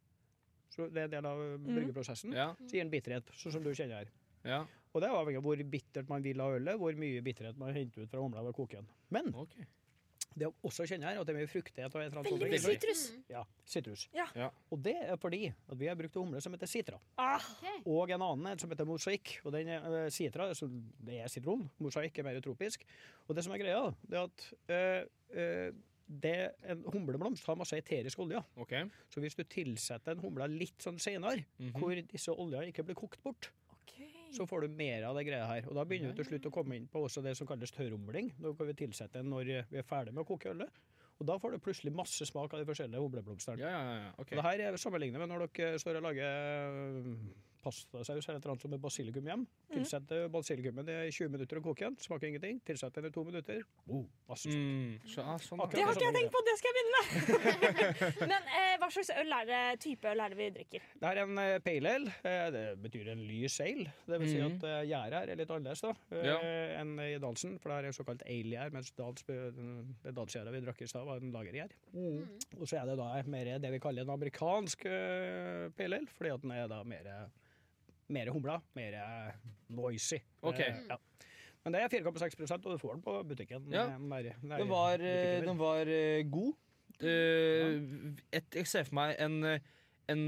så 0.74 0.88
det 0.90 1.04
er 1.04 1.06
en 1.06 1.14
del 1.14 1.28
av 1.30 1.44
bryggeprosessen, 1.68 2.34
Ja. 2.34 2.48
så 2.66 2.74
gir 2.74 2.82
den 2.82 2.90
bitterhet, 2.90 3.30
sånn 3.38 3.54
som 3.54 3.62
du 3.62 3.70
kjenner 3.70 4.02
her. 4.02 4.10
ja. 4.44 4.64
Og 4.96 5.02
det 5.02 5.10
er 5.10 5.14
avhengig 5.14 5.36
av 5.38 5.44
hvor 5.44 5.62
bittert 5.70 6.08
man 6.08 6.22
vil 6.24 6.40
ha 6.40 6.46
ølet, 6.56 6.78
hvor 6.80 6.96
mye 6.96 7.20
bitterhet 7.22 7.58
man 7.60 7.74
henter 7.76 8.02
ut 8.06 8.10
fra 8.10 8.22
humla 8.22 8.40
ved 8.42 8.54
å 8.54 8.56
koke 8.56 8.78
den. 8.80 8.86
Men 9.12 9.26
ok 9.36 9.52
det 10.36 10.48
å 10.50 10.52
også 10.68 10.84
kjenne 10.88 11.08
her 11.08 11.18
at 11.20 11.28
det 11.28 11.32
er 11.32 11.38
mye 11.38 11.48
fruktighet 11.50 11.94
og 11.94 12.02
et 12.02 12.10
eller 12.10 12.20
annet. 12.20 12.32
Veldig 12.32 12.48
mye 12.50 12.58
ikke 12.58 12.66
sitrus. 12.66 13.02
Mm. 13.12 13.24
Ja, 13.32 13.42
sitrus. 13.72 14.04
Ja. 14.16 14.26
Ja. 14.36 14.50
Og 14.74 14.82
det 14.84 14.94
er 15.00 15.16
fordi 15.20 15.42
at 15.48 15.80
vi 15.80 15.88
har 15.88 15.96
brukt 15.98 16.18
en 16.18 16.26
humle 16.26 16.42
som 16.44 16.56
heter 16.56 16.70
sitra. 16.70 17.00
Ah, 17.16 17.44
Okay. 17.56 17.80
Og 17.88 18.10
en 18.12 18.24
annen 18.26 18.60
som 18.60 18.70
heter 18.72 18.88
mosaikk. 18.88 19.36
Og 19.46 19.54
den 19.54 19.70
er, 19.72 19.84
eh, 20.04 20.08
sitra 20.12 20.50
så 20.54 20.68
det 20.68 21.20
er 21.22 21.32
sitron, 21.32 21.64
mosaikk 21.82 22.18
er 22.20 22.26
mer 22.28 22.40
tropisk. 22.44 22.84
Og 23.26 23.36
det 23.36 23.44
som 23.46 23.54
er 23.54 23.62
greia, 23.62 23.82
det 24.04 24.18
er 24.18 24.26
at 24.28 24.46
øh, 24.68 25.38
øh, 25.40 25.72
det, 26.06 26.34
en 26.70 26.84
humleblomst 26.92 27.46
har 27.46 27.58
masse 27.58 27.76
eterisk 27.76 28.18
olje. 28.22 28.42
Okay. 28.56 28.84
Så 29.10 29.20
hvis 29.20 29.34
du 29.34 29.42
tilsetter 29.42 30.14
en 30.14 30.22
humle 30.22 30.46
litt 30.52 30.82
sånn 30.82 30.98
senere, 30.98 31.44
-hmm. 31.58 31.78
hvor 31.78 31.94
disse 32.12 32.30
oljene 32.30 32.68
ikke 32.68 32.84
blir 32.84 32.94
kokt 32.94 33.22
bort. 33.22 33.52
Så 34.36 34.46
får 34.48 34.66
du 34.66 34.76
mer 34.78 35.06
av 35.08 35.16
det 35.18 35.24
greia 35.28 35.46
her. 35.48 35.66
Og 35.70 35.78
da 35.78 35.84
begynner 35.88 36.12
vi 36.12 36.20
til 36.20 36.30
slutt 36.30 36.50
å 36.50 36.54
komme 36.54 36.76
inn 36.76 36.86
på 36.92 37.02
også 37.06 37.22
det 37.24 37.34
som 37.38 37.48
kalles 37.48 37.72
tørrumling. 37.74 38.30
Da 38.42 38.52
kan 38.56 38.70
vi 38.70 38.76
tilsette 38.82 39.22
den 39.22 39.32
når 39.32 39.50
vi 39.72 39.80
er 39.80 39.88
ferdig 39.88 40.14
med 40.14 40.24
å 40.24 40.28
koke 40.28 40.52
ølet. 40.52 40.84
Og 41.16 41.28
da 41.30 41.38
får 41.40 41.54
du 41.54 41.64
plutselig 41.64 41.94
masse 41.96 42.28
smak 42.28 42.52
av 42.52 42.60
de 42.60 42.68
forskjellige 42.68 43.00
humleblomstene. 43.00 43.62
Ja, 43.64 43.72
ja, 43.72 43.98
ja. 44.02 44.14
okay. 44.20 44.36
Og 44.36 44.42
det 44.42 44.48
her 44.50 44.64
er 44.66 44.80
sammenlignet 44.80 45.22
med 45.22 45.32
når 45.32 45.46
dere 45.48 45.80
står 45.80 46.00
og 46.00 46.08
lager 46.10 47.14
pastasaus 47.66 48.28
eller 48.30 48.60
som 48.62 48.74
er 48.76 48.82
basilikum 48.82 49.26
hjem. 49.26 49.44
Tilsett 49.72 50.12
mm. 50.12 50.30
basilikummen 50.34 50.88
i 50.92 51.10
20 51.10 51.32
minutter 51.34 51.60
og 51.60 51.70
koke 51.70 51.86
den. 51.88 51.98
Smaker 52.02 52.30
ingenting. 52.30 52.60
Tilsett 52.66 52.94
den 52.94 53.08
i 53.08 53.12
to 53.14 53.24
minutter. 53.26 53.62
Oh, 53.90 54.04
masse 54.30 54.50
mm. 54.52 55.06
Så, 55.10 55.24
ah, 55.24 55.38
sånn, 55.42 55.60
Akkurat 55.62 55.78
Det 55.78 55.86
har 55.86 55.98
ikke 55.98 56.06
jeg 56.06 56.16
tenkt 56.18 56.34
på, 56.34 56.42
det 56.46 56.56
skal 56.60 56.70
jeg 56.70 56.76
begynne 56.76 56.94
med! 56.96 58.26
Men 58.32 58.50
eh, 58.60 58.74
hva 58.82 58.90
slags 58.94 59.12
øl 59.16 59.36
er 59.40 59.48
det, 59.50 59.62
type 59.84 60.12
øl 60.12 60.22
er 60.22 60.34
det 60.34 60.38
vi 60.40 60.48
drikker? 60.58 60.86
Det 61.02 61.10
er 61.10 61.22
en 61.24 61.42
eh, 61.42 61.56
pale 61.64 61.94
ale. 61.98 62.14
Eh, 62.30 62.46
det 62.54 62.64
betyr 62.84 63.10
en 63.14 63.24
lys 63.26 63.58
ale. 63.64 63.96
Det 64.06 64.20
vil 64.22 64.30
si 64.30 64.38
Mhm. 64.40 64.56
at 64.56 64.68
eh, 64.70 64.84
gjerdet 64.92 65.20
her 65.20 65.32
er 65.34 65.40
litt 65.42 65.54
annerledes 65.56 65.84
da, 65.86 65.94
eh, 66.12 66.26
Ja. 66.26 66.38
enn 66.82 66.94
i 67.02 67.18
Dalsen. 67.22 67.58
For 67.62 67.72
det 67.72 67.90
er 67.90 67.96
såkalt 67.96 68.22
ale-gjær, 68.26 68.72
mens 68.72 68.92
Dals, 68.96 69.26
det 69.26 70.14
Dalsgjæret 70.14 70.54
vi 70.54 70.62
drakk 70.64 70.82
i 70.82 70.90
stad, 70.90 71.04
var 71.06 71.22
en 71.22 71.32
lagergjær. 71.32 71.74
Mm. 71.94 72.22
Og 72.60 72.66
så 72.68 72.80
er 72.80 72.86
det 72.86 72.98
da 72.98 73.22
mer 73.26 73.58
det 73.58 73.70
vi 73.72 73.82
kaller 73.82 74.02
en 74.02 74.14
amerikansk 74.14 74.86
uh, 74.86 75.68
pale 75.76 75.96
ale, 75.96 76.06
fordi 76.16 76.32
at 76.34 76.42
den 76.42 76.52
er 76.52 76.68
da 76.68 76.82
mer, 76.84 77.08
mer 78.12 78.30
humla, 78.34 78.60
mer 78.76 78.96
noisy. 79.68 80.18
Ok. 80.42 80.60
Eh, 80.60 80.82
ja. 80.90 80.98
Men 81.64 81.74
det 81.74 81.80
er 81.82 81.90
4,6% 81.90 82.52
og 82.68 82.76
du 82.76 82.78
får 82.78 82.92
den 82.94 83.02
på 83.02 83.16
butikken. 83.26 83.64
Ja. 83.72 83.88
Der, 83.90 83.98
nær- 83.98 84.36
nær 84.42 84.60
Den 84.62 84.68
var, 84.70 85.00
butikken 85.00 85.40
eh, 85.42 85.48
den 85.48 85.58
var 85.58 85.90
eh, 85.90 86.20
god. 86.30 86.54
Uh, 86.96 88.14
et, 88.32 88.46
jeg 88.54 88.68
ser 88.70 88.86
for 88.86 88.96
meg 88.96 89.16
en, 89.20 89.34
eh, 89.44 89.64
en 90.08 90.22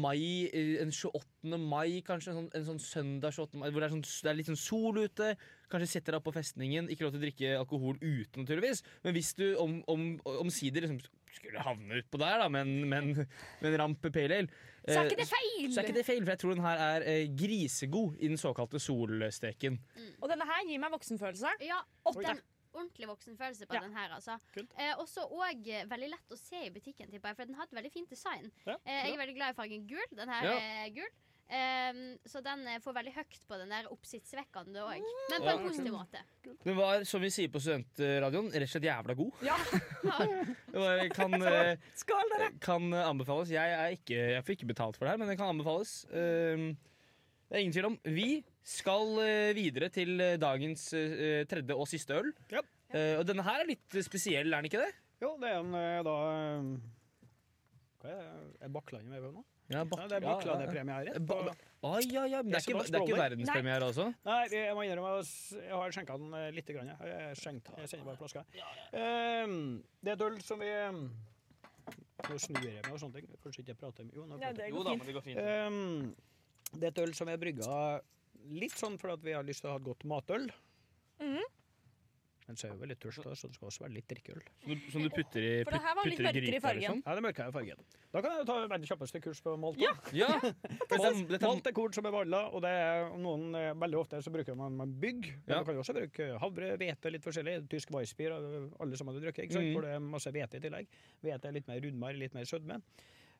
mai 0.00 0.46
eh, 0.52 0.80
En 0.82 0.90
28. 0.94 1.58
mai, 1.58 2.00
kanskje. 2.06 2.30
En 2.32 2.38
sånn, 2.38 2.50
en 2.54 2.66
sånn 2.68 2.80
søndag 2.82 3.34
28. 3.34 3.58
mai, 3.58 3.70
hvor 3.70 3.80
det 3.82 3.88
er, 3.90 3.94
sånn, 3.96 4.04
det 4.06 4.30
er 4.30 4.38
litt 4.38 4.50
sånn 4.50 4.60
sol 4.60 5.00
ute. 5.02 5.32
Kanskje 5.72 5.88
setter 5.96 6.12
deg 6.14 6.20
opp 6.20 6.28
på 6.28 6.34
festningen. 6.36 6.88
Ikke 6.92 7.06
lov 7.06 7.14
til 7.16 7.20
å 7.22 7.24
drikke 7.26 7.52
alkohol 7.58 7.98
ute, 8.00 8.38
naturligvis. 8.38 8.84
Men 9.04 9.14
hvis 9.16 9.32
du 9.38 9.46
om- 9.58 9.82
om- 9.88 10.20
omsider 10.24 10.86
liksom, 10.86 11.00
skulle 11.34 11.58
havne 11.66 11.98
utpå 12.02 12.18
der 12.22 12.38
da, 12.38 12.48
med 12.48 12.62
en, 12.62 12.88
med 12.88 13.02
en, 13.02 13.26
med 13.60 13.72
en 13.72 13.78
ramp 13.80 14.00
pale 14.14 14.36
ale 14.38 14.48
Så 14.86 15.00
er 15.00 15.04
eh, 15.04 15.10
ikke 15.10 15.18
det 15.24 15.28
feil! 15.32 15.72
så 15.72 15.80
er 15.80 15.84
ikke 15.88 15.96
det 15.98 16.06
feil, 16.06 16.22
for 16.22 16.30
jeg 16.30 16.38
tror 16.44 16.54
den 16.54 16.62
her 16.64 16.78
er 16.84 17.06
eh, 17.10 17.26
grisegod 17.34 18.16
i 18.20 18.28
den 18.30 18.38
såkalte 18.38 18.78
solsteken. 18.78 19.78
Og 20.22 20.28
denne 20.30 20.46
her 20.46 20.62
gir 20.68 20.78
meg 20.78 20.92
voksenfølelse. 20.94 21.56
Ja, 21.66 21.80
Åtte. 22.06 22.36
Den 22.74 22.80
ordentlig 22.82 23.08
voksenfølelse 23.08 23.66
på 23.70 23.74
Ja. 23.78 23.80
den 23.86 23.94
her, 23.96 24.10
altså. 24.18 24.38
Kult. 24.54 24.70
Eh, 24.78 24.94
også 24.98 25.24
og 25.30 25.66
eh, 25.68 25.84
veldig 25.86 26.10
lett 26.10 26.32
å 26.34 26.38
se 26.38 26.66
i 26.66 26.70
butikken, 26.74 27.10
tipper 27.10 27.28
jeg, 27.30 27.36
for 27.36 27.44
den 27.46 27.54
har 27.54 27.64
et 27.70 27.76
veldig 27.78 27.92
fint 27.92 28.10
design. 28.10 28.50
Ja, 28.66 28.76
Eh, 28.84 29.04
jeg 29.06 29.14
er 29.14 29.18
veldig 29.22 29.36
glad 29.38 29.54
i 29.54 29.58
fargen 29.62 29.86
gul. 29.86 30.08
Den 30.16 30.28
her 30.28 30.44
Ja. 30.44 30.58
er 30.58 30.90
gul. 30.90 31.08
Um, 31.44 32.16
så 32.26 32.40
den 32.42 32.66
eh, 32.66 32.78
får 32.80 32.94
veldig 32.96 33.12
høyt 33.18 33.34
på 33.46 33.58
den 33.60 33.68
der 33.68 33.84
oppsiktsvekkende 33.92 34.80
òg, 34.80 35.02
men 35.28 35.42
på 35.42 35.44
Ja. 35.44 35.52
en 35.58 35.66
positiv 35.68 35.92
måte. 35.92 36.22
Den 36.64 36.74
var, 36.76 37.04
som 37.04 37.20
vi 37.20 37.28
sier 37.28 37.48
på 37.52 37.60
studentradioen, 37.60 38.48
rett 38.50 38.62
og 38.64 38.72
slett 38.72 38.88
jævla 38.88 39.14
god. 39.14 39.32
Ja. 39.44 39.56
Det 40.72 41.12
kan, 41.14 41.34
eh, 41.42 41.76
Skål, 41.94 42.30
dere! 42.32 42.48
kan 42.60 42.88
anbefales. 42.94 43.50
Jeg, 43.52 43.70
er 43.76 43.92
ikke, 43.94 44.16
jeg 44.34 44.44
får 44.44 44.56
ikke 44.56 44.66
betalt 44.72 44.96
for 44.96 45.04
det 45.04 45.12
her, 45.12 45.18
men 45.20 45.28
det 45.28 45.36
kan 45.38 45.52
anbefales. 45.52 46.06
Um, 46.10 46.76
det 47.54 47.60
er 47.60 47.62
ingen 47.68 47.74
tvil 47.76 47.86
om. 47.86 47.96
Vi 48.02 48.28
skal 48.66 49.12
eh, 49.22 49.52
videre 49.54 49.86
til 49.94 50.18
eh, 50.20 50.34
dagens 50.42 50.88
eh, 50.98 51.44
tredje 51.46 51.76
og 51.78 51.86
siste 51.86 52.16
øl. 52.18 52.32
Ja. 52.50 52.64
Eh, 52.90 53.14
og 53.20 53.26
denne 53.28 53.44
her 53.46 53.62
er 53.62 53.68
litt 53.70 53.94
spesiell, 54.02 54.50
er 54.50 54.58
den 54.58 54.66
ikke 54.66 54.80
det? 54.82 54.90
Jo, 55.22 55.36
det 55.38 55.52
er 55.52 55.60
en 55.62 55.76
da 56.04 56.14
Hva 58.02 58.10
er 58.10 58.16
det? 58.18 58.48
Er 58.66 58.72
Bakklandet 58.74 59.12
med 59.22 59.36
nå? 59.36 59.44
Ja, 59.70 59.78
Ja, 59.80 59.84
det 60.10 60.16
er 60.18 60.24
Bakklandet-premiere. 60.26 61.14
Ba- 61.24 61.38
på- 61.54 62.00
ja, 62.10 62.24
ja, 62.26 62.42
men 62.42 62.50
det 62.52 62.58
er 62.58 62.66
ikke, 62.66 62.82
det 62.90 62.98
er 62.98 63.06
ikke 63.06 63.20
verdenspremiere 63.22 63.86
altså? 63.86 64.08
Nei, 64.26 64.40
jeg 64.52 64.74
må 64.76 64.82
innrømme 64.84 65.14
at 65.22 65.30
jeg 65.56 65.70
har 65.72 65.94
skjenka 65.94 66.16
den 66.20 66.34
litt 66.34 66.58
lite 66.58 66.74
grann. 66.76 66.90
Jeg 66.90 67.22
har 67.28 67.38
skjenkt, 67.38 67.70
jeg 67.78 67.88
sender 67.92 68.10
bare 68.10 68.20
flaska. 68.20 68.42
Ehm, 68.92 69.56
det 70.02 70.12
er 70.12 70.18
et 70.18 70.26
øl 70.26 70.36
som 70.44 70.60
vi 70.60 70.74
Nå 72.24 72.36
snur 72.40 72.62
jeg 72.64 72.80
meg 72.80 72.92
og 72.94 73.00
sånne 73.02 73.18
ting. 73.18 73.26
Kanskje 73.42 73.60
ikke 73.64 73.72
jeg 73.74 73.78
prater 73.80 74.04
med 74.06 74.14
Jo, 74.16 74.24
nå 74.24 74.38
Ja, 74.40 74.48
prater 74.48 74.62
jeg. 74.64 74.70
det 74.72 74.76
går 74.76 74.84
da 74.84 74.92
men 74.96 75.06
det 75.08 75.14
går 75.16 75.24
fint. 75.26 75.40
Ehm, 75.40 76.14
det 76.78 76.88
er 76.90 76.92
et 76.94 77.02
øl 77.08 77.14
som 77.14 77.28
har 77.28 77.36
brygga 77.40 78.00
litt 78.50 78.76
sånn 78.76 78.98
fordi 79.00 79.12
at 79.18 79.22
vi 79.24 79.32
har 79.32 79.44
lyst 79.46 79.62
til 79.64 79.70
å 79.70 79.76
ha 79.76 79.80
et 79.80 79.86
godt 79.90 80.04
matøl. 80.04 80.50
Mhm. 81.20 81.44
Men 82.46 82.58
så 82.60 82.66
er 82.68 82.74
jo 82.74 82.80
veldig 82.82 82.96
tørst, 83.00 83.22
da, 83.24 83.30
så 83.32 83.48
det 83.48 83.54
skal 83.56 83.68
også 83.70 83.80
være 83.86 83.94
litt 83.94 84.04
drikkeøl. 84.10 84.40
Som 84.60 84.68
du, 84.76 84.80
som 84.92 85.00
du 85.00 85.08
putter 85.08 85.40
i, 85.40 85.52
For 85.64 85.72
det 85.72 85.80
her 85.80 85.94
var 85.96 86.04
litt 86.10 86.18
mørkere 86.20 86.50
i 86.58 86.60
fargen. 86.60 86.80
liksom? 86.82 86.98
Ja, 87.06 87.14
det 87.16 87.22
er 87.22 87.24
mørkere 87.24 87.52
fargen. 87.54 87.78
Da 88.12 88.20
kan 88.20 88.34
jeg 88.36 88.46
ta 88.50 88.56
verdens 88.68 88.90
kjappeste 88.90 89.20
kurs 89.24 89.40
på 89.40 89.54
malt. 89.62 89.78
Ja. 89.80 89.94
Ja! 90.12 90.28
Malt, 90.92 91.32
malt 91.40 91.70
er 91.70 91.72
korn 91.72 91.96
som 91.96 92.04
er 92.04 92.12
valla, 92.12 92.42
og 92.52 92.60
det 92.66 92.68
er 92.82 93.08
noen, 93.16 93.46
eh, 93.56 93.70
veldig 93.80 93.96
ofte 94.02 94.20
så 94.20 94.28
bruker 94.34 94.54
man, 94.60 94.76
man 94.76 94.92
bygg. 94.92 95.24
Men 95.46 95.54
Ja. 95.54 95.62
man 95.62 95.64
kan 95.70 95.74
jo 95.74 95.80
også 95.86 95.96
bruke 95.96 96.28
havre, 96.44 96.76
hvete, 96.84 97.10
litt 97.16 97.24
forskjellig. 97.24 97.56
Tysk 97.72 97.90
weissbier, 97.96 98.36
alle 98.36 99.00
sammen 99.00 99.14
hadde 99.16 99.24
drukket, 99.24 99.48
ikke 99.48 99.56
sant? 99.56 99.70
Mm. 99.70 99.74
for 99.78 99.80
det 99.88 99.94
er 99.96 100.00
masse 100.12 100.30
hvete 100.36 100.60
i 100.60 100.64
tillegg. 100.68 100.86
Hvete 101.24 101.48
er 101.48 101.52
litt 101.56 101.66
mer 101.72 101.80
rundmere, 101.80 102.18
litt 102.18 102.34
mer 102.36 102.44
sødme. 102.44 102.82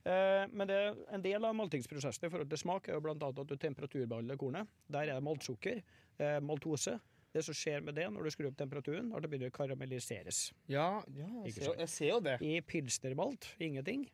Eh, 0.05 0.45
men 0.53 0.69
det, 0.69 0.79
en 1.17 1.23
del 1.25 1.45
av 1.49 1.55
maltingsprosessen 1.57 2.29
i 2.29 2.33
forhold 2.33 2.51
til 2.53 2.61
smak 2.61 2.89
er 2.91 2.99
jo 2.99 3.13
annet 3.15 3.41
at 3.41 3.49
du 3.49 3.57
temperaturbehandler 3.57 4.41
kornet. 4.41 4.69
Der 4.93 5.09
er 5.09 5.17
det 5.17 5.25
maltsukker, 5.25 5.81
eh, 6.19 6.41
maltose. 6.45 6.99
Det 7.35 7.43
som 7.43 7.57
skjer 7.57 7.81
med 7.83 7.97
det 7.99 8.05
når 8.13 8.29
du 8.29 8.31
skrur 8.31 8.51
opp 8.53 8.59
temperaturen, 8.61 9.09
er 9.11 9.17
at 9.17 9.25
det 9.25 9.31
begynner 9.33 9.51
å 9.51 9.55
karamelliseres. 9.57 10.53
ja, 10.71 11.03
ja 11.17 11.31
jeg, 11.47 11.57
ser, 11.57 11.73
jeg 11.81 11.91
ser 11.91 12.13
jo 12.13 12.21
det. 12.23 12.37
I 12.45 12.61
pilsnermalt 12.61 13.49
ingenting. 13.59 14.05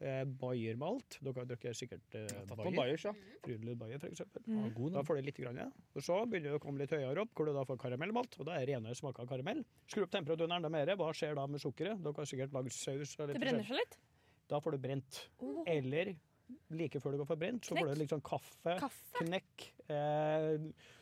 eh, 0.00 0.24
Bayer-malt. 0.40 1.18
Dere 1.20 1.42
har 1.42 1.46
drukket 1.52 1.78
sikkert 1.78 2.16
eh, 2.18 2.26
Bayer. 2.56 2.96
Ja. 2.98 3.12
Frydenlund 3.44 3.78
Bayer, 3.80 4.00
f.eks. 4.00 4.24
Mm. 4.48 4.72
Da 4.96 5.04
får 5.06 5.20
du 5.20 5.28
litt. 5.28 5.38
Grann, 5.40 5.60
ja. 5.60 5.68
Og 5.94 6.04
så 6.04 6.18
begynner 6.26 6.54
det 6.54 6.58
å 6.58 6.64
komme 6.64 6.82
litt 6.82 6.92
høyere 6.96 7.22
opp, 7.22 7.32
hvor 7.36 7.48
du 7.48 7.52
da 7.56 7.64
får 7.68 7.78
karamellmalt. 7.84 8.38
Og 8.40 8.48
da 8.48 8.58
er 8.58 8.70
rene 8.72 8.96
smaker 8.96 9.24
av 9.24 9.30
karamell. 9.30 9.62
Skru 9.86 10.06
opp 10.06 10.12
temperaturen 10.16 10.56
enda 10.58 10.72
mer. 10.72 10.90
Hva 10.98 11.12
skjer 11.16 11.36
da 11.38 11.46
med 11.50 11.62
sukkeret? 11.62 12.02
Dere 12.02 12.18
har 12.18 12.30
sikkert 12.32 12.56
lagd 12.56 12.74
saus. 12.74 13.14
og 13.20 13.28
litt 13.28 13.38
Det 13.38 13.44
brenner 13.44 13.68
seg 13.68 13.78
litt. 13.78 13.98
Da 14.48 14.60
får 14.62 14.76
du 14.76 14.78
brent. 14.78 15.20
Oh. 15.42 15.62
Eller 15.66 16.14
like 16.70 17.00
før 17.02 17.14
du 17.14 17.20
går 17.20 17.28
for 17.28 17.40
brent, 17.40 17.66
så 17.66 17.74
får 17.76 17.90
du 17.94 18.04
sånn 18.06 18.22
kaffe. 18.26 18.76
Kaffe. 18.78 19.22
knekk. 19.24 19.64
Eh, 19.90 20.58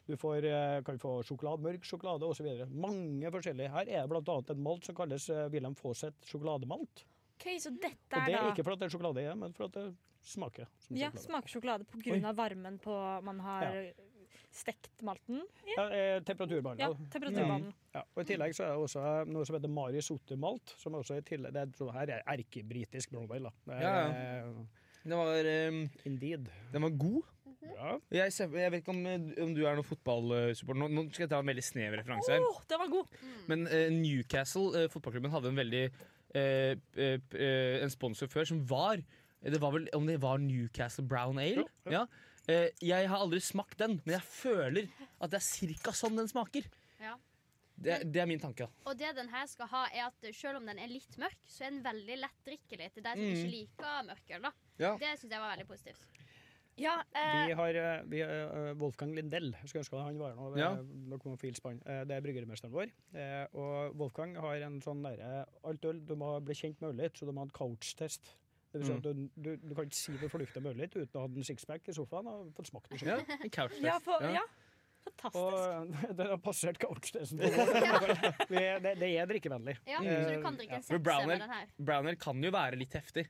du 0.09 0.17
får, 0.21 0.45
eh, 0.49 0.79
kan 0.87 0.99
få 1.01 1.19
sjokolade, 1.27 1.65
mørk 1.65 1.85
sjokolade 1.89 2.29
osv. 2.29 2.49
Mange 2.73 3.33
forskjellige. 3.33 3.71
Her 3.73 3.89
er 3.89 4.07
det 4.07 4.09
bl.a. 4.13 4.39
en 4.55 4.63
malt 4.65 4.89
som 4.89 4.97
kalles 4.97 5.29
eh, 5.31 5.49
Wilhelm 5.53 5.77
Fawcett 5.77 6.17
sjokolademalt. 6.25 7.05
Ok, 7.35 7.49
Så 7.61 7.73
dette 7.77 8.15
er 8.15 8.21
Og 8.21 8.27
det 8.27 8.35
er 8.35 8.41
da 8.41 8.51
ikke 8.55 8.65
fordi 8.65 8.81
det 8.81 8.89
er 8.89 8.97
sjokolade 8.97 9.25
i, 9.25 9.35
men 9.37 9.53
fordi 9.57 9.73
det 9.81 9.97
smaker 10.25 10.69
som 10.81 10.97
Ja, 10.97 11.11
sjokolade. 11.11 11.25
smaker 11.27 11.49
sjokolade 11.53 11.85
på 11.91 12.01
grunn 12.05 12.25
av 12.25 12.37
varmen 12.37 12.79
på 12.81 12.99
man 13.27 13.41
har 13.41 13.93
stekt 14.55 15.03
malten. 15.07 15.43
Ja, 15.75 15.85
eh, 15.91 16.21
temperaturbehandla. 16.27 16.87
Ja, 16.87 17.11
temperaturbanen. 17.13 17.75
Ja, 17.95 18.05
og 18.15 18.23
I 18.23 18.29
tillegg 18.29 18.55
så 18.57 18.65
er 18.67 18.73
det 18.75 18.87
også 18.87 19.05
noe 19.31 19.45
som 19.49 19.59
heter 19.59 19.73
Mari 19.75 20.03
Sotter-malt. 20.05 20.75
Som 20.81 20.97
også 20.99 21.19
i 21.19 21.27
tillegg, 21.27 21.55
det 21.55 21.65
er, 21.65 21.77
sånn 21.79 21.93
her 21.95 22.17
er 22.17 22.25
erkebritisk 22.37 23.15
brown 23.15 23.29
ale. 23.31 23.51
da. 23.51 23.55
Det 23.67 23.79
er, 23.79 23.85
Ja, 23.85 24.09
eh, 24.09 24.83
Den 25.05 25.19
var, 25.21 25.51
um, 25.69 25.91
Indeed. 26.09 26.49
den 26.73 26.83
var 26.83 26.91
god. 26.97 27.23
Ja. 27.65 27.99
Jeg, 28.13 28.33
ser, 28.33 28.49
jeg 28.57 28.73
vet 28.73 28.83
ikke 28.83 28.93
om, 28.93 29.05
om 29.45 29.55
du 29.57 29.63
er 29.65 29.77
noen 29.77 29.87
fotballsupporter. 29.87 30.81
Nå, 30.81 30.89
nå 30.93 31.05
skal 31.11 31.25
jeg 31.25 31.31
ta 31.33 31.41
en 31.41 31.49
veldig 31.49 31.65
snev 31.65 31.97
referanse 31.99 32.33
her. 32.33 32.45
oh, 32.45 32.61
den 32.69 32.81
var 32.83 32.91
god! 32.93 33.19
Men 33.49 33.67
uh, 33.69 33.89
Newcastle, 33.93 34.85
uh, 34.85 34.91
fotballklubben, 34.93 35.33
hadde 35.33 35.53
en 35.53 35.61
veldig 35.61 35.85
uh, 35.91 36.75
eh, 36.97 37.19
eh, 37.35 37.83
En 37.83 37.93
sponsor 37.93 38.31
før 38.31 38.49
som 38.49 38.63
var 38.69 39.03
Det 39.45 39.61
var 39.61 39.75
vel 39.77 39.89
om 39.95 40.07
det 40.09 40.21
var 40.23 40.39
Newcastle 40.43 41.07
Brown 41.09 41.39
Ale? 41.39 41.65
Ja, 41.87 42.01
Ja. 42.01 42.07
Eh, 42.49 42.69
jeg 42.85 43.09
har 43.09 43.19
aldri 43.25 43.41
smakt 43.41 43.79
den, 43.81 44.01
men 44.05 44.19
jeg 44.19 44.23
føler 44.29 44.89
at 45.21 45.31
det 45.33 45.39
er 45.41 45.47
cirka 45.47 45.93
sånn 45.97 46.17
den 46.19 46.29
smaker. 46.29 46.67
Ja. 47.01 47.15
Det, 47.77 47.97
det 48.13 48.21
er 48.23 48.27
min 48.31 48.39
tanke. 48.39 48.69
Og 48.87 48.97
det 49.01 49.15
den 49.17 49.29
her 49.33 49.47
skal 49.51 49.67
ha, 49.73 49.87
er 49.91 50.05
at 50.07 50.29
selv 50.37 50.61
om 50.61 50.67
den 50.69 50.79
er 50.79 50.87
litt 50.93 51.17
mørk, 51.19 51.41
så 51.51 51.65
er 51.67 51.71
den 51.75 51.83
veldig 51.83 52.19
lettdrikkelig 52.23 52.93
til 52.95 53.03
deg 53.03 53.17
som 53.19 53.25
Mm. 53.25 53.35
ikke 53.35 53.55
liker 53.57 54.05
mørkøl. 54.11 54.53
Ja. 54.79 54.93
Det 55.01 55.15
syns 55.19 55.31
jeg 55.33 55.41
var 55.41 55.57
veldig 55.57 55.67
positivt. 55.73 56.07
Ja, 56.77 56.97
eh, 57.15 57.47
Vi 57.47 57.53
har, 57.55 57.75
eh, 57.79 58.03
vi 58.11 58.21
har 58.21 58.31
eh, 58.31 58.75
Wolfgang 58.75 59.15
Lindell. 59.15 59.53
Jeg 59.63 59.69
skulle 59.69 59.83
ønske 59.85 60.03
han 60.05 60.19
var 60.19 60.35
her 60.35 60.37
nå. 60.37 60.57
Ja. 60.59 60.71
Det 62.05 62.17
er 62.17 62.21
bryggermesteren 62.25 62.73
vår. 62.75 62.91
Eh, 63.15 63.47
Og 63.55 63.95
Wolfgang 63.99 64.35
har 64.37 64.57
en 64.67 64.81
sånn 64.83 65.03
derre 65.03 65.47
Alt 65.65 65.85
øl 65.85 66.01
du 66.05 66.15
må 66.17 66.41
bli 66.45 66.55
kjent 66.55 66.81
med 66.81 66.91
ølet 66.95 67.13
ditt, 67.13 67.19
så 67.21 67.27
du 67.27 67.33
må 67.33 67.43
ha 67.45 67.47
en 67.47 67.51
couch-test. 67.55 68.35
Det 68.75 68.81
vil 68.83 68.87
si 68.89 68.93
Mm. 68.93 68.99
at 68.99 69.05
du, 69.07 69.29
du, 69.39 69.51
du 69.71 69.75
kan 69.79 69.85
ikke 69.87 69.95
si 70.01 70.13
du 70.19 70.25
fornuftig 70.29 70.63
litt 70.83 70.95
uten 70.99 71.15
å 71.21 71.23
ha 71.23 71.29
en 71.31 71.45
sixpack 71.47 71.87
i 71.89 71.95
sofaen 71.95 72.27
og 72.27 72.49
fått 72.57 72.67
smakt 72.73 72.91
det 72.91 72.99
Ja, 73.07 73.19
en 73.47 73.51
ja, 73.87 73.99
for, 74.03 74.25
Ja. 74.27 74.33
ja. 74.41 74.45
Fantastisk. 75.05 75.37
Og 75.37 76.17
den 76.19 76.27
har 76.33 76.39
passert 76.43 76.79
vår. 76.81 77.55
Vi- 78.51 78.81
Det, 78.83 78.95
det 78.99 79.11
er 79.21 79.27
drikkevennlig. 79.31 79.77
Ja, 79.87 80.01
Mm. 80.01 80.11
Så 80.25 80.35
du 80.35 80.43
kan 80.43 80.57
drikke 80.59 80.75
en 80.75 80.83
sekser 80.83 80.99
med 81.29 81.41
den 81.45 81.51
her. 81.55 81.67
Browner 81.79 82.15
kan 82.17 82.43
jo 82.43 82.51
være 82.51 82.77
litt 82.81 82.93
heftig. 82.99 83.27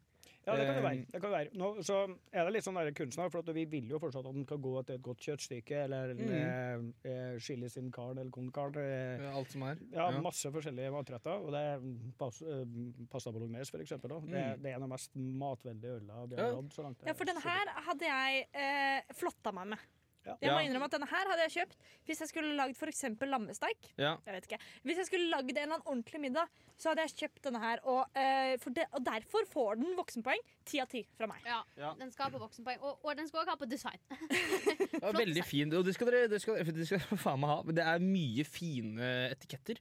Ja, 0.46 0.56
det 0.58 0.66
kan 0.66 0.74
det 0.74 0.82
Eh, 0.82 0.84
være. 0.84 1.04
Det 1.12 1.20
kan 1.22 1.30
det 1.30 1.38
være. 1.38 1.50
Nå, 1.56 1.68
så 1.82 1.96
er 2.32 2.44
det 2.44 2.52
litt 2.52 2.64
sånn 2.66 2.76
der 2.76 2.90
kunsten 2.92 3.30
for 3.32 3.40
at 3.40 3.54
vi 3.56 3.64
vil 3.64 3.88
jo 3.88 3.98
fortsatt 4.02 4.26
at 4.28 4.34
den 4.36 4.44
skal 4.44 4.58
gå 4.60 4.72
til 4.84 4.94
et 4.98 5.02
godt 5.06 5.22
kjøttstykke, 5.24 5.78
eller 5.86 6.12
mm. 6.14 6.34
eh, 6.36 7.10
eh, 7.10 7.38
chili 7.40 7.68
sin 7.72 7.90
carne 7.94 8.20
eller 8.20 8.30
con 8.34 8.50
carne. 8.52 8.84
eh, 8.84 9.24
Alt 9.36 9.50
som 9.54 9.62
er. 9.70 9.80
Ja, 9.94 10.10
masse 10.20 10.52
forskjellige 10.52 10.92
matretter. 10.92 11.40
Og 11.40 11.50
det 11.56 11.64
er 11.72 11.88
pas, 12.20 12.42
eh, 12.42 12.64
pasta 13.10 13.32
bolognese, 13.32 13.70
for 13.72 13.80
eksempel. 13.80 14.10
Da. 14.10 14.20
Det, 14.34 14.44
det 14.62 14.70
er 14.70 14.76
en 14.76 14.82
av 14.82 14.88
de 14.88 14.92
mest 14.94 15.16
matvennlige 15.16 15.96
ølene 15.98 16.28
vi 16.30 16.36
har 16.42 16.54
hatt. 16.58 16.72
så 16.76 16.82
langt. 16.86 17.02
Ja, 17.08 17.12
for 17.16 17.24
den 17.24 17.40
her 17.44 17.74
hadde 17.88 18.10
jeg 18.12 18.46
eh, 18.52 19.14
flotta 19.16 19.52
meg 19.56 19.72
med. 19.74 19.78
Ja. 20.24 20.36
Jeg 20.40 20.54
må 20.54 20.60
innrømme 20.64 20.88
at 20.88 20.94
denne 20.96 21.08
her 21.10 21.30
hadde 21.30 21.46
jeg 21.46 21.54
kjøpt 21.58 21.88
hvis 22.08 22.22
jeg 22.24 22.30
skulle 22.30 22.52
lagd 22.58 22.78
for 22.78 22.90
eksempel 22.92 23.30
lammesteik. 23.32 23.90
Ja. 24.00 24.14
Jeg 24.26 24.36
vet 24.36 24.48
ikke. 24.48 24.60
Hvis 24.88 25.00
jeg 25.02 25.08
skulle 25.10 25.30
lagd 25.32 25.50
en 25.50 25.56
eller 25.56 25.76
annen 25.76 25.88
ordentlig 25.90 26.20
middag, 26.24 26.62
så 26.80 26.92
hadde 26.92 27.04
jeg 27.06 27.16
kjøpt 27.24 27.42
denne 27.48 27.62
her. 27.62 27.82
Og, 27.84 28.02
uh, 28.16 28.54
for 28.62 28.76
det, 28.76 28.86
og 28.96 29.04
derfor 29.06 29.48
får 29.50 29.80
den 29.82 29.96
voksenpoeng. 29.98 30.44
Ti 30.68 30.80
av 30.84 30.88
ti 30.92 31.04
fra 31.18 31.28
meg. 31.30 31.42
Ja, 31.48 31.60
Ja. 31.80 31.92
Den 31.98 32.12
skal 32.14 32.32
på 32.32 32.40
voksenpoeng, 32.42 32.80
og, 32.82 33.04
og 33.04 33.18
den 33.18 33.28
skal 33.28 33.44
også 33.44 33.54
ha 33.54 33.60
på 33.60 33.68
design. 33.70 34.00
Ja, 35.04 35.10
veldig 35.12 35.44
fin. 35.44 35.72
Og 35.76 35.84
det 35.84 35.94
skal 35.96 36.08
dere, 36.10 36.28
det 36.32 36.40
skal, 36.42 36.60
det 36.64 36.86
skal 36.88 37.02
dere 37.02 37.18
faen 37.20 37.42
meg 37.42 37.52
ha. 37.52 37.58
Det 37.76 37.84
er 37.84 38.04
mye 38.04 38.44
fine 38.48 39.10
etiketter. 39.34 39.80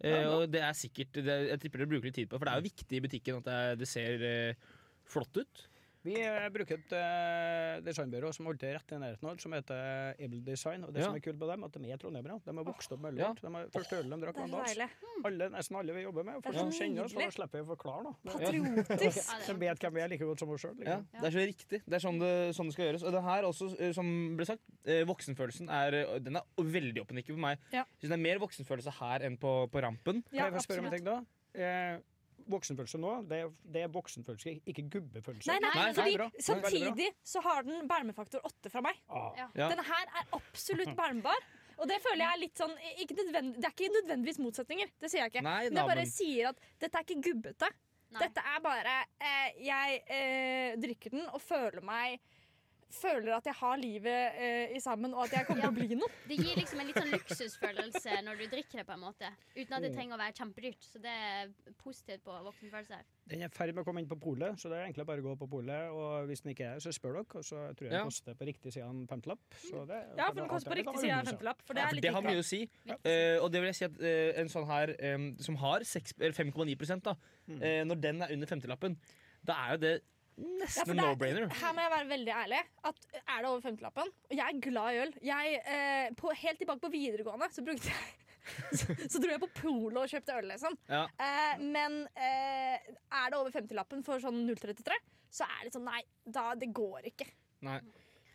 Eh, 0.00 0.24
og 0.28 0.46
det 0.48 0.62
er 0.64 0.76
sikkert 0.76 1.18
det, 1.20 1.34
Jeg 1.50 1.60
tipper 1.60 1.82
dere 1.82 1.90
bruker 1.90 2.08
litt 2.08 2.16
tid 2.16 2.28
på 2.28 2.36
det, 2.36 2.40
for 2.40 2.48
det 2.48 2.52
er 2.54 2.62
jo 2.62 2.68
viktig 2.70 2.96
i 2.96 3.02
butikken 3.04 3.40
at 3.42 3.48
det, 3.48 3.56
er, 3.56 3.74
det 3.80 3.88
ser 3.90 4.24
eh, 4.24 4.70
flott 5.10 5.36
ut. 5.36 5.64
Vi 6.06 6.14
eh, 6.16 6.46
bruker 6.52 6.78
et 6.78 6.92
uh, 6.96 7.80
designbyrå 7.84 8.30
som 8.32 8.46
holder 8.48 8.60
til 8.62 8.70
rett 8.72 8.92
i 8.96 9.00
nærheten 9.02 9.26
av 9.26 9.32
alt, 9.34 9.42
som 9.44 9.52
heter 9.52 10.14
Able 10.16 10.40
Design. 10.46 10.86
Og 10.86 10.94
det 10.94 11.02
Ja. 11.02 11.08
som 11.10 11.18
er 11.18 11.24
kult 11.26 11.36
med 11.36 11.50
dem, 11.52 11.62
er 11.62 11.68
at 11.68 11.76
de 11.76 11.90
er 11.92 12.00
trondheimere. 12.00 12.38
De 12.46 12.54
har 12.56 12.64
vokst 12.64 12.94
opp 12.94 13.02
med 13.04 13.12
ølet. 13.12 13.20
Ja. 13.20 13.32
De 13.36 13.52
har 13.54 13.66
første 13.74 13.98
ølet 13.98 14.14
de 14.14 14.20
drakk, 14.24 14.38
Det 14.40 14.46
var 14.50 14.64
dans. 14.64 14.94
Alle, 15.30 15.48
nesten 15.52 15.76
alle 15.76 15.96
vi 15.98 16.04
jobber 16.06 16.24
med, 16.24 16.38
folk 16.46 16.56
som 16.56 16.70
kjenner 16.72 17.04
oss, 17.04 17.12
så 17.12 17.26
slipper 17.36 17.60
vi 17.60 17.64
å 17.66 17.68
forklare. 17.74 18.02
noe. 18.06 18.16
Patriotisk. 18.24 19.20
Som 19.50 19.58
De 19.60 19.66
vet 19.66 19.84
hvem 19.84 19.94
vi 19.94 20.00
er 20.00 20.08
like 20.14 20.24
godt 20.30 20.40
som 20.40 20.54
oss 20.54 20.64
sjøl. 20.64 20.78
Ja, 20.86 20.96
det 21.20 21.26
er 21.28 21.34
så 21.36 21.44
riktig. 21.44 21.82
Det 21.84 21.98
er 21.98 22.04
sånn 22.06 22.20
det, 22.22 22.32
sånn 22.56 22.70
det 22.70 22.76
skal 22.76 22.86
gjøres. 22.88 23.04
Og 23.04 23.12
det 23.12 23.22
her 23.26 23.48
også, 23.50 23.68
eh, 23.76 23.92
som 23.96 24.08
ble 24.38 24.46
sagt, 24.48 24.64
eh, 24.86 25.02
voksenfølelsen 25.04 25.68
er, 25.68 25.98
eh, 26.00 26.18
den 26.24 26.40
er 26.40 26.48
veldig 26.56 27.04
opp 27.04 27.12
og 27.12 27.20
for 27.26 27.44
meg. 27.44 27.58
Ja. 27.74 27.84
Jeg 27.84 28.06
synes 28.06 28.14
det 28.14 28.18
er 28.18 28.24
mer 28.24 28.40
voksenfølelse 28.40 28.96
her 29.00 29.26
enn 29.28 29.36
på, 29.36 29.52
på 29.70 29.82
rampen. 29.84 30.24
Ja, 30.32 30.48
kan 30.48 30.54
jeg 30.54 30.62
få 30.62 30.64
spørre 30.64 30.84
om 30.86 30.90
en 30.90 30.96
ting 30.96 31.04
da? 31.04 31.18
Eh, 31.54 31.98
voksenfølelse 32.52 32.98
nå, 33.00 33.14
det 33.30 33.38
er, 33.44 33.52
det 33.74 33.82
er 33.86 33.92
voksenfølelse, 33.94 34.56
ikke 34.70 34.84
gubbefølelse. 34.96 35.50
Nei, 35.52 35.58
nei, 35.64 35.72
Nei, 35.76 35.92
fordi 35.96 36.16
bra. 36.18 36.28
samtidig 36.46 37.08
så 37.32 37.42
har 37.46 37.62
den 37.66 37.88
bærmefaktor 37.90 38.44
åtte 38.46 38.70
fra 38.72 38.82
meg. 38.84 38.98
Ah. 39.08 39.30
Ja. 39.38 39.48
Ja. 39.56 39.68
Denne 39.72 39.86
her 39.88 40.14
er 40.20 40.34
absolutt 40.38 40.94
bærmbar. 40.98 41.46
Og 41.80 41.88
det 41.88 41.96
føler 42.04 42.20
jeg 42.26 42.34
er 42.36 42.40
litt 42.42 42.58
sånn 42.60 42.74
ikke 43.00 43.14
Det 43.16 43.40
er 43.40 43.70
ikke 43.72 43.86
nødvendigvis 43.94 44.40
motsetninger. 44.44 44.90
Det 45.00 45.08
sier 45.08 45.22
jeg 45.24 45.32
ikke. 45.32 45.44
Nei, 45.46 45.62
Men 45.70 45.78
jeg 45.80 45.88
bare 45.88 46.02
men- 46.04 46.10
sier 46.12 46.48
at 46.50 46.58
dette 46.78 46.98
er 46.98 47.06
ikke 47.06 47.22
gubbete. 47.30 47.70
Nei. 48.10 48.20
Dette 48.26 48.42
er 48.42 48.60
bare 48.60 48.96
eh, 49.22 49.52
Jeg 49.64 50.02
eh, 50.10 50.76
drikker 50.82 51.10
den 51.14 51.28
og 51.30 51.40
føler 51.40 51.80
meg 51.86 52.18
Føler 52.90 53.36
at 53.36 53.46
jeg 53.46 53.54
har 53.54 53.76
livet 53.78 54.38
eh, 54.42 54.72
i 54.74 54.80
sammen, 54.82 55.12
og 55.14 55.24
at 55.28 55.32
jeg 55.36 55.46
kommer 55.46 55.62
til 55.62 55.70
å 55.70 55.74
bli 55.76 55.96
noe. 55.98 56.08
Det 56.26 56.36
gir 56.40 56.56
liksom 56.58 56.80
en 56.82 56.88
litt 56.90 56.98
sånn 56.98 57.12
luksusfølelse 57.14 58.16
når 58.26 58.40
du 58.40 58.44
drikker 58.50 58.80
det, 58.80 58.86
på 58.88 58.94
en 58.96 59.02
måte. 59.04 59.30
Uten 59.54 59.76
at 59.76 59.84
det 59.84 59.92
trenger 59.94 60.16
å 60.16 60.20
være 60.20 60.34
kjempedyrt. 60.40 60.82
Så 60.90 61.02
det 61.02 61.12
er 61.14 61.52
positivt 61.78 62.24
på 62.26 62.34
voksenfølelse. 62.48 62.98
Den 63.30 63.44
er 63.46 63.50
i 63.50 63.54
ferd 63.54 63.74
med 63.76 63.84
å 63.84 63.86
komme 63.86 64.02
inn 64.02 64.08
på 64.10 64.18
polet, 64.20 64.58
så 64.58 64.68
det 64.72 64.80
er 64.80 64.88
egentlig 64.88 65.06
bare 65.06 65.22
å 65.22 65.28
gå 65.28 65.36
på 65.44 65.48
polet. 65.52 65.94
Og 65.94 66.26
hvis 66.30 66.42
den 66.42 66.52
ikke 66.54 66.66
er, 66.74 66.82
så 66.82 66.92
spør 66.94 67.20
dere. 67.20 67.38
Og 67.40 67.46
så 67.46 67.62
tror 67.78 67.86
jeg 67.86 67.92
Ja. 67.94 68.02
den 68.02 68.10
koster 68.10 68.34
på 68.34 68.50
riktig 68.50 68.72
side 68.74 68.84
av 68.84 68.90
en 68.90 69.06
femtelapp. 69.06 69.40
Ja, 69.70 70.26
for 70.26 70.40
den 70.42 70.48
koster 70.50 70.70
på 70.74 70.78
riktig 70.82 70.98
side 71.04 71.14
av 71.14 71.20
en 71.24 71.32
femtelapp. 71.32 71.62
For 71.66 71.74
det 71.74 71.80
Ja, 71.80 71.86
er 71.86 71.94
litt 71.94 72.02
litt 72.02 72.08
det 72.10 72.14
har 72.18 72.22
mye 72.26 72.42
å 72.42 72.46
si. 72.50 72.62
Eh, 73.04 73.38
og 73.40 73.50
det 73.52 73.60
vil 73.62 73.70
jeg 73.70 73.78
si 73.80 73.84
at 73.84 74.00
uh, 74.02 74.40
en 74.42 74.48
sånn 74.48 74.66
her 74.66 74.96
um, 75.14 75.36
som 75.38 75.56
har 75.62 75.80
seks- 75.86 76.14
eller 76.18 76.32
5,9 76.34 77.02
da, 77.02 77.14
Mm. 77.50 77.62
uh, 77.62 77.84
når 77.84 78.00
den 78.00 78.22
er 78.22 78.32
under 78.32 78.46
femtelappen, 78.46 78.96
da 79.44 79.54
er 79.54 79.70
jo 79.72 79.78
det 79.78 79.94
Ja, 80.02 80.19
nesten 80.40 80.94
ja, 80.96 81.04
er- 81.04 81.10
no-brainer. 81.12 81.52
Her 81.60 81.74
må 81.76 81.84
jeg 81.84 81.92
være 81.94 82.08
veldig 82.14 82.32
ærlig. 82.36 82.60
At 82.90 82.96
er 83.20 83.36
det 83.44 83.50
over 83.50 83.60
femtelappen 83.64 84.08
Og 84.30 84.34
jeg 84.36 84.46
er 84.46 84.60
glad 84.64 84.94
i 84.96 84.98
øl. 85.04 85.12
Jeg, 85.30 85.60
eh, 85.76 86.10
på, 86.18 86.32
helt 86.42 86.58
tilbake 86.62 86.80
på 86.84 86.92
videregående 86.92 87.48
så 87.54 87.64
brukte 87.66 87.92
jeg 87.92 88.18
så, 88.80 88.94
så 89.12 89.20
dro 89.20 89.28
jeg 89.34 89.40
på 89.42 89.50
Polo 89.60 90.00
og 90.00 90.08
kjøpte 90.10 90.36
øl, 90.40 90.46
liksom. 90.54 90.76
Ja. 90.88 91.02
Eh, 91.20 91.60
men 91.60 92.00
eh, 92.16 92.76
er 92.80 93.26
det 93.30 93.36
over 93.38 93.52
50-lappen 93.54 94.00
for 94.06 94.22
sånn 94.22 94.40
033, 94.48 94.96
så 95.30 95.44
er 95.44 95.66
det 95.68 95.74
sånn 95.76 95.84
Nei, 95.86 96.00
da, 96.24 96.50
det 96.58 96.70
går 96.74 97.10
ikke. 97.12 97.28
Nei. 97.68 97.78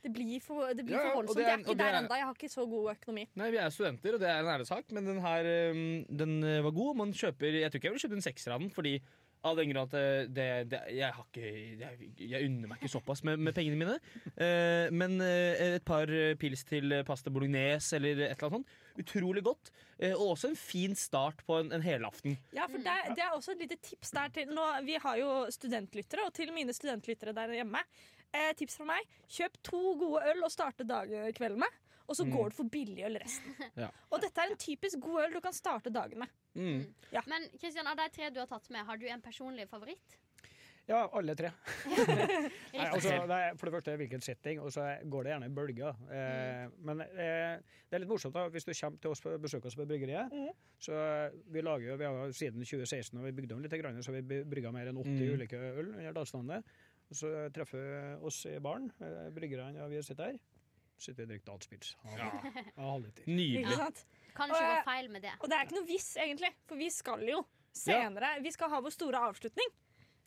Det 0.06 0.12
blir 0.14 0.38
for, 0.46 0.70
det 0.78 0.84
blir 0.86 0.94
Ja, 1.00 1.02
ja, 1.02 1.10
for 1.10 1.24
voldsomt. 1.24 1.40
er- 1.42 1.48
jeg 1.50 1.56
er 1.56 1.64
ikke 1.64 1.74
det 1.74 1.82
der 1.82 1.96
ennå. 1.98 2.18
Jeg 2.22 2.26
har 2.30 2.36
ikke 2.38 2.52
så 2.54 2.66
god 2.70 2.92
økonomi. 2.94 3.24
Nei, 3.42 3.48
vi 3.56 3.58
er 3.58 3.72
studenter, 3.74 4.14
og 4.14 4.22
det 4.22 4.30
er 4.30 4.44
en 4.44 4.52
ærlig 4.54 4.68
sak, 4.70 4.92
men 4.94 5.10
den 5.10 5.20
her 5.26 5.50
eh, 5.50 5.80
den 6.22 6.36
eh, 6.46 6.62
var 6.62 6.76
god. 6.78 6.96
Man 7.02 7.14
kjøper, 7.18 7.58
jeg 7.64 7.72
tror 7.74 7.82
ikke 7.82 7.90
jeg 7.90 7.96
ville 7.96 8.04
kjøpt 8.06 8.18
en 8.20 8.28
sekser 8.30 8.54
av 8.54 8.62
den, 8.62 8.70
fordi 8.70 9.00
av 9.46 9.60
den 9.60 9.70
grunn 9.70 9.84
at 9.86 9.94
det, 9.94 10.06
det, 10.34 10.46
det, 10.72 10.80
jeg, 10.98 11.12
har 11.14 11.26
ikke, 11.28 11.50
jeg, 11.82 12.10
jeg 12.34 12.48
unner 12.48 12.72
meg 12.72 12.80
ikke 12.82 12.92
såpass 12.96 13.22
med, 13.28 13.42
med 13.46 13.54
pengene 13.58 13.78
mine. 13.78 13.98
Eh, 14.34 14.88
men 14.96 15.20
eh, 15.22 15.76
et 15.78 15.86
par 15.86 16.10
pils 16.42 16.66
til 16.66 16.96
pasta 17.08 17.34
bolognese 17.34 18.00
eller 18.00 18.24
et 18.26 18.34
eller 18.34 18.48
annet 18.50 18.58
sånt. 18.60 18.74
Utrolig 19.06 19.44
godt. 19.46 19.72
Eh, 20.00 20.14
og 20.16 20.34
også 20.34 20.50
en 20.52 20.58
fin 20.60 20.96
start 20.98 21.46
på 21.46 21.60
en, 21.62 21.72
en 21.76 21.86
helaften. 21.86 22.38
Ja, 22.56 22.66
for 22.72 22.82
det, 22.82 22.98
det 23.16 23.24
er 23.26 23.36
også 23.38 23.54
et 23.56 23.64
lite 23.68 23.80
tips 23.86 24.14
der 24.16 24.34
til 24.36 24.52
nå, 24.56 24.66
Vi 24.88 24.98
har 25.06 25.22
jo 25.22 25.32
studentlyttere, 25.54 26.26
og 26.28 26.34
til 26.36 26.54
mine 26.56 26.74
studentlyttere 26.76 27.36
der 27.38 27.54
hjemme. 27.60 27.84
Eh, 28.36 28.52
tips 28.60 28.80
fra 28.80 28.90
meg. 28.90 29.06
Kjøp 29.32 29.62
to 29.64 29.82
gode 30.02 30.26
øl 30.32 30.44
og 30.44 30.52
starte 30.52 30.88
dag- 30.88 31.14
kvelden 31.38 31.62
med. 31.64 31.82
Og 32.08 32.16
så 32.16 32.26
går 32.30 32.52
du 32.52 32.56
for 32.60 32.70
billigøl 32.70 33.18
resten. 33.22 33.56
Ja. 33.84 33.90
Og 34.12 34.22
dette 34.22 34.42
er 34.44 34.52
en 34.54 34.58
typisk 34.62 35.00
god 35.02 35.24
øl 35.26 35.34
du 35.34 35.42
kan 35.42 35.54
starte 35.58 35.90
dagen 35.90 36.20
med. 36.22 36.30
Mm. 36.54 36.84
Men 37.28 37.50
Kristian, 37.60 37.88
av 37.88 37.98
de 37.98 38.10
tre 38.14 38.30
du 38.30 38.40
har 38.40 38.48
tatt 38.52 38.70
med, 38.70 38.86
har 38.86 38.98
du 39.02 39.08
en 39.10 39.22
personlig 39.26 39.66
favoritt? 39.72 40.20
Ja, 40.86 41.00
alle 41.18 41.34
tre. 41.34 41.50
Nei, 42.76 42.86
altså, 42.92 43.10
det 43.26 43.38
er 43.42 43.56
for 43.58 43.66
det 43.66 43.74
første 43.74 43.96
hvilken 43.98 44.22
setting, 44.22 44.60
og 44.62 44.70
så 44.74 44.84
går 45.10 45.26
det 45.26 45.32
gjerne 45.34 45.48
i 45.50 45.54
bølger. 45.58 45.98
Eh, 46.14 46.68
Men 46.86 47.02
eh, 47.02 47.56
det 47.90 47.98
er 47.98 48.04
litt 48.04 48.12
morsomt 48.12 48.36
da, 48.38 48.44
hvis 48.54 48.68
du 48.68 48.74
kommer 48.78 49.02
til 49.02 49.16
oss 49.16 49.24
på 49.26 49.34
besøk 49.42 49.66
oss 49.66 49.78
på 49.80 49.88
bryggeriet. 49.90 50.30
Mm. 50.30 50.52
Så 50.86 50.94
vi 51.56 51.64
lager 51.66 51.88
jo, 51.90 51.98
vi 51.98 52.06
har 52.06 52.36
siden 52.38 52.62
2016 52.62 53.18
og 53.18 53.26
vi 53.26 53.34
bygde 53.40 53.58
om 53.58 53.64
litt, 53.66 53.74
grann, 53.82 53.98
så 54.06 54.14
vi 54.14 54.22
brygga 54.46 54.72
mer 54.76 54.92
enn 54.92 55.02
80 55.02 55.16
Mm. 55.26 55.34
ulike 55.40 55.58
øl 55.72 55.90
under 55.96 56.14
dalslandet. 56.20 56.76
Så 57.14 57.30
treffer 57.54 57.82
vi 57.82 58.26
oss 58.30 58.44
i 58.50 58.60
baren, 58.62 58.92
eh, 59.02 59.30
bryggerne 59.34 59.82
og 59.86 59.90
vi 59.90 60.02
sitter 60.06 60.32
her. 60.36 60.40
Sitter 60.98 61.24
og 61.26 61.30
drikker 61.30 61.46
Dalspils. 61.52 61.96
Ja. 62.18 62.30
Nydelig. 63.28 63.80
Kan 64.36 64.52
ikke 64.52 64.62
gå 64.62 64.84
feil 64.88 65.10
med 65.12 65.22
det. 65.24 65.34
Og 65.42 65.50
det 65.52 65.58
er 65.58 65.66
ikke 65.68 65.78
noe 65.80 65.88
hvis, 65.90 66.08
egentlig, 66.20 66.52
for 66.68 66.80
vi 66.80 66.90
skal 66.92 67.24
jo 67.28 67.42
senere 67.76 68.38
Vi 68.44 68.52
skal 68.56 68.70
ha 68.72 68.80
vår 68.84 68.94
store 68.96 69.20
avslutning. 69.30 69.74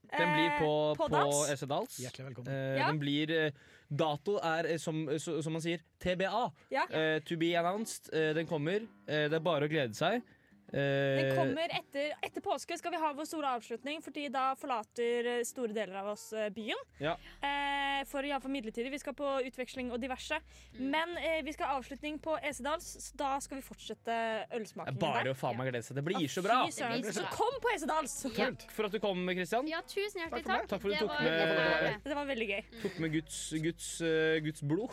Den 0.09 0.31
blir 0.33 0.55
på, 0.59 0.69
Eh, 0.69 0.97
på 0.97 1.05
på 1.05 1.09
dans. 1.13 1.51
SE 1.61 1.67
Dals. 1.69 1.99
Hjertelig 2.01 2.27
velkommen. 2.31 2.53
Eh, 2.53 2.79
Ja. 2.79 2.87
Den 2.89 2.99
blir 3.01 3.31
eh, 3.31 3.53
Dato 3.91 4.39
er, 4.41 4.65
eh, 4.75 4.79
som, 4.81 5.03
som 5.21 5.53
man 5.53 5.61
sier, 5.65 5.81
TBA. 6.01 6.45
Ja. 6.73 6.85
Eh, 6.91 7.21
to 7.29 7.37
be 7.37 7.51
announced. 7.59 8.09
Eh, 8.15 8.33
den 8.37 8.47
kommer. 8.47 8.87
Eh, 9.07 9.29
det 9.29 9.35
er 9.37 9.45
bare 9.45 9.69
å 9.69 9.73
glede 9.73 9.95
seg. 9.97 10.23
Eh, 10.69 11.17
Den 11.23 11.31
kommer 11.37 11.71
etter, 11.73 12.11
etter 12.23 12.43
påske 12.45 12.77
skal 12.77 12.93
vi 12.93 12.99
ha 13.01 13.13
vår 13.17 13.25
store 13.25 13.55
avslutning, 13.57 14.03
fordi 14.05 14.27
da 14.33 14.51
forlater 14.61 15.29
eh, 15.39 15.45
store 15.49 15.73
deler 15.73 15.97
av 16.03 16.11
oss 16.13 16.27
eh, 16.37 16.51
byen. 16.53 16.77
Ja. 17.01 17.15
Eh, 17.41 18.03
for 18.11 18.23
iallfall 18.29 18.53
midlertidig. 18.53 18.91
Vi 18.93 18.99
skal 19.01 19.15
på 19.17 19.31
utveksling 19.49 19.89
og 19.95 20.01
diverse. 20.03 20.37
Mm. 20.77 20.91
Men 20.93 21.15
eh, 21.19 21.41
vi 21.47 21.55
skal 21.57 21.71
ha 21.73 21.79
avslutning 21.81 22.19
på 22.23 22.37
Esedals, 22.45 22.91
så 23.09 23.17
da 23.19 23.31
skal 23.41 23.59
vi 23.61 23.65
fortsette 23.67 24.19
ølsmakingen 24.59 25.01
bare 25.01 25.25
der. 25.25 25.33
å 25.33 25.39
faen 25.41 25.57
meg 25.59 25.71
glede 25.73 25.87
seg. 25.89 25.97
Det 25.99 26.05
blir 26.05 26.29
så 26.29 26.45
bra! 26.45 26.61
Blir 26.69 27.09
så 27.09 27.17
Så 27.23 27.27
kom 27.35 27.59
på 27.65 27.73
Esedals! 27.75 28.19
Ja. 28.29 28.51
Takk 28.53 28.71
for 28.77 28.89
at 28.91 28.93
du 28.93 29.01
kom, 29.03 29.25
Kristian. 29.33 29.67
Ja, 29.73 29.81
tusen 29.89 30.21
hjertelig 30.23 30.45
Takk 30.45 30.45
for 30.45 30.53
takk. 30.53 30.69
Takk 30.69 30.83
for 30.83 30.93
at 30.93 31.01
du 31.01 31.07
Det 31.09 31.09
var 31.09 31.83
med- 31.89 32.05
Det 32.05 32.17
var 32.21 32.27
veldig 32.29 32.49
gøy. 32.53 32.63
Tok 32.83 32.99
med 33.07 33.13
Guds, 33.17 33.39
Guds, 33.65 33.89
uh, 34.05 34.37
Guds 34.45 34.63
blod, 34.63 34.93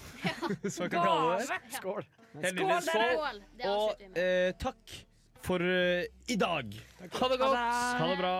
som 0.71 0.85
man 0.87 0.89
kan 0.89 1.03
kalle 1.03 1.35
det. 1.43 1.59
Skål! 1.75 2.07
Skål, 2.35 2.55
dere! 2.55 2.79
Skål. 2.81 3.11
Skål. 3.11 3.43
Det 3.59 3.67
Og 3.67 3.75
avslutter 3.75 3.99
vi 3.99 4.09
med. 4.09 4.23
eh, 4.23 4.55
takk 4.59 4.95
for 5.45 5.61
uh, 5.61 6.03
i 6.27 6.35
dag. 6.35 6.73
Ha 7.13 7.27
det 7.29 7.37
godt. 7.37 7.57
Ha 8.01 8.07
det 8.09 8.17
bra. 8.17 8.35